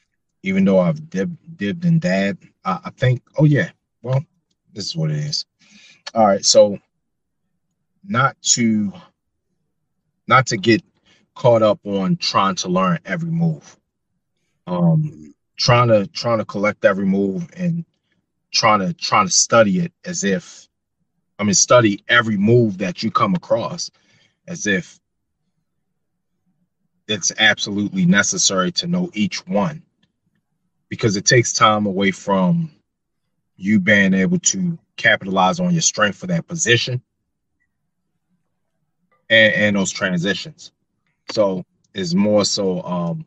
even 0.43 0.65
though 0.65 0.79
I've 0.79 1.09
dib, 1.09 1.35
dibbed 1.57 1.85
and 1.85 1.99
dabbed, 2.01 2.47
I, 2.65 2.79
I 2.85 2.89
think, 2.91 3.21
oh 3.37 3.45
yeah, 3.45 3.71
well, 4.01 4.23
this 4.73 4.85
is 4.87 4.95
what 4.95 5.11
it 5.11 5.17
is. 5.17 5.45
All 6.13 6.25
right, 6.25 6.43
so 6.43 6.79
not 8.03 8.35
to 8.41 8.91
not 10.27 10.47
to 10.47 10.57
get 10.57 10.83
caught 11.35 11.61
up 11.61 11.79
on 11.85 12.17
trying 12.17 12.55
to 12.55 12.69
learn 12.69 12.99
every 13.05 13.31
move. 13.31 13.77
Um 14.67 15.33
trying 15.57 15.89
to 15.89 16.07
trying 16.07 16.39
to 16.39 16.45
collect 16.45 16.85
every 16.85 17.05
move 17.05 17.47
and 17.55 17.85
trying 18.51 18.79
to 18.79 18.93
trying 18.93 19.27
to 19.27 19.31
study 19.31 19.79
it 19.79 19.93
as 20.05 20.23
if 20.23 20.67
I 21.37 21.43
mean 21.43 21.53
study 21.53 22.03
every 22.07 22.37
move 22.37 22.79
that 22.79 23.03
you 23.03 23.11
come 23.11 23.35
across 23.35 23.91
as 24.47 24.65
if 24.65 24.99
it's 27.07 27.31
absolutely 27.37 28.05
necessary 28.05 28.71
to 28.71 28.87
know 28.87 29.09
each 29.13 29.45
one 29.47 29.83
because 30.89 31.17
it 31.17 31.25
takes 31.25 31.53
time 31.53 31.85
away 31.85 32.11
from 32.11 32.71
you 33.57 33.79
being 33.79 34.13
able 34.13 34.39
to 34.39 34.77
capitalize 34.99 35.59
on 35.59 35.71
your 35.71 35.81
strength 35.81 36.17
for 36.17 36.27
that 36.27 36.47
position 36.47 37.01
and, 39.29 39.53
and 39.53 39.75
those 39.75 39.91
transitions. 39.91 40.71
So 41.31 41.65
it's 41.93 42.13
more 42.13 42.45
so 42.45 42.81
um 42.83 43.25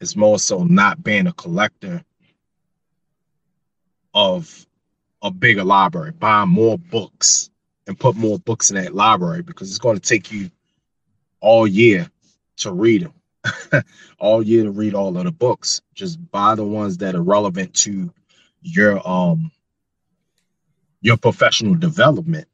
it's 0.00 0.16
more 0.16 0.38
so 0.38 0.64
not 0.64 1.02
being 1.02 1.26
a 1.26 1.32
collector 1.32 2.04
of 4.12 4.66
a 5.22 5.30
bigger 5.30 5.64
library, 5.64 6.12
buying 6.12 6.50
more 6.50 6.78
books 6.78 7.50
and 7.86 7.98
put 7.98 8.14
more 8.16 8.38
books 8.38 8.70
in 8.70 8.76
that 8.76 8.94
library 8.94 9.42
because 9.42 9.70
it's 9.70 9.78
going 9.78 9.98
to 9.98 10.08
take 10.08 10.30
you 10.30 10.50
all 11.40 11.66
year 11.66 12.08
to 12.58 12.72
read 12.72 13.02
them. 13.02 13.82
all 14.18 14.42
year 14.42 14.64
to 14.64 14.70
read 14.70 14.94
all 14.94 15.16
of 15.16 15.24
the 15.24 15.32
books. 15.32 15.82
Just 15.94 16.18
buy 16.30 16.54
the 16.54 16.64
ones 16.64 16.98
that 16.98 17.14
are 17.14 17.22
relevant 17.22 17.74
to 17.74 18.12
your 18.62 19.06
um 19.06 19.50
your 21.04 21.18
professional 21.18 21.74
development 21.74 22.48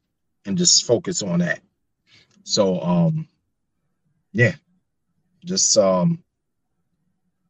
and 0.45 0.57
just 0.57 0.85
focus 0.85 1.23
on 1.23 1.39
that. 1.39 1.61
So 2.43 2.81
um 2.81 3.27
yeah, 4.33 4.55
just 5.45 5.77
um 5.77 6.21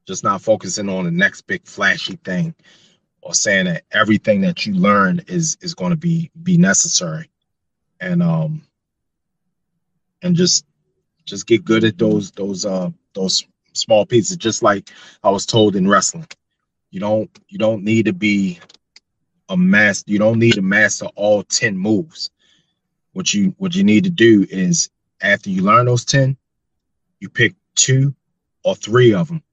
just 0.05 0.23
not 0.23 0.43
focusing 0.43 0.89
on 0.89 1.05
the 1.05 1.11
next 1.11 1.41
big 1.47 1.65
flashy 1.65 2.17
thing 2.17 2.53
or 3.23 3.33
saying 3.33 3.65
that 3.65 3.83
everything 3.91 4.41
that 4.41 4.67
you 4.67 4.75
learn 4.75 5.21
is 5.27 5.57
is 5.61 5.73
going 5.73 5.89
to 5.89 5.97
be 5.97 6.29
be 6.43 6.57
necessary 6.57 7.27
and 7.99 8.21
um 8.21 8.61
and 10.21 10.35
just 10.35 10.65
just 11.25 11.47
get 11.47 11.65
good 11.65 11.83
at 11.83 11.97
those 11.97 12.29
those 12.31 12.63
uh 12.63 12.91
those 13.15 13.43
small 13.73 14.05
pieces 14.05 14.37
just 14.37 14.61
like 14.61 14.91
i 15.23 15.29
was 15.29 15.45
told 15.45 15.75
in 15.75 15.87
wrestling 15.87 16.27
you 16.89 16.99
don't 16.99 17.29
you 17.47 17.57
don't 17.57 17.83
need 17.83 18.05
to 18.05 18.13
be 18.13 18.59
a. 19.57 20.09
You 20.09 20.19
don't 20.19 20.39
need 20.39 20.53
to 20.53 20.61
master 20.61 21.07
all 21.15 21.43
10 21.43 21.77
moves. 21.77 22.29
What 23.13 23.33
you 23.33 23.53
what 23.57 23.75
you 23.75 23.83
need 23.83 24.05
to 24.05 24.09
do 24.09 24.45
is 24.49 24.89
after 25.21 25.49
you 25.49 25.63
learn 25.63 25.85
those 25.85 26.05
10, 26.05 26.37
you 27.19 27.29
pick 27.29 27.55
two 27.75 28.15
or 28.63 28.75
three 28.75 29.13
of 29.13 29.27
them 29.27 29.43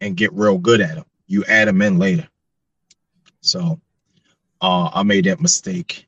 and 0.00 0.16
get 0.16 0.32
real 0.32 0.58
good 0.58 0.80
at 0.80 0.94
them. 0.96 1.04
You 1.26 1.44
add 1.44 1.68
them 1.68 1.82
in 1.82 1.98
later. 1.98 2.28
So 3.40 3.80
uh, 4.60 4.90
I 4.92 5.02
made 5.02 5.24
that 5.24 5.40
mistake 5.40 6.06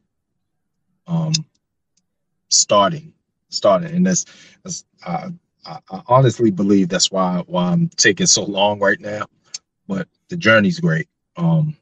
um, 1.06 1.32
starting, 2.48 3.12
starting, 3.50 3.94
and 3.94 4.06
that's, 4.06 4.24
that's 4.62 4.84
uh, 5.04 5.30
I, 5.64 5.78
I 5.90 6.02
honestly 6.06 6.50
believe 6.50 6.88
that's 6.88 7.10
why 7.10 7.42
why 7.46 7.64
I'm 7.64 7.88
taking 7.90 8.26
so 8.26 8.44
long 8.44 8.78
right 8.78 9.00
now. 9.00 9.26
But 9.86 10.08
the 10.28 10.36
journey's 10.36 10.80
great. 10.80 11.08
Um, 11.36 11.76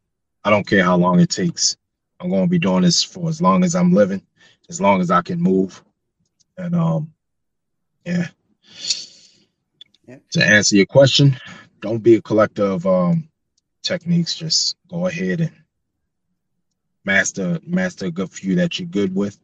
I 0.44 0.50
don't 0.50 0.66
care 0.66 0.84
how 0.84 0.96
long 0.96 1.20
it 1.20 1.30
takes. 1.30 1.76
I'm 2.20 2.30
going 2.30 2.44
to 2.44 2.50
be 2.50 2.58
doing 2.58 2.82
this 2.82 3.02
for 3.02 3.28
as 3.28 3.40
long 3.40 3.64
as 3.64 3.74
I'm 3.74 3.92
living, 3.92 4.22
as 4.68 4.80
long 4.80 5.00
as 5.00 5.10
I 5.10 5.22
can 5.22 5.40
move. 5.40 5.82
And 6.56 6.74
um, 6.74 7.12
yeah. 8.04 8.28
yeah. 10.06 10.18
To 10.32 10.44
answer 10.44 10.76
your 10.76 10.86
question, 10.86 11.36
don't 11.80 12.02
be 12.02 12.16
a 12.16 12.22
collector 12.22 12.64
of 12.64 12.86
um 12.86 13.28
techniques. 13.82 14.36
Just 14.36 14.76
go 14.88 15.06
ahead 15.06 15.40
and 15.40 15.52
master 17.04 17.58
master 17.66 18.06
a 18.06 18.10
good 18.10 18.30
few 18.30 18.54
that 18.56 18.78
you're 18.78 18.88
good 18.88 19.14
with, 19.14 19.38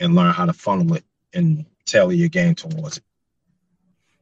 and 0.00 0.14
learn 0.14 0.32
how 0.32 0.46
to 0.46 0.52
funnel 0.52 0.94
it 0.94 1.04
and 1.34 1.64
tailor 1.86 2.12
your 2.12 2.28
game 2.28 2.54
towards 2.54 2.98
it. 2.98 3.04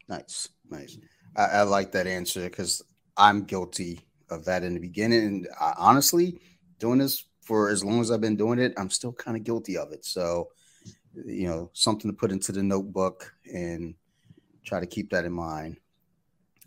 Nice, 0.09 0.49
nice. 0.68 0.99
I, 1.37 1.45
I 1.45 1.62
like 1.62 1.93
that 1.93 2.07
answer 2.07 2.45
because 2.45 2.83
I'm 3.16 3.45
guilty 3.45 4.01
of 4.31 4.45
that 4.45 4.62
in 4.62 4.74
the 4.74 4.81
beginning. 4.81 5.24
And 5.24 5.49
I, 5.61 5.74
honestly, 5.77 6.39
doing 6.79 6.99
this 6.99 7.24
for 7.41 7.68
as 7.68 7.85
long 7.85 8.01
as 8.01 8.11
I've 8.11 8.20
been 8.20 8.37
doing 8.37 8.59
it, 8.59 8.74
I'm 8.77 8.91
still 8.91 9.12
kind 9.12 9.37
of 9.37 9.45
guilty 9.45 9.77
of 9.77 9.93
it. 9.93 10.05
So, 10.05 10.49
you 11.24 11.49
know, 11.49 11.70
something 11.72 12.11
to 12.11 12.16
put 12.16 12.33
into 12.33 12.53
the 12.53 12.62
notebook 12.62 13.33
and 13.53 13.95
try 14.64 14.81
to 14.81 14.87
keep 14.87 15.11
that 15.11 15.24
in 15.24 15.33
mind. 15.33 15.79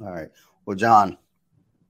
All 0.01 0.11
right. 0.11 0.29
Well, 0.65 0.77
John, 0.77 1.17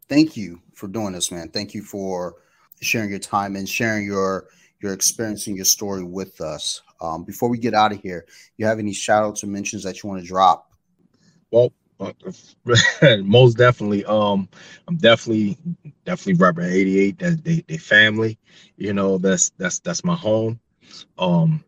thank 0.07 0.35
you 0.35 0.61
for 0.73 0.87
doing 0.87 1.13
this, 1.13 1.31
man. 1.31 1.49
Thank 1.49 1.73
you 1.73 1.83
for 1.83 2.37
sharing 2.81 3.09
your 3.09 3.19
time 3.19 3.55
and 3.55 3.67
sharing 3.67 4.05
your 4.05 4.47
your 4.81 4.93
experience 4.93 5.47
and 5.47 5.55
your 5.55 5.65
story 5.65 6.03
with 6.03 6.39
us. 6.41 6.81
Um, 7.01 7.23
before 7.23 7.49
we 7.49 7.57
get 7.57 7.73
out 7.73 7.91
of 7.91 8.01
here, 8.01 8.25
you 8.57 8.65
have 8.65 8.79
any 8.79 8.93
shout 8.93 9.23
outs 9.23 9.43
or 9.43 9.47
mentions 9.47 9.83
that 9.83 10.01
you 10.01 10.09
want 10.09 10.21
to 10.21 10.27
drop? 10.27 10.71
Well, 11.51 11.71
most 13.23 13.57
definitely. 13.57 14.05
Um, 14.05 14.47
I'm 14.87 14.97
definitely 14.97 15.57
definitely 16.05 16.35
repping 16.35 16.71
88. 16.71 17.19
That 17.19 17.43
they, 17.43 17.63
they 17.67 17.77
family. 17.77 18.37
You 18.77 18.93
know, 18.93 19.17
that's 19.17 19.49
that's 19.57 19.79
that's 19.79 20.03
my 20.03 20.15
home. 20.15 20.59
Um, 21.17 21.63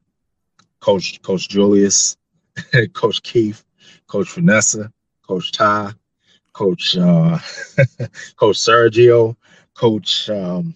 Coach 0.79 1.21
Coach 1.21 1.49
Julius, 1.49 2.17
Coach 2.93 3.21
Keith, 3.23 3.63
Coach 4.07 4.31
Vanessa, 4.33 4.91
Coach 5.27 5.51
Ty, 5.51 5.93
Coach 6.53 6.97
uh, 6.97 7.37
Coach 8.35 8.57
Sergio, 8.57 9.35
Coach 9.73 10.29
um, 10.29 10.75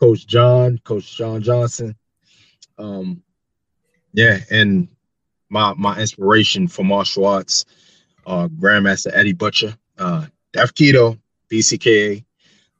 Coach 0.00 0.26
John, 0.26 0.78
Coach 0.78 1.16
John 1.16 1.42
Johnson. 1.42 1.96
Um, 2.78 3.22
yeah, 4.12 4.38
and 4.50 4.88
my 5.48 5.74
my 5.74 5.98
inspiration 5.98 6.68
for 6.68 6.84
martial 6.84 7.26
arts, 7.26 7.64
uh, 8.26 8.48
Grandmaster 8.48 9.10
Eddie 9.12 9.32
Butcher, 9.32 9.76
uh, 9.98 10.26
Def 10.52 10.74
Keto, 10.74 11.18
BCKA, 11.50 12.24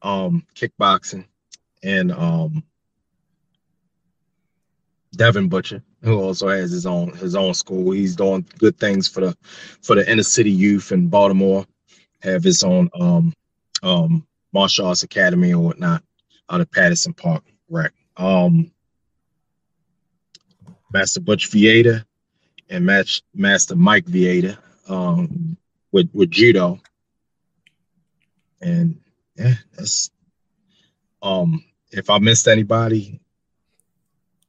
um, 0.02 0.46
kickboxing, 0.54 1.26
and 1.82 2.12
um, 2.12 2.62
Devin 5.14 5.48
Butcher, 5.48 5.82
who 6.02 6.20
also 6.20 6.48
has 6.48 6.70
his 6.70 6.86
own 6.86 7.12
his 7.14 7.34
own 7.34 7.54
school. 7.54 7.92
He's 7.92 8.16
doing 8.16 8.46
good 8.58 8.78
things 8.78 9.08
for 9.08 9.20
the 9.20 9.36
for 9.82 9.96
the 9.96 10.10
inner 10.10 10.22
city 10.22 10.50
youth 10.50 10.92
in 10.92 11.08
Baltimore. 11.08 11.66
Have 12.22 12.44
his 12.44 12.62
own 12.62 12.90
um 12.98 13.34
um 13.82 14.26
martial 14.52 14.86
arts 14.86 15.02
academy 15.02 15.52
or 15.52 15.62
whatnot 15.62 16.02
out 16.48 16.60
of 16.60 16.70
Patterson 16.70 17.14
Park, 17.14 17.44
right? 17.68 17.90
Um, 18.16 18.70
Master 20.92 21.20
Butch 21.20 21.50
Vieta 21.50 22.04
and 22.68 22.84
Master 22.84 23.76
Mike 23.76 24.06
Vieta 24.06 24.58
um, 24.90 25.56
with 25.92 26.10
with 26.12 26.30
judo, 26.30 26.80
and 28.60 29.00
yeah, 29.36 29.54
that's 29.76 30.10
um. 31.22 31.64
If 31.92 32.08
I 32.08 32.18
missed 32.18 32.46
anybody, 32.46 33.20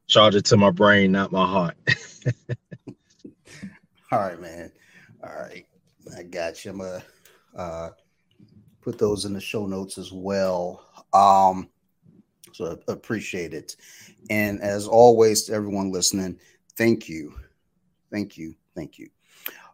charge 0.08 0.36
it 0.36 0.46
to 0.46 0.58
my 0.58 0.70
brain, 0.70 1.12
not 1.12 1.32
my 1.32 1.46
heart. 1.46 1.76
All 4.12 4.20
right, 4.20 4.40
man. 4.40 4.72
All 5.24 5.34
right, 5.34 5.66
I 6.18 6.24
got 6.24 6.64
you. 6.64 6.72
I'm 6.72 6.78
gonna 6.80 7.04
uh, 7.56 7.90
put 8.82 8.98
those 8.98 9.26
in 9.26 9.34
the 9.34 9.42
show 9.42 9.66
notes 9.66 9.98
as 9.98 10.12
well. 10.12 10.86
Um, 11.14 11.70
so 12.54 12.78
appreciate 12.88 13.54
it. 13.54 13.76
And 14.30 14.62
as 14.62 14.88
always, 14.88 15.44
to 15.44 15.54
everyone 15.54 15.92
listening, 15.92 16.40
thank 16.76 17.08
you, 17.10 17.34
thank 18.12 18.38
you, 18.38 18.56
thank 18.76 19.00
you. 19.00 19.10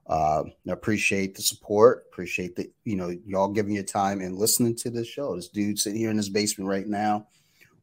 Uh, 0.08 0.44
appreciate 0.70 1.36
the 1.36 1.42
support. 1.42 2.06
Appreciate 2.10 2.56
the 2.56 2.70
you 2.86 2.96
know 2.96 3.10
y'all 3.26 3.50
giving 3.50 3.74
your 3.74 3.84
time 3.84 4.22
and 4.22 4.38
listening 4.38 4.76
to 4.76 4.90
this 4.90 5.08
show. 5.08 5.36
This 5.36 5.50
dude 5.50 5.80
sitting 5.80 6.00
here 6.00 6.12
in 6.12 6.18
his 6.18 6.30
basement 6.30 6.70
right 6.70 6.88
now 6.88 7.28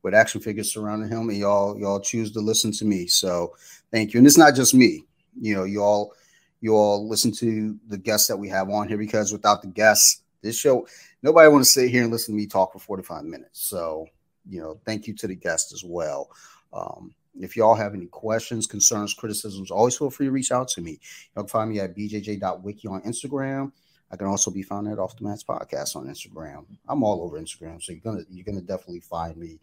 with 0.03 0.15
action 0.15 0.41
figures 0.41 0.73
surrounding 0.73 1.11
him, 1.11 1.29
and 1.29 1.39
y'all 1.39 1.79
y'all 1.79 2.01
choose 2.01 2.33
to 2.33 2.41
listen 2.41 2.73
to 2.73 2.85
me. 2.87 3.07
So 3.07 3.55
thank 3.91 4.15
you. 4.15 4.19
And 4.19 4.27
it's 4.27 4.39
not 4.39 4.55
just 4.55 4.75
me. 4.75 5.05
You 5.39 5.55
know, 5.55 5.65
y'all 5.65 6.15
you 6.63 6.75
all 6.75 7.07
listen 7.07 7.31
to 7.33 7.79
the 7.89 7.99
guests 7.99 8.27
that 8.29 8.37
we 8.37 8.49
have 8.49 8.71
on 8.71 8.89
here 8.89 8.97
because 8.97 9.33
without 9.33 9.61
the 9.61 9.69
guests, 9.69 10.23
this 10.41 10.59
show 10.59 10.87
nobody 11.23 11.49
want 11.49 11.63
to 11.63 11.71
sit 11.71 11.91
here 11.91 12.05
and 12.05 12.13
listen 12.13 12.35
to 12.35 12.41
me 12.41 12.47
talk 12.47 12.73
for 12.73 12.79
45 12.79 13.25
minutes. 13.25 13.61
So 13.61 14.07
you 14.49 14.61
know, 14.61 14.81
thank 14.87 15.07
you 15.07 15.15
to 15.15 15.27
the 15.27 15.35
guests 15.35 15.75
as 15.75 15.85
well. 15.85 16.31
Um, 16.73 17.15
if 17.39 17.57
y'all 17.57 17.75
have 17.75 17.95
any 17.95 18.07
questions, 18.07 18.67
concerns, 18.67 19.15
criticisms, 19.15 19.71
always 19.71 19.97
feel 19.97 20.11
free 20.11 20.27
to 20.27 20.33
reach 20.33 20.53
out 20.53 20.69
to 20.69 20.81
me. 20.81 20.93
You 20.93 21.43
can 21.43 21.47
find 21.49 21.71
me 21.71 21.81
at 21.81 21.97
bjj.wiki 21.97 22.89
on 22.89 23.03
Instagram. 23.03 23.73
I 24.11 24.17
can 24.17 24.27
also 24.27 24.51
be 24.51 24.63
found 24.63 24.89
at 24.89 24.99
Off 24.99 25.17
the 25.17 25.25
Mats 25.25 25.43
Podcast 25.43 25.97
on 25.97 26.07
Instagram. 26.07 26.67
I'm 26.89 27.03
all 27.03 27.23
over 27.23 27.41
Instagram, 27.41 27.83
so 27.83 27.93
you're 27.93 28.01
gonna 28.01 28.23
you're 28.31 28.45
gonna 28.45 28.61
definitely 28.61 29.01
find 29.01 29.37
me 29.37 29.59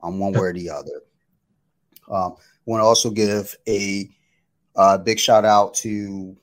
on 0.00 0.18
one 0.18 0.32
way 0.32 0.40
or 0.40 0.52
the 0.52 0.70
other. 0.70 1.02
Um, 2.10 2.36
want 2.64 2.80
to 2.80 2.84
also 2.84 3.10
give 3.10 3.56
a 3.66 4.08
uh, 4.76 4.98
big 4.98 5.18
shout 5.18 5.44
out 5.44 5.74
to 5.74 6.36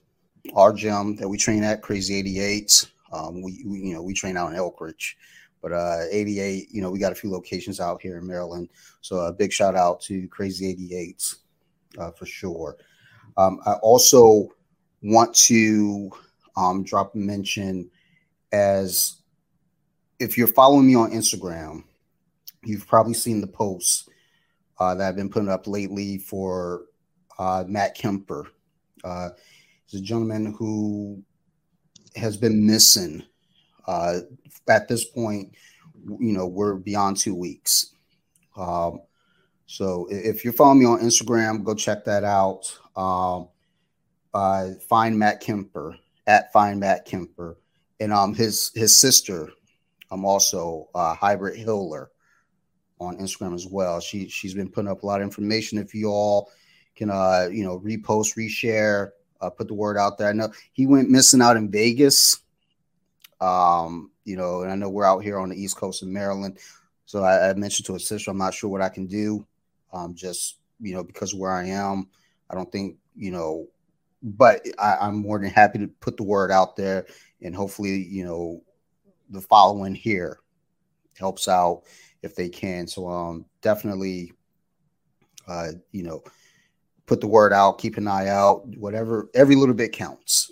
our 0.56 0.74
gym 0.74 1.16
that 1.16 1.30
we 1.30 1.38
train 1.38 1.64
at, 1.64 1.82
Crazy 1.82 2.16
88. 2.16 2.92
Um, 3.12 3.42
we, 3.42 3.64
we, 3.66 3.80
you 3.80 3.94
know 3.94 4.02
we 4.02 4.14
train 4.14 4.38
out 4.38 4.52
in 4.52 4.58
Elkridge. 4.58 5.14
But 5.66 5.74
uh, 5.74 6.02
88, 6.12 6.68
you 6.70 6.80
know, 6.80 6.92
we 6.92 7.00
got 7.00 7.12
a 7.12 7.16
few 7.16 7.32
locations 7.32 7.80
out 7.80 8.00
here 8.00 8.20
in 8.20 8.28
Maryland. 8.28 8.70
So 9.02 9.22
a 9.22 9.34
big 9.34 9.52
shout 9.52 9.76
out 9.76 10.00
to 10.02 10.28
Crazy 10.28 10.76
88s 10.76 11.38
uh, 11.98 12.12
for 12.12 12.28
sure. 12.28 12.78
Um, 13.36 13.60
I 13.66 13.74
also 13.82 14.50
want 15.02 15.34
to 15.48 16.12
um, 16.56 16.84
drop 16.84 17.16
a 17.16 17.18
mention 17.18 17.90
as 18.52 19.22
if 20.20 20.38
you're 20.38 20.46
following 20.46 20.86
me 20.86 20.94
on 20.94 21.10
Instagram, 21.10 21.84
you've 22.64 22.86
probably 22.86 23.16
seen 23.16 23.42
the 23.42 23.48
posts 23.48 24.08
uh, 24.78 24.94
that 24.94 25.08
I've 25.08 25.16
been 25.16 25.32
putting 25.32 25.50
up 25.50 25.66
lately 25.66 26.20
for 26.20 26.84
uh, 27.40 27.64
Matt 27.68 27.96
Kemper. 27.96 28.46
Uh, 29.04 29.30
he's 29.88 30.00
a 30.00 30.04
gentleman 30.04 30.54
who 30.60 31.24
has 32.16 32.38
been 32.38 32.68
missing 32.68 33.24
uh, 33.88 34.20
at 34.68 34.88
this 34.88 35.06
point, 35.06 35.54
you 36.06 36.34
know, 36.34 36.48
we're 36.48 36.76
beyond 36.76 37.18
two 37.18 37.36
weeks. 37.36 37.94
Um, 38.56 39.02
so 39.66 40.08
if 40.10 40.44
you're 40.44 40.54
following 40.54 40.80
me 40.80 40.86
on 40.86 41.00
Instagram, 41.00 41.64
go 41.64 41.74
check 41.74 42.06
that 42.06 42.24
out. 42.24 42.78
Um, 42.96 43.50
uh, 44.34 44.74
find 44.88 45.18
Matt 45.18 45.42
Kemper 45.42 45.96
at 46.28 46.52
Find 46.52 46.80
Matt 46.80 47.06
Kemper, 47.06 47.58
and 48.00 48.12
um, 48.14 48.34
his 48.34 48.72
his 48.76 49.00
sister, 49.00 49.50
I'm 50.12 50.26
also 50.26 50.90
uh, 50.94 51.16
Hybrid 51.16 51.58
Hiller 51.58 52.12
on 53.00 53.18
Instagram 53.18 53.54
as 53.56 53.66
well. 53.66 54.00
She 54.00 54.28
she's 54.30 54.54
been 54.54 54.70
putting 54.70 54.92
up 54.92 55.04
a 55.04 55.06
lot 55.06 55.22
of 55.22 55.26
information. 55.26 55.78
If 55.78 55.96
you 55.96 56.10
all 56.10 56.52
can, 56.96 57.10
uh, 57.10 57.48
you 57.52 57.64
know, 57.64 57.80
repost, 57.80 58.36
reshare, 58.38 59.12
uh, 59.42 59.50
put 59.50 59.68
the 59.68 59.74
word 59.74 59.98
out 59.98 60.18
there. 60.18 60.30
I 60.30 60.34
know 60.34 60.52
he 60.74 60.86
went 60.86 61.10
missing 61.10 61.42
out 61.42 61.58
in 61.58 61.72
Vegas 61.72 62.42
um, 63.42 64.12
you 64.24 64.36
know, 64.36 64.62
and 64.62 64.72
I 64.72 64.76
know 64.76 64.90
we're 64.90 65.06
out 65.06 65.24
here 65.24 65.40
on 65.40 65.50
the 65.50 65.62
East 65.62 65.78
Coast 65.78 66.02
of 66.02 66.08
Maryland. 66.08 66.58
So 67.06 67.24
I, 67.24 67.50
I 67.50 67.54
mentioned 67.54 67.86
to 67.88 67.96
a 67.96 68.00
sister, 68.00 68.32
I'm 68.32 68.38
not 68.38 68.54
sure 68.54 68.70
what 68.70 68.82
I 68.82 68.90
can 68.90 69.06
do. 69.06 69.46
Um, 69.94 70.16
just, 70.16 70.58
you 70.80 70.94
know, 70.94 71.04
because 71.04 71.34
where 71.34 71.52
I 71.52 71.68
am, 71.68 72.10
I 72.50 72.56
don't 72.56 72.72
think, 72.72 72.98
you 73.16 73.32
know, 73.32 73.68
but 74.24 74.66
I, 74.80 74.98
I'm 75.02 75.18
more 75.18 75.40
than 75.40 75.50
happy 75.50 75.80
to 75.80 75.88
put 75.88 76.18
the 76.18 76.24
word 76.24 76.52
out 76.52 76.76
there 76.76 77.06
and 77.42 77.56
hopefully, 77.56 78.04
you 78.10 78.26
know, 78.26 78.62
the 79.30 79.42
following 79.42 79.96
here 79.96 80.40
helps 81.18 81.48
out 81.48 81.84
if 82.24 82.36
they 82.36 82.50
can. 82.50 82.88
So 82.88 83.08
um 83.08 83.46
definitely 83.62 84.34
uh, 85.48 85.72
you 85.92 86.04
know, 86.04 86.24
put 87.06 87.22
the 87.22 87.28
word 87.28 87.54
out, 87.54 87.78
keep 87.78 87.98
an 87.98 88.08
eye 88.08 88.30
out, 88.30 88.66
whatever, 88.78 89.30
every 89.34 89.56
little 89.56 89.76
bit 89.76 89.92
counts. 89.92 90.52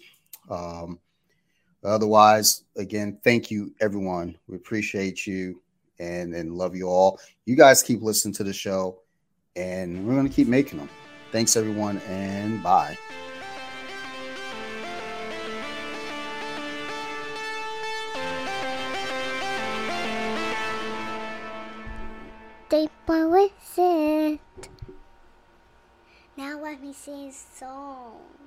Um, 0.49 0.99
Otherwise, 1.83 2.63
again, 2.77 3.17
thank 3.23 3.51
you, 3.51 3.73
everyone. 3.81 4.37
We 4.47 4.55
appreciate 4.55 5.27
you 5.27 5.61
and, 5.99 6.33
and 6.33 6.55
love 6.55 6.75
you 6.75 6.87
all. 6.87 7.19
You 7.45 7.55
guys 7.55 7.83
keep 7.83 8.01
listening 8.01 8.33
to 8.35 8.43
the 8.43 8.53
show, 8.53 8.99
and 9.55 10.07
we're 10.07 10.13
going 10.13 10.27
to 10.27 10.33
keep 10.33 10.47
making 10.47 10.79
them. 10.79 10.89
Thanks, 11.31 11.55
everyone, 11.55 11.99
and 12.07 12.61
bye. 12.63 12.97
Now 26.35 26.59
let 26.59 26.81
me 26.81 26.93
sing 26.93 27.29
a 27.29 27.31
song. 27.31 28.42